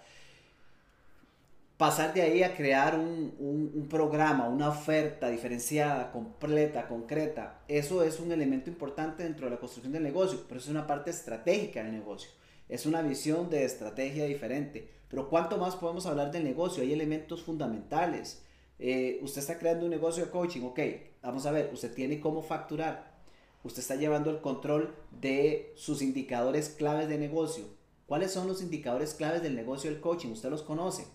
Pasar 1.77 2.13
de 2.13 2.21
ahí 2.21 2.41
a 2.41 2.55
crear 2.55 2.97
un, 2.97 3.35
un, 3.37 3.71
un 3.75 3.89
programa, 3.89 4.47
una 4.47 4.69
oferta 4.69 5.29
diferenciada, 5.29 6.13
completa, 6.13 6.87
concreta, 6.87 7.59
eso 7.67 8.01
es 8.01 8.21
un 8.21 8.31
elemento 8.31 8.69
importante 8.69 9.23
dentro 9.23 9.47
de 9.47 9.51
la 9.51 9.59
construcción 9.59 9.91
del 9.91 10.03
negocio, 10.03 10.45
pero 10.47 10.61
es 10.61 10.67
una 10.69 10.87
parte 10.87 11.09
estratégica 11.09 11.83
del 11.83 11.91
negocio. 11.91 12.29
Es 12.67 12.85
una 12.85 13.01
visión 13.01 13.49
de 13.49 13.63
estrategia 13.63 14.25
diferente. 14.25 14.89
Pero 15.09 15.29
¿cuánto 15.29 15.57
más 15.57 15.75
podemos 15.75 16.05
hablar 16.05 16.31
del 16.31 16.43
negocio? 16.43 16.83
Hay 16.83 16.91
elementos 16.91 17.43
fundamentales. 17.43 18.43
Eh, 18.79 19.19
usted 19.21 19.41
está 19.41 19.57
creando 19.59 19.85
un 19.85 19.91
negocio 19.91 20.25
de 20.25 20.31
coaching, 20.31 20.63
ok, 20.63 20.79
vamos 21.21 21.45
a 21.45 21.51
ver, 21.51 21.69
usted 21.73 21.93
tiene 21.93 22.19
cómo 22.19 22.41
facturar. 22.41 23.15
Usted 23.63 23.79
está 23.79 23.95
llevando 23.95 24.29
el 24.29 24.41
control 24.41 24.93
de 25.11 25.73
sus 25.75 26.01
indicadores 26.01 26.69
claves 26.69 27.07
de 27.07 27.17
negocio. 27.17 27.65
¿Cuáles 28.05 28.31
son 28.31 28.47
los 28.47 28.61
indicadores 28.61 29.13
claves 29.13 29.41
del 29.41 29.55
negocio 29.55 29.89
del 29.89 30.01
coaching? 30.01 30.29
Usted 30.29 30.49
los 30.49 30.61
conoce. 30.61 31.07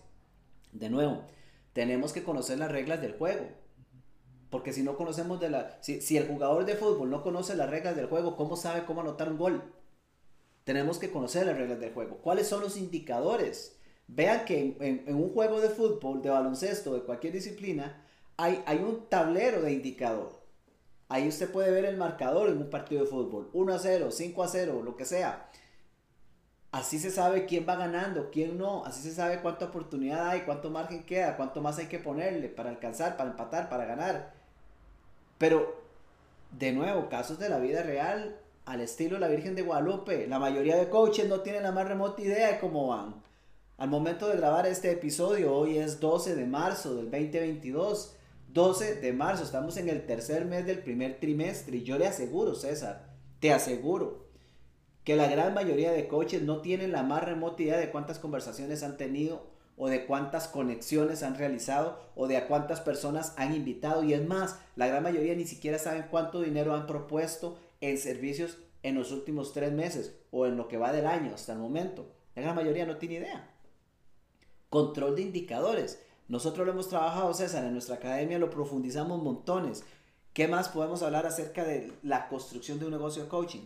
De 0.73 0.89
nuevo, 0.89 1.23
tenemos 1.71 2.11
que 2.11 2.23
conocer 2.23 2.57
las 2.57 2.71
reglas 2.71 3.01
del 3.01 3.13
juego. 3.13 3.47
Porque 4.49 4.73
si 4.73 4.83
no 4.83 4.97
conocemos 4.97 5.39
de 5.39 5.49
la... 5.49 5.77
Si, 5.81 6.01
si 6.01 6.17
el 6.17 6.27
jugador 6.27 6.65
de 6.65 6.75
fútbol 6.75 7.09
no 7.09 7.23
conoce 7.23 7.55
las 7.55 7.69
reglas 7.69 7.95
del 7.95 8.07
juego, 8.07 8.35
¿cómo 8.35 8.57
sabe 8.57 8.83
cómo 8.83 8.99
anotar 8.99 9.29
un 9.29 9.37
gol? 9.37 9.73
Tenemos 10.71 10.99
que 10.99 11.11
conocer 11.11 11.45
las 11.45 11.57
reglas 11.57 11.81
del 11.81 11.93
juego. 11.93 12.19
¿Cuáles 12.19 12.47
son 12.47 12.61
los 12.61 12.77
indicadores? 12.77 13.75
Vean 14.07 14.45
que 14.45 14.77
en, 14.79 15.13
un 15.13 15.33
juego 15.33 15.59
de 15.59 15.67
fútbol, 15.67 16.21
de 16.21 16.29
baloncesto, 16.29 16.93
de 16.93 17.01
cualquier 17.01 17.33
disciplina, 17.33 18.05
hay, 18.37 18.63
hay 18.65 18.77
un 18.77 19.09
tablero 19.09 19.61
de 19.63 19.73
indicador. 19.73 20.41
Ahí 21.09 21.27
usted 21.27 21.51
puede 21.51 21.71
ver 21.71 21.83
el 21.83 21.97
marcador 21.97 22.47
en 22.47 22.57
un 22.57 22.69
partido 22.69 23.03
de 23.03 23.09
fútbol. 23.09 23.49
1 23.51 23.73
a 23.73 23.79
0, 23.79 24.11
5 24.11 24.43
a 24.43 24.47
0, 24.47 24.81
lo 24.81 24.95
que 24.95 25.03
sea. 25.03 25.49
Así 26.71 26.99
se 26.99 27.11
sabe 27.11 27.45
quién 27.47 27.65
va 27.67 27.75
ganando, 27.75 28.31
quién 28.31 28.57
no. 28.57 28.85
Así 28.85 29.01
se 29.01 29.13
sabe 29.13 29.41
cuánta 29.41 29.65
oportunidad 29.65 30.29
hay, 30.29 30.43
cuánto 30.43 30.69
margen 30.69 31.03
queda, 31.03 31.35
cuánto 31.35 31.59
más 31.59 31.79
hay 31.79 31.87
que 31.87 31.99
ponerle 31.99 32.47
para 32.47 32.69
alcanzar, 32.69 33.17
para 33.17 33.31
empatar, 33.31 33.67
para 33.67 33.83
ganar. 33.83 34.31
Pero, 35.37 35.83
de 36.57 36.71
nuevo, 36.71 37.09
casos 37.09 37.39
de 37.39 37.49
la 37.49 37.59
vida 37.59 37.83
real, 37.83 38.37
al 38.71 38.79
estilo 38.79 39.15
de 39.15 39.19
la 39.19 39.27
Virgen 39.27 39.53
de 39.53 39.63
Guadalupe. 39.63 40.27
La 40.27 40.39
mayoría 40.39 40.77
de 40.77 40.87
coaches 40.87 41.27
no 41.27 41.41
tienen 41.41 41.63
la 41.63 41.73
más 41.73 41.85
remota 41.85 42.21
idea 42.21 42.53
de 42.53 42.59
cómo 42.59 42.87
van. 42.87 43.21
Al 43.77 43.89
momento 43.89 44.29
de 44.29 44.37
grabar 44.37 44.65
este 44.65 44.91
episodio, 44.91 45.53
hoy 45.53 45.77
es 45.77 45.99
12 45.99 46.35
de 46.35 46.45
marzo 46.45 46.95
del 46.95 47.11
2022. 47.11 48.15
12 48.47 48.95
de 48.95 49.11
marzo, 49.11 49.43
estamos 49.43 49.75
en 49.75 49.89
el 49.89 50.05
tercer 50.05 50.45
mes 50.45 50.65
del 50.65 50.79
primer 50.79 51.19
trimestre 51.19 51.77
y 51.77 51.83
yo 51.83 51.97
le 51.97 52.07
aseguro, 52.07 52.55
César, 52.55 53.09
te 53.41 53.51
aseguro 53.51 54.27
que 55.03 55.17
la 55.17 55.27
gran 55.27 55.53
mayoría 55.53 55.91
de 55.91 56.07
coaches 56.07 56.41
no 56.41 56.61
tienen 56.61 56.93
la 56.93 57.03
más 57.03 57.25
remota 57.25 57.63
idea 57.63 57.77
de 57.77 57.91
cuántas 57.91 58.19
conversaciones 58.19 58.83
han 58.83 58.95
tenido 58.95 59.47
o 59.75 59.89
de 59.89 60.05
cuántas 60.05 60.47
conexiones 60.47 61.23
han 61.23 61.35
realizado 61.35 61.99
o 62.15 62.27
de 62.27 62.37
a 62.37 62.47
cuántas 62.47 62.79
personas 62.79 63.33
han 63.35 63.53
invitado 63.53 64.03
y 64.03 64.13
es 64.13 64.25
más, 64.25 64.59
la 64.77 64.87
gran 64.87 65.03
mayoría 65.03 65.35
ni 65.35 65.45
siquiera 65.45 65.77
saben 65.77 66.05
cuánto 66.09 66.39
dinero 66.39 66.73
han 66.73 66.87
propuesto 66.87 67.57
en 67.81 67.97
servicios 67.97 68.59
en 68.83 68.95
los 68.95 69.11
últimos 69.11 69.53
tres 69.53 69.71
meses 69.73 70.19
o 70.31 70.45
en 70.45 70.57
lo 70.57 70.67
que 70.67 70.77
va 70.77 70.91
del 70.91 71.07
año 71.07 71.33
hasta 71.33 71.53
el 71.53 71.59
momento. 71.59 72.15
La 72.35 72.41
gran 72.41 72.55
mayoría 72.55 72.85
no 72.85 72.97
tiene 72.97 73.15
idea. 73.15 73.53
Control 74.69 75.15
de 75.15 75.23
indicadores. 75.23 76.05
Nosotros 76.27 76.65
lo 76.65 76.71
hemos 76.71 76.87
trabajado, 76.87 77.33
César, 77.33 77.65
en 77.65 77.73
nuestra 77.73 77.95
academia 77.95 78.39
lo 78.39 78.49
profundizamos 78.49 79.21
montones. 79.21 79.85
¿Qué 80.33 80.47
más 80.47 80.69
podemos 80.69 81.03
hablar 81.03 81.25
acerca 81.25 81.65
de 81.65 81.91
la 82.03 82.29
construcción 82.29 82.79
de 82.79 82.85
un 82.85 82.91
negocio 82.91 83.23
de 83.23 83.29
coaching? 83.29 83.65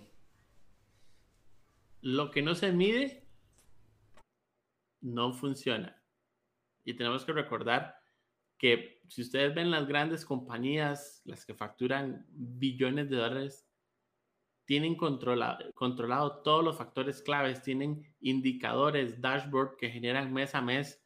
Lo 2.01 2.31
que 2.31 2.41
no 2.41 2.55
se 2.55 2.71
mide 2.71 3.27
no 5.01 5.33
funciona. 5.33 6.01
Y 6.83 6.95
tenemos 6.95 7.23
que 7.23 7.33
recordar 7.33 7.95
que 8.57 9.01
si 9.09 9.21
ustedes 9.21 9.53
ven 9.53 9.69
las 9.69 9.87
grandes 9.87 10.25
compañías, 10.25 11.21
las 11.25 11.45
que 11.45 11.53
facturan 11.53 12.25
billones 12.29 13.09
de 13.09 13.17
dólares, 13.17 13.64
tienen 14.65 14.95
controlado, 14.95 15.71
controlado 15.73 16.41
todos 16.41 16.63
los 16.63 16.77
factores 16.77 17.21
claves, 17.21 17.61
tienen 17.61 18.13
indicadores, 18.19 19.21
dashboard 19.21 19.77
que 19.77 19.89
generan 19.89 20.33
mes 20.33 20.55
a 20.55 20.61
mes. 20.61 21.03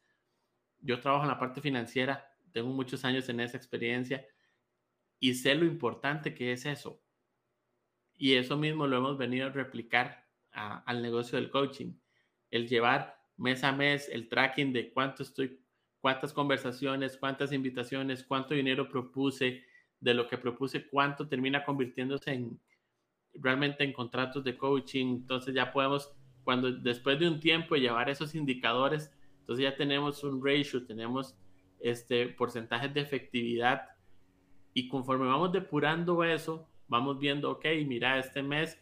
Yo 0.80 1.00
trabajo 1.00 1.24
en 1.24 1.28
la 1.28 1.38
parte 1.38 1.60
financiera, 1.60 2.34
tengo 2.52 2.70
muchos 2.70 3.04
años 3.04 3.28
en 3.28 3.40
esa 3.40 3.56
experiencia 3.56 4.26
y 5.18 5.34
sé 5.34 5.54
lo 5.54 5.66
importante 5.66 6.34
que 6.34 6.52
es 6.52 6.64
eso. 6.64 7.02
Y 8.16 8.34
eso 8.34 8.56
mismo 8.56 8.86
lo 8.86 8.96
hemos 8.96 9.18
venido 9.18 9.46
a 9.46 9.50
replicar 9.50 10.26
al 10.52 11.02
negocio 11.02 11.38
del 11.38 11.50
coaching. 11.50 11.94
El 12.50 12.68
llevar 12.68 13.18
mes 13.36 13.62
a 13.62 13.72
mes 13.72 14.08
el 14.08 14.28
tracking 14.28 14.72
de 14.72 14.92
cuánto 14.92 15.22
estoy, 15.22 15.62
cuántas 16.00 16.32
conversaciones, 16.32 17.16
cuántas 17.16 17.52
invitaciones, 17.52 18.24
cuánto 18.24 18.54
dinero 18.54 18.88
propuse, 18.88 19.64
de 20.00 20.14
lo 20.14 20.26
que 20.26 20.38
propuse, 20.38 20.86
cuánto 20.86 21.28
termina 21.28 21.62
convirtiéndose 21.62 22.32
en, 22.32 22.60
realmente 23.34 23.84
en 23.84 23.92
contratos 23.92 24.44
de 24.44 24.56
coaching, 24.56 25.06
entonces 25.06 25.54
ya 25.54 25.72
podemos 25.72 26.12
cuando 26.44 26.72
después 26.72 27.18
de 27.18 27.28
un 27.28 27.38
tiempo 27.38 27.76
llevar 27.76 28.08
esos 28.08 28.34
indicadores, 28.34 29.12
entonces 29.40 29.64
ya 29.64 29.76
tenemos 29.76 30.24
un 30.24 30.44
ratio, 30.44 30.86
tenemos 30.86 31.36
este 31.80 32.28
porcentajes 32.28 32.92
de 32.92 33.00
efectividad 33.00 33.82
y 34.74 34.88
conforme 34.88 35.26
vamos 35.26 35.52
depurando 35.52 36.22
eso, 36.24 36.68
vamos 36.88 37.18
viendo, 37.18 37.50
ok, 37.50 37.66
mira, 37.86 38.18
este 38.18 38.42
mes 38.42 38.80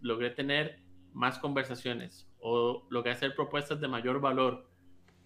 logré 0.00 0.30
tener 0.30 0.82
más 1.12 1.38
conversaciones 1.38 2.28
o 2.40 2.86
logré 2.90 3.12
hacer 3.12 3.34
propuestas 3.34 3.80
de 3.80 3.88
mayor 3.88 4.20
valor. 4.20 4.70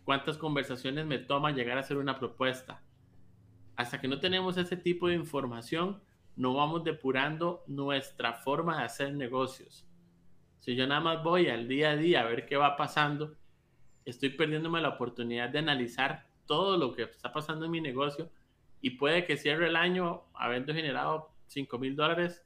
¿Cuántas 0.04 0.36
conversaciones 0.36 1.06
me 1.06 1.18
toma 1.18 1.52
llegar 1.52 1.78
a 1.78 1.80
hacer 1.80 1.96
una 1.96 2.18
propuesta? 2.18 2.82
Hasta 3.76 4.00
que 4.00 4.08
no 4.08 4.20
tenemos 4.20 4.56
ese 4.56 4.76
tipo 4.76 5.08
de 5.08 5.14
información, 5.14 6.02
no 6.36 6.54
vamos 6.54 6.84
depurando 6.84 7.62
nuestra 7.66 8.34
forma 8.34 8.78
de 8.78 8.84
hacer 8.84 9.14
negocios. 9.14 9.86
Si 10.58 10.74
yo 10.74 10.86
nada 10.86 11.00
más 11.00 11.22
voy 11.22 11.48
al 11.48 11.68
día 11.68 11.90
a 11.90 11.96
día 11.96 12.20
a 12.22 12.24
ver 12.24 12.46
qué 12.46 12.56
va 12.56 12.76
pasando, 12.76 13.36
estoy 14.04 14.30
perdiéndome 14.30 14.80
la 14.80 14.90
oportunidad 14.90 15.50
de 15.50 15.58
analizar 15.58 16.26
todo 16.46 16.76
lo 16.76 16.92
que 16.92 17.02
está 17.02 17.32
pasando 17.32 17.66
en 17.66 17.70
mi 17.70 17.80
negocio 17.80 18.30
y 18.80 18.90
puede 18.90 19.24
que 19.24 19.36
cierre 19.36 19.68
el 19.68 19.76
año 19.76 20.24
habiendo 20.34 20.74
generado 20.74 21.30
5 21.46 21.78
mil 21.78 21.96
dólares, 21.96 22.44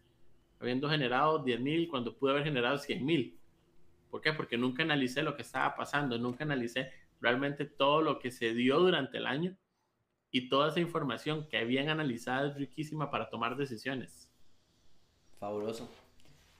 habiendo 0.60 0.88
generado 0.88 1.38
10 1.40 1.60
mil 1.60 1.88
cuando 1.88 2.16
pude 2.16 2.32
haber 2.32 2.44
generado 2.44 2.78
100 2.78 3.04
mil. 3.04 3.38
¿Por 4.10 4.20
qué? 4.20 4.32
Porque 4.32 4.56
nunca 4.56 4.82
analicé 4.82 5.22
lo 5.22 5.36
que 5.36 5.42
estaba 5.42 5.74
pasando, 5.74 6.18
nunca 6.18 6.44
analicé 6.44 6.90
realmente 7.20 7.64
todo 7.64 8.02
lo 8.02 8.18
que 8.18 8.30
se 8.30 8.54
dio 8.54 8.78
durante 8.78 9.18
el 9.18 9.26
año 9.26 9.56
y 10.30 10.48
toda 10.48 10.70
esa 10.70 10.80
información 10.80 11.46
que 11.48 11.58
habían 11.58 11.88
analizado 11.88 12.48
es 12.48 12.56
riquísima 12.56 13.10
para 13.10 13.30
tomar 13.30 13.56
decisiones. 13.56 14.28
Fabuloso. 15.38 15.88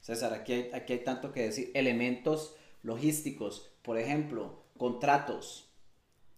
César, 0.01 0.33
aquí 0.33 0.53
hay, 0.53 0.71
aquí 0.73 0.95
hay 0.95 1.05
tanto 1.05 1.33
que 1.33 1.43
decir. 1.43 1.71
Elementos 1.75 2.57
logísticos, 2.83 3.71
por 3.83 3.99
ejemplo, 3.99 4.63
contratos, 4.77 5.69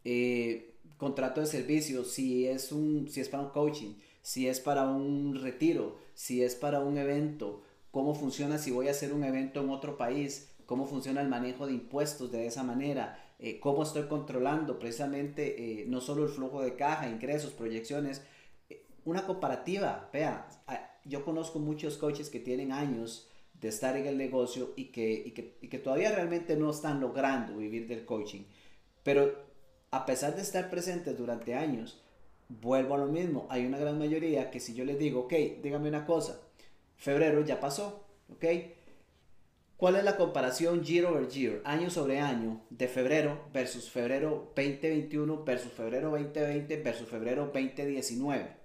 eh, 0.05 0.75
contrato 0.97 1.41
de 1.41 1.47
servicio, 1.47 2.05
si 2.05 2.47
es, 2.47 2.73
un, 2.73 3.09
si 3.09 3.21
es 3.21 3.29
para 3.29 3.45
un 3.45 3.51
coaching, 3.51 3.95
si 4.23 4.49
es 4.49 4.61
para 4.61 4.89
un 4.89 5.39
retiro, 5.41 5.99
si 6.15 6.43
es 6.43 6.55
para 6.55 6.81
un 6.81 6.99
evento, 6.99 7.63
cómo 7.91 8.15
funciona 8.15 8.59
si 8.59 8.71
voy 8.71 8.89
a 8.89 8.93
hacer 8.93 9.13
un 9.13 9.25
evento 9.25 9.61
en 9.61 9.71
otro 9.71 9.97
país, 9.97 10.53
cómo 10.67 10.87
funciona 10.87 11.21
el 11.21 11.29
manejo 11.29 11.67
de 11.67 11.75
impuestos 11.75 12.31
de 12.33 12.47
esa 12.47 12.63
manera, 12.63 13.19
eh, 13.41 13.59
cómo 13.59 13.83
estoy 13.83 14.05
controlando 14.05 14.79
precisamente 14.79 15.83
eh, 15.83 15.85
no 15.89 16.01
solo 16.01 16.25
el 16.25 16.31
flujo 16.31 16.63
de 16.63 16.77
caja, 16.77 17.09
ingresos, 17.09 17.53
proyecciones, 17.53 18.23
una 19.05 19.27
comparativa, 19.27 20.09
vea, 20.13 20.47
yo 21.05 21.25
conozco 21.25 21.59
muchos 21.59 21.97
coaches 21.97 22.29
que 22.29 22.39
tienen 22.39 22.71
años 22.71 23.29
de 23.55 23.69
estar 23.69 23.97
en 23.97 24.07
el 24.07 24.17
negocio 24.17 24.73
y 24.77 24.87
que, 24.87 25.33
que, 25.35 25.79
todavía 25.79 26.13
realmente 26.13 26.57
no 26.57 26.71
están 26.71 27.01
logrando 27.01 27.57
vivir 27.57 27.87
del 27.89 28.05
coaching. 28.05 28.43
Pero 29.03 29.35
a 29.91 30.07
pesar 30.07 30.35
de 30.35 30.43
estar 30.43 30.71
presentes 30.71 31.17
durante 31.17 31.55
años, 31.55 32.03
vuelvo 32.49 32.95
a 32.95 32.99
lo 32.99 33.07
mismo. 33.07 33.47
Hay 33.51 33.67
una 33.67 33.79
gran 33.79 33.99
mayoría 33.99 34.51
que 34.51 34.61
si 34.61 34.75
yo 34.75 34.85
les 34.85 34.99
digo, 34.99 35.21
ok, 35.21 35.33
dígame 35.63 35.89
una 35.89 36.07
cosa, 36.07 36.41
febrero 36.97 37.45
ya 37.45 37.61
pasó, 37.61 38.05
ok. 38.33 38.45
¿Cuál 39.81 39.97
es 39.97 40.05
la 40.05 40.19
comparación 40.19 40.85
year 40.85 41.07
over 41.07 41.27
year, 41.27 41.63
año 41.65 41.89
sobre 41.89 42.21
año, 42.21 42.61
de 42.69 42.87
febrero 42.87 43.49
versus 43.51 43.89
febrero 43.89 44.53
2021 44.55 45.43
versus 45.43 45.73
febrero 45.73 46.11
2020 46.11 46.77
versus 46.83 47.09
febrero 47.09 47.51
2019? 47.55 48.61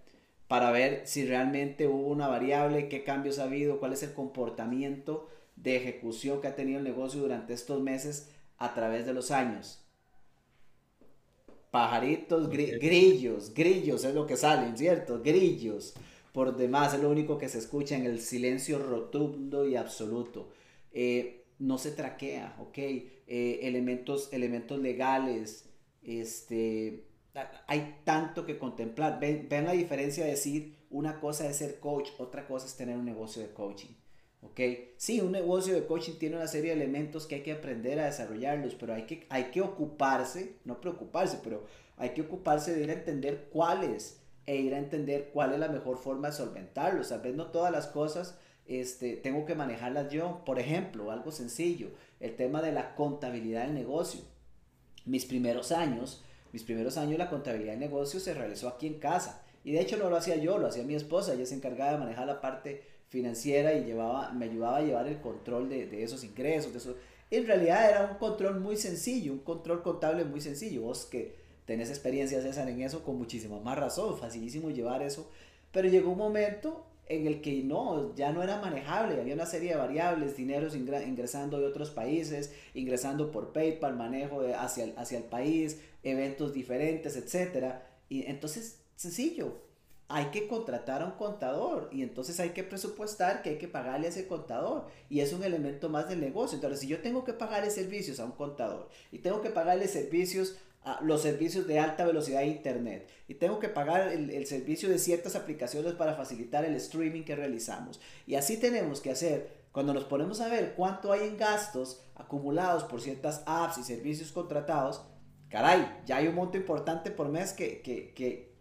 para 0.50 0.72
ver 0.72 1.04
si 1.06 1.26
realmente 1.26 1.88
hubo 1.88 2.08
una 2.08 2.28
variable, 2.28 2.90
qué 2.90 3.06
cambios 3.06 3.40
ha 3.40 3.46
habido, 3.46 3.80
cuál 3.80 3.94
es 3.94 4.04
el 4.04 4.12
comportamiento 4.12 5.30
de 5.56 5.78
ejecución 5.78 6.42
que 6.42 6.48
ha 6.48 6.56
tenido 6.56 6.80
el 6.80 6.84
negocio 6.84 7.22
durante 7.22 7.54
estos 7.54 7.82
meses 7.82 8.30
a 8.58 8.74
través 8.74 9.06
de 9.06 9.14
los 9.14 9.32
años. 9.32 9.86
Pajaritos, 11.72 12.50
grillos, 12.50 13.54
grillos 13.54 14.04
es 14.04 14.14
lo 14.14 14.28
que 14.28 14.36
salen, 14.36 14.78
¿cierto? 14.78 15.22
Grillos. 15.24 15.94
Por 16.34 16.58
demás 16.58 16.94
es 16.94 17.00
lo 17.00 17.10
único 17.10 17.38
que 17.38 17.48
se 17.48 17.60
escucha 17.60 17.96
en 17.96 18.06
el 18.06 18.20
silencio 18.20 18.80
rotundo 18.80 19.66
y 19.66 19.78
absoluto. 19.78 20.50
Eh, 20.96 21.46
no 21.60 21.78
se 21.78 21.92
traquea, 21.92 22.56
¿ok? 22.60 22.78
Eh, 22.78 23.60
elementos, 23.64 24.32
elementos 24.32 24.80
legales, 24.80 25.70
este, 26.02 27.06
hay 27.68 28.02
tanto 28.06 28.46
que 28.46 28.58
contemplar. 28.58 29.20
Ven, 29.20 29.48
la 29.50 29.74
diferencia 29.74 30.24
de 30.24 30.32
decir 30.32 30.78
una 30.90 31.20
cosa 31.20 31.50
es 31.50 31.58
ser 31.58 31.80
coach, 31.80 32.10
otra 32.18 32.48
cosa 32.48 32.66
es 32.66 32.76
tener 32.78 32.98
un 32.98 33.06
negocio 33.06 33.42
de 33.42 33.50
coaching. 33.50 33.94
¿Ok? 34.42 34.60
Sí, 34.98 35.20
un 35.22 35.32
negocio 35.32 35.74
de 35.74 35.86
coaching 35.86 36.14
tiene 36.14 36.38
una 36.38 36.48
serie 36.48 36.76
de 36.76 36.84
elementos 36.84 37.26
que 37.26 37.36
hay 37.36 37.42
que 37.42 37.52
aprender 37.52 38.00
a 38.00 38.06
desarrollarlos, 38.06 38.76
pero 38.76 38.94
hay 38.94 39.04
que, 39.06 39.26
hay 39.30 39.46
que 39.46 39.62
ocuparse, 39.62 40.58
no 40.64 40.80
preocuparse, 40.80 41.40
pero 41.44 41.66
hay 41.98 42.12
que 42.12 42.22
ocuparse 42.22 42.76
de 42.76 42.84
ir 42.84 42.90
a 42.92 42.94
entender 42.94 43.50
cuáles 43.52 44.22
e 44.46 44.58
ir 44.58 44.76
a 44.76 44.78
entender 44.78 45.32
cuál 45.34 45.54
es 45.54 45.60
la 45.60 45.68
mejor 45.68 45.98
forma 45.98 46.30
de 46.30 46.36
solventarlos. 46.36 47.10
Tal 47.10 47.22
vez 47.22 47.36
todas 47.52 47.72
las 47.72 47.88
cosas 47.88 48.38
este, 48.68 49.16
tengo 49.18 49.46
que 49.46 49.56
manejarlas 49.56 50.12
yo. 50.12 50.42
Por 50.46 50.60
ejemplo, 50.60 51.12
algo 51.12 51.32
sencillo, 51.32 51.90
el 52.20 52.36
tema 52.36 52.62
de 52.62 52.72
la 52.72 52.96
contabilidad 52.96 53.64
del 53.66 53.74
negocio. 53.74 54.22
Mis 55.06 55.26
primeros 55.26 55.72
años, 55.72 56.24
mis 56.52 56.64
primeros 56.64 56.98
años 56.98 57.20
la 57.20 57.30
contabilidad 57.30 57.74
de 57.74 57.80
negocios 57.80 58.24
se 58.24 58.34
realizó 58.34 58.68
aquí 58.68 58.88
en 58.88 59.00
casa. 59.00 59.44
Y 59.64 59.72
de 59.72 59.82
hecho 59.82 59.98
no 59.98 60.10
lo 60.10 60.18
hacía 60.18 60.36
yo, 60.36 60.58
lo 60.58 60.68
hacía 60.68 60.84
mi 60.84 60.96
esposa. 60.96 61.34
Ella 61.34 61.46
se 61.46 61.56
encargaba 61.56 61.92
de 61.92 61.98
manejar 61.98 62.28
la 62.28 62.42
parte 62.42 62.84
financiera 63.10 63.74
y 63.74 63.86
llevaba, 63.86 64.32
me 64.32 64.46
ayudaba 64.46 64.78
a 64.78 64.82
llevar 64.82 65.08
el 65.08 65.20
control 65.22 65.70
de, 65.70 65.88
de 65.88 66.04
esos 66.04 66.24
ingresos. 66.24 66.72
De 66.72 66.80
esos... 66.80 66.96
En 67.32 67.48
realidad 67.48 67.90
era 67.90 68.10
un 68.12 68.18
control 68.18 68.60
muy 68.60 68.78
sencillo, 68.78 69.34
un 69.34 69.40
control 69.40 69.82
contable 69.82 70.26
muy 70.26 70.42
sencillo. 70.42 70.82
Vos 70.82 71.06
que 71.06 71.36
tenés 71.66 71.90
experiencia, 71.90 72.42
César, 72.42 72.70
en 72.70 72.82
eso, 72.82 73.04
con 73.04 73.18
muchísima 73.18 73.60
más 73.60 73.78
razón, 73.78 74.18
facilísimo 74.18 74.70
llevar 74.70 75.02
eso. 75.02 75.30
Pero 75.72 75.90
llegó 75.90 76.12
un 76.12 76.18
momento 76.18 76.86
en 77.08 77.28
el 77.28 77.42
que 77.42 77.64
no, 77.64 78.16
ya 78.16 78.32
no 78.32 78.42
era 78.42 78.60
manejable, 78.60 79.20
había 79.20 79.36
una 79.36 79.46
serie 79.46 79.72
de 79.72 79.78
variables, 79.78 80.36
dineros 80.38 80.76
ingresando 80.76 81.60
de 81.60 81.68
otros 81.68 81.92
países, 81.92 82.54
ingresando 82.74 83.32
por 83.32 83.54
PayPal, 83.54 83.96
manejo 83.96 84.42
hacia, 84.58 84.86
el, 84.86 84.94
hacia 84.98 85.20
el 85.20 85.26
país, 85.26 85.80
eventos 86.04 86.54
diferentes, 86.54 87.16
etc. 87.16 87.76
Y 88.10 88.26
entonces, 88.26 88.82
sencillo, 88.96 89.62
hay 90.08 90.26
que 90.26 90.48
contratar 90.48 91.02
a 91.02 91.06
un 91.06 91.14
contador 91.14 91.90
y 91.92 92.04
entonces 92.04 92.40
hay 92.40 92.50
que 92.52 92.64
presupuestar 92.64 93.42
que 93.42 93.52
hay 93.52 93.58
que 93.58 93.68
pagarle 93.68 94.08
a 94.08 94.10
ese 94.10 94.28
contador 94.28 94.86
y 95.10 95.20
es 95.22 95.34
un 95.34 95.44
elemento 95.44 95.90
más 95.90 96.08
del 96.08 96.22
negocio. 96.22 96.56
Entonces, 96.56 96.80
si 96.80 96.88
yo 96.88 97.02
tengo 97.02 97.24
que 97.24 97.34
pagarle 97.34 97.72
servicios 97.72 98.20
a 98.20 98.26
un 98.26 98.32
contador 98.32 98.90
y 99.12 99.20
tengo 99.20 99.42
que 99.42 99.50
pagarle 99.50 99.88
servicios 99.88 100.58
los 101.02 101.24
servicios 101.24 101.66
de 101.66 101.80
alta 101.80 102.06
velocidad 102.06 102.42
de 102.42 102.48
internet 102.48 103.10
y 103.28 103.36
tengo 103.36 103.60
que 103.60 103.70
pagar 103.70 104.10
el, 104.10 104.46
servicio 104.46 104.88
de 104.88 105.00
ciertas 105.00 105.36
aplicaciones 105.36 105.94
para 105.94 106.14
facilitar 106.14 106.64
el 106.64 106.76
streaming 106.76 107.24
que 107.24 107.36
realizamos. 107.36 108.00
Y 108.28 108.36
así 108.36 108.58
tenemos 108.58 109.02
que 109.02 109.10
hacer, 109.10 109.66
cuando 109.72 109.94
nos 109.94 110.04
ponemos 110.04 110.42
a 110.42 110.48
ver 110.48 110.76
cuánto 110.76 111.12
hay 111.12 111.28
en 111.28 111.38
gastos 111.38 112.04
acumulados 112.14 112.84
por 112.84 113.02
ciertas 113.02 113.42
apps 113.48 113.80
y 113.80 113.84
servicios 113.84 114.32
contratados, 114.32 115.04
caray, 115.50 116.02
ya 116.06 116.18
hay 116.18 116.28
un 116.28 116.36
monto 116.36 116.56
importante 116.56 117.10
por 117.10 117.30
mes 117.30 117.54
que, 117.54 117.82
que, 117.82 118.14
que, 118.14 118.54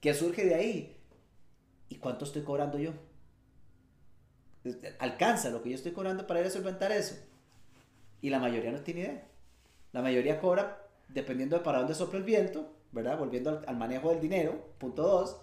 que 0.00 0.14
surge 0.14 0.44
de 0.44 0.54
ahí. 0.54 0.96
¿Y 1.88 1.96
cuánto 1.96 2.24
estoy 2.24 2.42
cobrando 2.42 2.78
yo? 2.78 2.92
¿Alcanza 5.00 5.50
lo 5.50 5.62
que 5.62 5.70
yo 5.70 5.74
estoy 5.74 5.92
cobrando 5.92 6.26
para 6.26 6.40
ir 6.40 6.46
a 6.46 6.50
solventar 6.50 6.92
eso? 6.92 7.16
Y 8.20 8.30
la 8.30 8.38
mayoría 8.38 8.70
no 8.70 8.80
tiene 8.80 9.00
idea. 9.00 9.28
La 9.92 10.02
mayoría 10.02 10.40
cobra 10.40 10.83
dependiendo 11.08 11.56
de 11.56 11.62
para 11.62 11.78
dónde 11.78 11.94
sopla 11.94 12.18
el 12.18 12.24
viento, 12.24 12.68
¿verdad? 12.92 13.18
Volviendo 13.18 13.62
al, 13.66 13.76
manejo 13.76 14.10
del 14.10 14.20
dinero, 14.20 14.54
punto 14.78 15.02
2, 15.02 15.36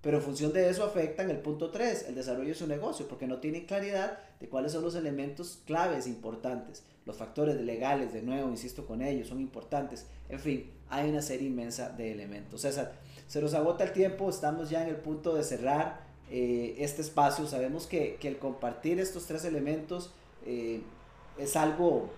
pero 0.00 0.18
en 0.18 0.22
función 0.22 0.52
de 0.52 0.68
eso 0.68 0.84
afectan 0.84 1.30
el 1.30 1.38
punto 1.38 1.70
3, 1.70 2.06
el 2.08 2.14
desarrollo 2.14 2.48
de 2.48 2.54
su 2.54 2.66
negocio, 2.66 3.06
porque 3.08 3.26
no 3.26 3.38
tienen 3.38 3.66
claridad 3.66 4.18
de 4.40 4.48
cuáles 4.48 4.72
son 4.72 4.82
los 4.82 4.94
elementos 4.94 5.60
claves 5.64 6.06
importantes. 6.06 6.82
Los 7.06 7.16
factores 7.16 7.60
legales, 7.60 8.12
de 8.12 8.22
nuevo, 8.22 8.48
insisto 8.50 8.86
con 8.86 9.00
ellos, 9.02 9.28
son 9.28 9.40
importantes. 9.40 10.06
En 10.28 10.40
fin, 10.40 10.70
hay 10.88 11.08
una 11.08 11.22
serie 11.22 11.48
inmensa 11.48 11.88
de 11.90 12.12
elementos. 12.12 12.62
César, 12.62 12.92
se 13.26 13.40
nos 13.40 13.54
agota 13.54 13.84
el 13.84 13.92
tiempo, 13.92 14.28
estamos 14.28 14.70
ya 14.70 14.82
en 14.82 14.88
el 14.88 14.96
punto 14.96 15.34
de 15.34 15.44
cerrar 15.44 16.00
eh, 16.30 16.76
este 16.78 17.02
espacio. 17.02 17.46
Sabemos 17.46 17.86
que, 17.86 18.16
que, 18.16 18.28
el 18.28 18.38
compartir 18.38 18.98
estos 19.00 19.26
tres 19.26 19.44
elementos 19.44 20.12
eh, 20.44 20.82
es 21.38 21.56
algo 21.56 22.10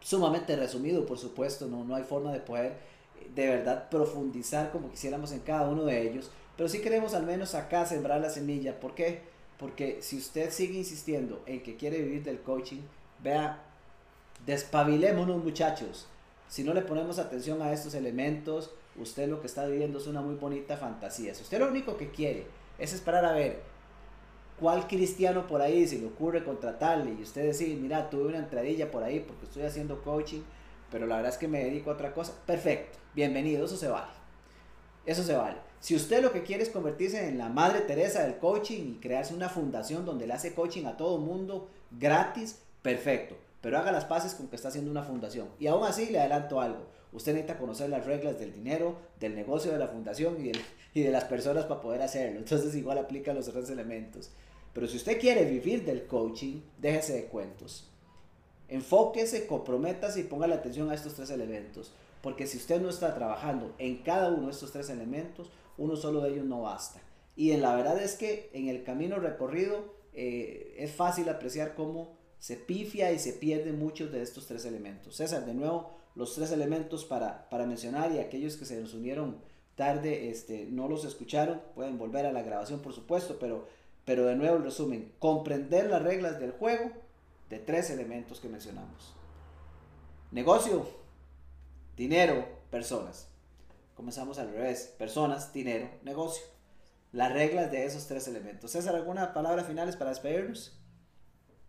sumamente 0.00 0.56
resumido, 0.56 1.06
por 1.06 1.18
supuesto, 1.18 1.66
no, 1.66 1.84
no 1.84 1.94
hay 1.94 2.04
forma 2.04 2.32
de 2.32 2.40
poder 2.40 2.74
de 3.34 3.46
verdad 3.48 3.88
profundizar 3.88 4.70
como 4.70 4.90
quisiéramos 4.90 5.32
en 5.32 5.40
cada 5.40 5.68
uno 5.68 5.84
de 5.84 6.08
ellos, 6.08 6.30
pero 6.56 6.68
sí 6.68 6.80
queremos 6.80 7.14
al 7.14 7.26
menos 7.26 7.54
acá 7.54 7.84
sembrar 7.84 8.20
la 8.20 8.30
semilla. 8.30 8.80
¿Por 8.80 8.94
qué? 8.94 9.20
Porque 9.58 9.98
si 10.00 10.16
usted 10.16 10.50
sigue 10.50 10.78
insistiendo 10.78 11.42
en 11.46 11.62
que 11.62 11.76
quiere 11.76 12.00
vivir 12.02 12.22
del 12.24 12.40
coaching, 12.40 12.80
vea, 13.22 13.62
despabilémonos 14.46 15.42
muchachos. 15.42 16.06
Si 16.48 16.62
no 16.62 16.72
le 16.72 16.82
ponemos 16.82 17.18
atención 17.18 17.60
a 17.62 17.72
estos 17.72 17.94
elementos, 17.94 18.70
usted 18.96 19.28
lo 19.28 19.40
que 19.40 19.46
está 19.46 19.66
viviendo 19.66 19.98
es 19.98 20.06
una 20.06 20.22
muy 20.22 20.36
bonita 20.36 20.76
fantasía. 20.76 21.34
Si 21.34 21.42
usted 21.42 21.58
lo 21.58 21.68
único 21.68 21.96
que 21.96 22.10
quiere 22.10 22.46
es 22.78 22.92
esperar 22.92 23.24
a 23.24 23.32
ver 23.32 23.62
¿Cuál 24.58 24.86
cristiano 24.86 25.46
por 25.46 25.60
ahí 25.60 25.86
se 25.86 25.98
le 25.98 26.06
ocurre 26.06 26.42
contratarle 26.42 27.12
y 27.12 27.22
usted 27.22 27.42
decir, 27.42 27.76
mira, 27.78 28.08
tuve 28.08 28.28
una 28.28 28.38
entradilla 28.38 28.90
por 28.90 29.02
ahí 29.02 29.20
porque 29.20 29.44
estoy 29.44 29.62
haciendo 29.62 30.02
coaching, 30.02 30.40
pero 30.90 31.06
la 31.06 31.16
verdad 31.16 31.32
es 31.32 31.38
que 31.38 31.46
me 31.48 31.62
dedico 31.62 31.90
a 31.90 31.94
otra 31.94 32.14
cosa? 32.14 32.32
Perfecto, 32.46 32.98
bienvenido, 33.14 33.66
eso 33.66 33.76
se 33.76 33.88
vale. 33.88 34.12
Eso 35.04 35.22
se 35.22 35.34
vale. 35.36 35.58
Si 35.78 35.94
usted 35.94 36.22
lo 36.22 36.32
que 36.32 36.42
quiere 36.42 36.62
es 36.62 36.70
convertirse 36.70 37.28
en 37.28 37.36
la 37.36 37.48
madre 37.48 37.82
Teresa 37.82 38.22
del 38.22 38.38
coaching 38.38 38.94
y 38.94 38.98
crearse 38.98 39.34
una 39.34 39.50
fundación 39.50 40.04
donde 40.04 40.26
le 40.26 40.32
hace 40.32 40.54
coaching 40.54 40.86
a 40.86 40.96
todo 40.96 41.18
mundo 41.18 41.68
gratis, 41.90 42.60
perfecto. 42.82 43.36
Pero 43.60 43.78
haga 43.78 43.92
las 43.92 44.04
paces 44.04 44.34
con 44.34 44.48
que 44.48 44.56
está 44.56 44.68
haciendo 44.68 44.90
una 44.90 45.02
fundación. 45.02 45.48
Y 45.60 45.66
aún 45.66 45.84
así 45.84 46.06
le 46.06 46.18
adelanto 46.18 46.60
algo. 46.60 46.86
Usted 47.12 47.34
necesita 47.34 47.58
conocer 47.58 47.88
las 47.88 48.04
reglas 48.04 48.38
del 48.38 48.52
dinero, 48.52 48.96
del 49.20 49.34
negocio 49.34 49.70
de 49.70 49.78
la 49.78 49.88
fundación 49.88 50.44
y, 50.44 50.52
y 50.98 51.02
de 51.02 51.10
las 51.10 51.24
personas 51.24 51.66
para 51.66 51.80
poder 51.80 52.02
hacerlo. 52.02 52.38
Entonces 52.38 52.74
igual 52.74 52.98
aplica 52.98 53.32
los 53.32 53.46
tres 53.46 53.70
elementos. 53.70 54.32
Pero 54.76 54.88
si 54.88 54.98
usted 54.98 55.18
quiere 55.18 55.46
vivir 55.46 55.86
del 55.86 56.04
coaching, 56.06 56.60
déjese 56.76 57.14
de 57.14 57.24
cuentos. 57.24 57.88
Enfóquese, 58.68 59.46
comprométase 59.46 60.20
y 60.20 60.24
ponga 60.24 60.46
la 60.46 60.56
atención 60.56 60.90
a 60.90 60.94
estos 60.94 61.14
tres 61.14 61.30
elementos. 61.30 61.94
Porque 62.20 62.46
si 62.46 62.58
usted 62.58 62.78
no 62.82 62.90
está 62.90 63.14
trabajando 63.14 63.74
en 63.78 64.02
cada 64.02 64.28
uno 64.28 64.48
de 64.48 64.52
estos 64.52 64.72
tres 64.72 64.90
elementos, 64.90 65.50
uno 65.78 65.96
solo 65.96 66.20
de 66.20 66.32
ellos 66.32 66.44
no 66.44 66.60
basta. 66.60 67.00
Y 67.36 67.52
en 67.52 67.62
la 67.62 67.74
verdad 67.74 68.02
es 68.02 68.16
que 68.16 68.50
en 68.52 68.68
el 68.68 68.84
camino 68.84 69.16
recorrido 69.16 69.94
eh, 70.12 70.74
es 70.76 70.92
fácil 70.92 71.30
apreciar 71.30 71.74
cómo 71.74 72.14
se 72.38 72.56
pifia 72.56 73.12
y 73.12 73.18
se 73.18 73.32
pierden 73.32 73.78
muchos 73.78 74.12
de 74.12 74.20
estos 74.20 74.46
tres 74.46 74.66
elementos. 74.66 75.16
César, 75.16 75.46
de 75.46 75.54
nuevo, 75.54 75.94
los 76.14 76.34
tres 76.34 76.52
elementos 76.52 77.06
para, 77.06 77.48
para 77.48 77.64
mencionar 77.64 78.12
y 78.12 78.18
aquellos 78.18 78.58
que 78.58 78.66
se 78.66 78.78
nos 78.78 78.92
unieron 78.92 79.38
tarde 79.74 80.28
este, 80.28 80.66
no 80.66 80.86
los 80.86 81.06
escucharon, 81.06 81.62
pueden 81.74 81.96
volver 81.96 82.26
a 82.26 82.32
la 82.32 82.42
grabación 82.42 82.80
por 82.80 82.92
supuesto, 82.92 83.38
pero 83.40 83.68
pero 84.06 84.24
de 84.24 84.36
nuevo 84.36 84.56
el 84.56 84.62
resumen, 84.62 85.12
comprender 85.18 85.90
las 85.90 86.00
reglas 86.00 86.40
del 86.40 86.52
juego 86.52 86.92
de 87.50 87.58
tres 87.58 87.90
elementos 87.90 88.40
que 88.40 88.48
mencionamos. 88.48 89.14
Negocio, 90.30 90.88
dinero, 91.96 92.46
personas. 92.70 93.30
Comenzamos 93.94 94.38
al 94.38 94.52
revés, 94.52 94.94
personas, 94.96 95.52
dinero, 95.52 95.90
negocio. 96.02 96.46
Las 97.12 97.32
reglas 97.32 97.70
de 97.72 97.84
esos 97.84 98.06
tres 98.06 98.28
elementos. 98.28 98.70
César, 98.70 98.94
¿alguna 98.94 99.34
palabra 99.34 99.64
finales 99.64 99.96
para 99.96 100.10
despedirnos? 100.10 100.80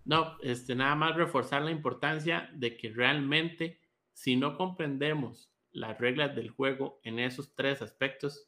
No, 0.05 0.37
este, 0.41 0.75
nada 0.75 0.95
más 0.95 1.15
reforzar 1.15 1.63
la 1.63 1.71
importancia 1.71 2.49
de 2.53 2.77
que 2.77 2.89
realmente 2.89 3.81
si 4.13 4.35
no 4.35 4.55
comprendemos 4.55 5.51
las 5.71 5.97
reglas 5.97 6.35
del 6.35 6.49
juego 6.49 6.99
en 7.03 7.19
esos 7.19 7.55
tres 7.55 7.81
aspectos, 7.81 8.47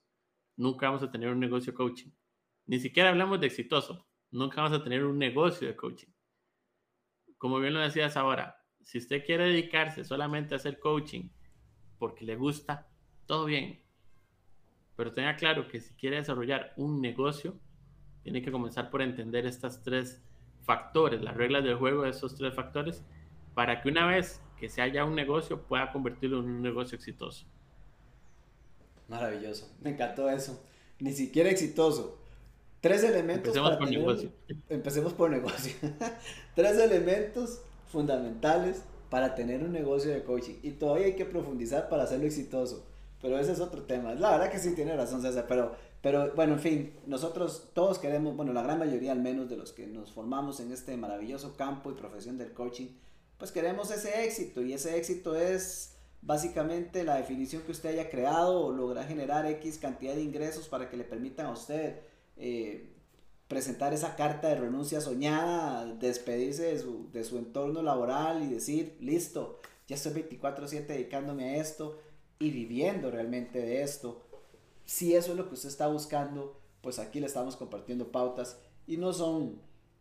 nunca 0.56 0.88
vamos 0.88 1.04
a 1.04 1.12
tener 1.12 1.30
un 1.30 1.40
negocio 1.40 1.74
coaching. 1.74 2.12
Ni 2.70 2.80
siquiera 2.80 3.10
hablamos 3.10 3.40
de 3.40 3.48
exitoso. 3.48 4.06
Nunca 4.30 4.62
vamos 4.62 4.80
a 4.80 4.84
tener 4.84 5.04
un 5.04 5.18
negocio 5.18 5.68
de 5.68 5.76
coaching. 5.76 6.12
Como 7.40 7.60
bien 7.60 7.74
lo 7.74 7.80
decías 7.80 8.16
ahora, 8.16 8.64
si 8.84 9.00
usted 9.00 9.26
quiere 9.26 9.46
dedicarse 9.46 10.04
solamente 10.04 10.54
a 10.54 10.58
hacer 10.58 10.78
coaching 10.78 11.30
porque 11.98 12.26
le 12.26 12.36
gusta, 12.36 12.88
todo 13.26 13.46
bien. 13.46 13.82
Pero 14.96 15.16
tenga 15.16 15.36
claro 15.36 15.68
que 15.68 15.82
si 15.82 15.96
quiere 15.96 16.18
desarrollar 16.18 16.74
un 16.78 17.02
negocio, 17.02 17.60
tiene 18.22 18.44
que 18.44 18.52
comenzar 18.52 18.92
por 18.92 19.02
entender 19.02 19.48
estas 19.48 19.82
tres 19.82 20.24
factores, 20.62 21.24
las 21.24 21.36
reglas 21.36 21.64
del 21.64 21.78
juego 21.78 22.04
de 22.04 22.12
esos 22.12 22.36
tres 22.36 22.54
factores, 22.54 23.04
para 23.56 23.82
que 23.82 23.90
una 23.90 24.06
vez 24.06 24.44
que 24.60 24.70
se 24.70 24.84
haya 24.84 25.06
un 25.06 25.16
negocio 25.16 25.64
pueda 25.64 25.92
convertirlo 25.92 26.42
en 26.42 26.46
un 26.46 26.62
negocio 26.62 26.98
exitoso. 26.98 27.48
Maravilloso, 29.08 29.76
me 29.82 29.90
encantó 29.90 30.30
eso. 30.30 30.64
Ni 31.00 31.14
siquiera 31.14 31.50
exitoso, 31.50 32.19
Tres 32.82 33.04
elementos. 33.04 33.56
Empecemos 33.56 33.78
por 33.78 33.90
negocio. 33.90 34.32
Empecemos 34.70 35.14
por 35.14 35.30
negocio. 35.30 35.74
Tres 36.56 36.78
elementos 36.78 37.62
fundamentales 37.92 38.84
para 39.10 39.36
tener 39.36 39.64
un 39.64 39.72
negocio 39.72 40.12
de 40.12 40.24
coaching. 40.24 40.56
Y 40.64 40.72
todavía 40.72 41.08
hay 41.08 41.16
que 41.16 41.26
profundizar 41.26 41.90
para 41.90 42.04
hacerlo 42.04 42.26
exitoso. 42.26 42.86
Pero 43.22 43.38
ese 43.38 43.52
es 43.52 43.60
otro 43.60 43.84
tema. 43.84 44.14
La 44.14 44.32
verdad 44.32 44.50
que 44.50 44.60
sí 44.60 44.74
tiene 44.76 44.96
razón 44.96 45.22
César. 45.22 45.46
Pero, 45.48 45.76
pero 46.02 46.32
bueno, 46.36 46.54
en 46.54 46.60
fin, 46.60 46.94
nosotros 47.06 47.70
todos 47.74 48.00
queremos, 48.00 48.36
bueno, 48.36 48.54
la 48.54 48.64
gran 48.64 48.80
mayoría 48.80 49.12
al 49.12 49.20
menos 49.20 49.50
de 49.50 49.58
los 49.58 49.74
que 49.74 49.86
nos 49.88 50.12
formamos 50.14 50.62
en 50.62 50.72
este 50.72 50.96
maravilloso 50.96 51.58
campo 51.58 51.92
y 51.92 51.96
profesión 51.96 52.38
del 52.38 52.54
coaching, 52.54 52.88
pues 53.38 53.52
queremos 53.52 53.92
ese 53.92 54.24
éxito. 54.24 54.62
Y 54.62 54.72
ese 54.72 54.98
éxito 54.98 55.36
es 55.36 55.96
básicamente 56.22 57.04
la 57.04 57.16
definición 57.16 57.64
que 57.64 57.72
usted 57.72 57.90
haya 57.90 58.10
creado 58.10 58.62
o 58.62 58.72
lograr 58.72 59.06
generar 59.06 59.46
X 59.48 59.80
cantidad 59.80 60.16
de 60.16 60.22
ingresos 60.22 60.70
para 60.70 60.90
que 60.90 60.96
le 60.96 61.04
permitan 61.04 61.48
a 61.48 61.52
usted 61.52 62.00
eh, 62.40 62.90
presentar 63.48 63.94
esa 63.94 64.16
carta 64.16 64.48
de 64.48 64.56
renuncia 64.56 65.02
soñada, 65.02 65.86
despedirse 65.86 66.64
de 66.64 66.80
su, 66.80 67.10
de 67.12 67.24
su 67.24 67.38
entorno 67.38 67.82
laboral 67.82 68.44
y 68.44 68.48
decir, 68.48 68.96
listo, 69.02 69.60
ya 69.88 69.96
estoy 69.96 70.14
24/7 70.14 70.86
dedicándome 70.86 71.46
a 71.46 71.56
esto 71.58 71.98
y 72.38 72.52
viviendo 72.52 73.12
realmente 73.12 73.60
de 73.60 73.82
esto. 73.82 74.22
Si 74.86 75.16
eso 75.16 75.32
es 75.32 75.38
lo 75.38 75.48
que 75.48 75.56
usted 75.56 75.70
está 75.70 75.88
buscando, 75.88 76.60
pues 76.82 77.00
aquí 77.00 77.20
le 77.20 77.26
estamos 77.26 77.56
compartiendo 77.56 78.12
pautas 78.12 78.58
y 78.88 78.98
no 78.98 79.14
son, 79.14 79.60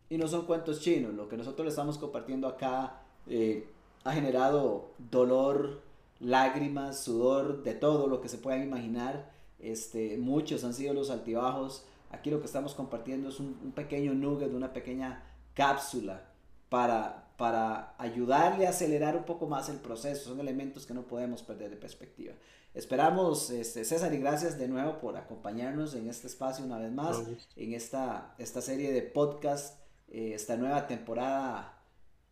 y 0.09 0.17
no 0.17 0.27
son 0.27 0.45
cuentos 0.45 0.79
chinos. 0.79 1.13
Lo 1.13 1.27
que 1.27 1.37
nosotros 1.37 1.65
le 1.65 1.69
estamos 1.69 1.97
compartiendo 1.97 2.47
acá 2.47 3.01
eh, 3.27 3.67
ha 4.03 4.13
generado 4.13 4.91
dolor, 5.11 5.81
lágrimas, 6.19 7.03
sudor, 7.03 7.63
de 7.63 7.73
todo 7.73 8.07
lo 8.07 8.21
que 8.21 8.29
se 8.29 8.37
puedan 8.37 8.63
imaginar. 8.63 9.31
Este, 9.59 10.17
muchos 10.17 10.63
han 10.63 10.73
sido 10.73 10.93
los 10.93 11.09
altibajos 11.09 11.83
Aquí 12.09 12.29
lo 12.31 12.39
que 12.39 12.47
estamos 12.47 12.73
compartiendo 12.73 13.29
es 13.29 13.39
un, 13.39 13.71
pequeño 13.75 14.13
nugget, 14.13 14.53
una 14.53 14.73
pequeña 14.73 15.23
cápsula 15.53 16.31
para, 16.69 17.29
para 17.37 17.95
ayudarle 17.97 18.67
a 18.67 18.71
acelerar 18.71 19.15
un 19.15 19.25
poco 19.25 19.47
más 19.47 19.69
el 19.69 19.77
proceso. 19.77 20.29
Son 20.29 20.39
elementos 20.39 20.85
que 20.85 20.93
no 20.93 21.03
podemos 21.03 21.43
perder 21.43 21.69
de 21.69 21.77
perspectiva. 21.77 22.33
Esperamos, 22.73 23.49
este, 23.49 23.83
César, 23.83 24.13
y 24.13 24.19
gracias 24.19 24.57
de 24.57 24.67
nuevo 24.67 24.99
por 24.99 25.17
acompañarnos 25.17 25.95
en 25.95 26.07
este 26.07 26.27
espacio 26.27 26.65
una 26.65 26.77
vez 26.77 26.91
más, 26.91 27.17
en 27.55 27.73
esta, 27.73 28.35
esta 28.37 28.61
serie 28.61 28.91
de 28.91 29.01
podcast, 29.01 29.79
eh, 30.07 30.33
esta 30.35 30.55
nueva 30.55 30.85
temporada 30.87 31.83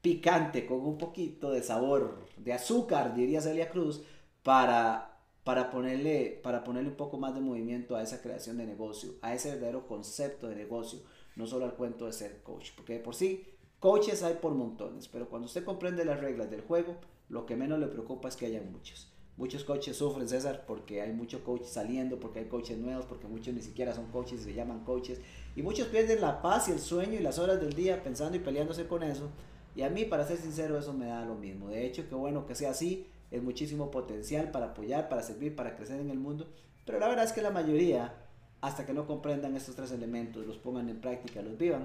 picante 0.02 0.66
con 0.66 0.80
un 0.82 0.98
poquito 0.98 1.52
de 1.52 1.64
sabor, 1.64 2.28
de 2.38 2.54
azúcar, 2.54 3.16
diría 3.16 3.42
Celia 3.42 3.70
Cruz, 3.70 4.04
para 4.44 5.17
para 5.48 5.72
ponerle, 5.72 6.42
para 6.44 6.66
ponerle 6.66 6.90
un 6.90 6.98
poco 6.98 7.18
más 7.18 7.34
de 7.34 7.40
movimiento 7.40 7.96
a 7.96 8.04
esa 8.04 8.22
creación 8.22 8.58
de 8.58 8.66
negocio, 8.66 9.14
a 9.22 9.34
ese 9.34 9.52
verdadero 9.52 9.88
concepto 9.88 10.50
de 10.50 10.56
negocio, 10.56 11.00
no 11.38 11.48
solo 11.48 11.64
al 11.64 11.76
cuento 11.76 12.06
de 12.06 12.12
ser 12.12 12.44
coach, 12.44 12.72
porque 12.76 12.96
de 12.96 13.00
por 13.00 13.16
sí 13.16 13.46
coaches 13.80 14.24
hay 14.24 14.34
por 14.42 14.54
montones, 14.56 15.08
pero 15.08 15.30
cuando 15.30 15.46
usted 15.46 15.64
comprende 15.64 16.04
las 16.04 16.20
reglas 16.20 16.52
del 16.52 16.60
juego, 16.60 16.98
lo 17.30 17.46
que 17.46 17.56
menos 17.56 17.80
le 17.80 17.88
preocupa 17.88 18.28
es 18.28 18.36
que 18.36 18.48
haya 18.48 18.62
muchos. 18.62 19.14
Muchos 19.38 19.64
coaches 19.64 19.96
sufren, 19.96 20.28
César, 20.28 20.66
porque 20.68 21.02
hay 21.02 21.14
muchos 21.14 21.40
coaches 21.44 21.70
saliendo, 21.70 22.20
porque 22.20 22.40
hay 22.40 22.48
coaches 22.48 22.78
nuevos, 22.78 23.06
porque 23.06 23.28
muchos 23.28 23.54
ni 23.54 23.62
siquiera 23.62 23.96
son 23.96 24.08
coaches 24.08 24.42
se 24.42 24.54
llaman 24.54 24.84
coaches. 24.84 25.22
Y 25.56 25.62
muchos 25.62 25.88
pierden 25.88 26.20
la 26.20 26.42
paz 26.42 26.68
y 26.68 26.74
el 26.74 26.80
sueño 26.80 27.14
y 27.14 27.24
las 27.24 27.40
horas 27.40 27.62
del 27.62 27.72
día 27.72 28.04
pensando 28.04 28.36
y 28.36 28.42
peleándose 28.42 28.86
con 28.86 29.02
eso. 29.02 29.30
Y 29.78 29.84
a 29.84 29.90
mí, 29.90 30.04
para 30.04 30.28
ser 30.28 30.40
sincero, 30.40 30.78
eso 30.78 30.92
me 30.92 31.06
da 31.06 31.24
lo 31.24 31.36
mismo. 31.36 31.70
De 31.70 31.86
hecho, 31.86 32.04
qué 32.10 32.16
bueno 32.16 32.46
que 32.46 32.54
sea 32.54 32.72
así 32.72 33.08
es 33.32 33.44
muchísimo 33.44 33.92
potencial 33.92 34.52
para 34.52 34.68
apoyar, 34.68 35.10
para 35.10 35.24
servir, 35.24 35.56
para 35.56 35.76
crecer 35.76 36.00
en 36.00 36.10
el 36.10 36.20
mundo, 36.20 36.48
pero 36.86 37.00
la 37.00 37.08
verdad 37.08 37.26
es 37.26 37.34
que 37.34 37.42
la 37.42 37.52
mayoría, 37.52 38.14
hasta 38.62 38.86
que 38.86 38.94
no 38.94 39.06
comprendan 39.06 39.56
estos 39.56 39.76
tres 39.76 39.92
elementos, 39.92 40.46
los 40.46 40.58
pongan 40.58 40.90
en 40.90 41.02
práctica, 41.02 41.42
los 41.42 41.58
vivan, 41.58 41.84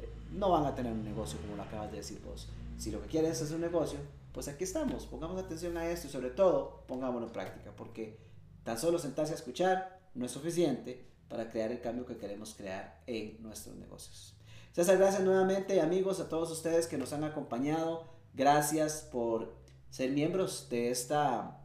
eh, 0.00 0.08
no 0.32 0.50
van 0.50 0.64
a 0.64 0.74
tener 0.74 0.92
un 0.92 1.04
negocio 1.04 1.38
como 1.40 1.56
lo 1.56 1.62
acabas 1.62 1.90
de 1.90 1.98
decir 1.98 2.20
vos. 2.24 2.48
Si 2.78 2.90
lo 2.90 3.02
que 3.02 3.08
quieres 3.08 3.40
es 3.40 3.50
un 3.50 3.60
negocio, 3.60 3.98
pues 4.32 4.48
aquí 4.48 4.64
estamos, 4.64 5.06
pongamos 5.06 5.42
atención 5.42 5.76
a 5.76 5.88
esto 5.88 6.06
y 6.06 6.10
sobre 6.10 6.30
todo 6.30 6.84
pongámoslo 6.86 7.26
en 7.26 7.32
práctica, 7.32 7.72
porque 7.76 8.18
tan 8.62 8.78
solo 8.78 8.98
sentarse 8.98 9.32
a 9.32 9.36
escuchar 9.36 10.00
no 10.14 10.26
es 10.26 10.32
suficiente 10.32 11.04
para 11.28 11.50
crear 11.50 11.72
el 11.72 11.80
cambio 11.80 12.06
que 12.06 12.16
queremos 12.16 12.54
crear 12.54 13.00
en 13.06 13.42
nuestros 13.42 13.76
negocios. 13.76 14.34
César, 14.72 14.98
gracias 14.98 15.22
nuevamente 15.22 15.80
amigos 15.80 16.20
a 16.20 16.28
todos 16.28 16.50
ustedes 16.50 16.86
que 16.86 16.98
nos 16.98 17.12
han 17.12 17.24
acompañado. 17.24 18.04
Gracias 18.34 19.08
por 19.10 19.54
ser 19.94 20.10
miembros 20.10 20.66
de 20.70 20.90
esta, 20.90 21.60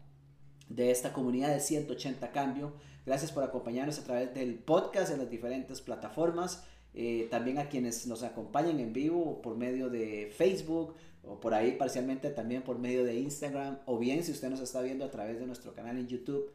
de 0.67 0.91
esta 0.91 1.13
comunidad 1.13 1.49
de 1.49 1.59
180 1.59 2.31
Cambio. 2.31 2.73
Gracias 3.03 3.31
por 3.31 3.43
acompañarnos 3.43 3.97
a 3.97 4.03
través 4.03 4.35
del 4.35 4.53
podcast 4.59 5.11
en 5.11 5.17
las 5.17 5.31
diferentes 5.31 5.81
plataformas. 5.81 6.63
Eh, 6.93 7.27
también 7.31 7.57
a 7.57 7.69
quienes 7.69 8.05
nos 8.05 8.21
acompañan 8.21 8.79
en 8.79 8.93
vivo 8.93 9.41
por 9.41 9.57
medio 9.57 9.89
de 9.89 10.31
Facebook 10.37 10.93
o 11.23 11.39
por 11.39 11.55
ahí 11.55 11.71
parcialmente 11.71 12.29
también 12.29 12.61
por 12.61 12.77
medio 12.77 13.03
de 13.03 13.15
Instagram 13.15 13.79
o 13.87 13.97
bien 13.97 14.23
si 14.23 14.31
usted 14.31 14.51
nos 14.51 14.59
está 14.59 14.81
viendo 14.83 15.05
a 15.05 15.09
través 15.09 15.39
de 15.39 15.47
nuestro 15.47 15.73
canal 15.73 15.97
en 15.97 16.07
YouTube. 16.07 16.53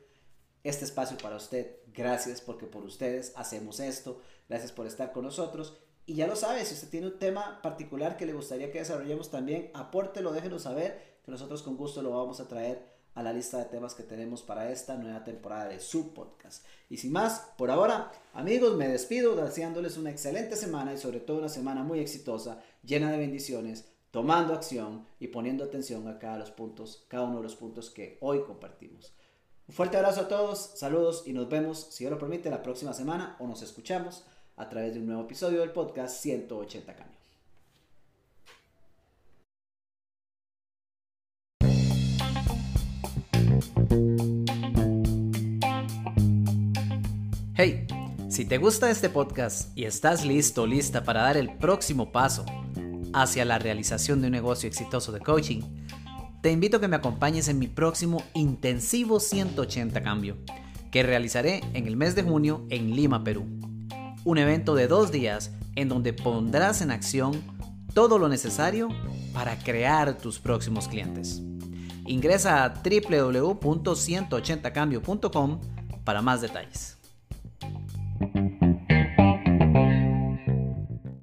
Este 0.62 0.84
espacio 0.84 1.18
para 1.18 1.34
usted. 1.34 1.78
Gracias 1.92 2.40
porque 2.40 2.66
por 2.66 2.84
ustedes 2.84 3.32
hacemos 3.34 3.80
esto. 3.80 4.22
Gracias 4.48 4.70
por 4.70 4.86
estar 4.86 5.10
con 5.10 5.24
nosotros. 5.24 5.76
Y 6.06 6.14
ya 6.14 6.26
lo 6.26 6.36
sabe, 6.36 6.64
si 6.64 6.74
usted 6.74 6.90
tiene 6.90 7.06
un 7.06 7.18
tema 7.18 7.62
particular 7.62 8.16
que 8.16 8.26
le 8.26 8.34
gustaría 8.34 8.70
que 8.70 8.78
desarrollemos 8.78 9.30
también, 9.30 9.70
apórtelo, 9.72 10.32
déjenos 10.32 10.62
saber 10.62 11.18
que 11.24 11.30
nosotros 11.30 11.62
con 11.62 11.76
gusto 11.76 12.02
lo 12.02 12.10
vamos 12.10 12.40
a 12.40 12.48
traer 12.48 12.94
a 13.14 13.22
la 13.22 13.32
lista 13.32 13.58
de 13.58 13.64
temas 13.66 13.94
que 13.94 14.02
tenemos 14.02 14.42
para 14.42 14.70
esta 14.70 14.96
nueva 14.96 15.24
temporada 15.24 15.66
de 15.66 15.80
su 15.80 16.12
podcast. 16.12 16.66
Y 16.90 16.98
sin 16.98 17.12
más, 17.12 17.52
por 17.56 17.70
ahora, 17.70 18.12
amigos, 18.34 18.76
me 18.76 18.88
despido 18.88 19.34
deseándoles 19.36 19.96
una 19.96 20.10
excelente 20.10 20.56
semana 20.56 20.92
y 20.92 20.98
sobre 20.98 21.20
todo 21.20 21.38
una 21.38 21.48
semana 21.48 21.84
muy 21.84 22.00
exitosa, 22.00 22.60
llena 22.82 23.10
de 23.10 23.18
bendiciones, 23.18 23.86
tomando 24.10 24.52
acción 24.52 25.06
y 25.18 25.28
poniendo 25.28 25.64
atención 25.64 26.06
a 26.08 26.18
cada, 26.18 26.38
los 26.38 26.50
puntos, 26.50 27.06
cada 27.08 27.24
uno 27.24 27.36
de 27.36 27.44
los 27.44 27.56
puntos 27.56 27.88
que 27.88 28.18
hoy 28.20 28.42
compartimos. 28.42 29.14
Un 29.66 29.74
fuerte 29.74 29.96
abrazo 29.96 30.22
a 30.22 30.28
todos, 30.28 30.72
saludos 30.74 31.22
y 31.24 31.32
nos 31.32 31.48
vemos, 31.48 31.86
si 31.90 32.04
Dios 32.04 32.10
lo 32.10 32.18
permite, 32.18 32.50
la 32.50 32.62
próxima 32.62 32.92
semana 32.92 33.36
o 33.38 33.46
nos 33.46 33.62
escuchamos 33.62 34.24
a 34.56 34.68
través 34.68 34.94
de 34.94 35.00
un 35.00 35.06
nuevo 35.06 35.22
episodio 35.22 35.60
del 35.60 35.70
podcast 35.70 36.20
180 36.22 36.94
Cambio. 36.94 37.14
Hey, 47.56 47.86
si 48.28 48.44
te 48.44 48.58
gusta 48.58 48.90
este 48.90 49.08
podcast 49.10 49.76
y 49.76 49.84
estás 49.84 50.24
listo 50.24 50.66
lista 50.66 51.04
para 51.04 51.22
dar 51.22 51.36
el 51.36 51.56
próximo 51.56 52.10
paso 52.10 52.44
hacia 53.12 53.44
la 53.44 53.58
realización 53.58 54.20
de 54.20 54.26
un 54.26 54.32
negocio 54.32 54.68
exitoso 54.68 55.12
de 55.12 55.20
coaching, 55.20 55.62
te 56.42 56.50
invito 56.50 56.76
a 56.76 56.80
que 56.80 56.88
me 56.88 56.96
acompañes 56.96 57.48
en 57.48 57.58
mi 57.58 57.68
próximo 57.68 58.22
intensivo 58.34 59.20
180 59.20 60.02
cambio, 60.02 60.36
que 60.90 61.02
realizaré 61.02 61.62
en 61.74 61.86
el 61.86 61.96
mes 61.96 62.14
de 62.14 62.22
junio 62.24 62.66
en 62.70 62.94
Lima, 62.94 63.22
Perú 63.22 63.73
un 64.24 64.38
evento 64.38 64.74
de 64.74 64.88
dos 64.88 65.12
días 65.12 65.52
en 65.76 65.88
donde 65.88 66.12
pondrás 66.12 66.82
en 66.82 66.90
acción 66.90 67.40
todo 67.92 68.18
lo 68.18 68.28
necesario 68.28 68.88
para 69.32 69.56
crear 69.58 70.18
tus 70.18 70.40
próximos 70.40 70.88
clientes. 70.88 71.40
Ingresa 72.06 72.64
a 72.64 72.74
www.180cambio.com 72.74 75.60
para 76.04 76.20
más 76.22 76.40
detalles. 76.40 76.98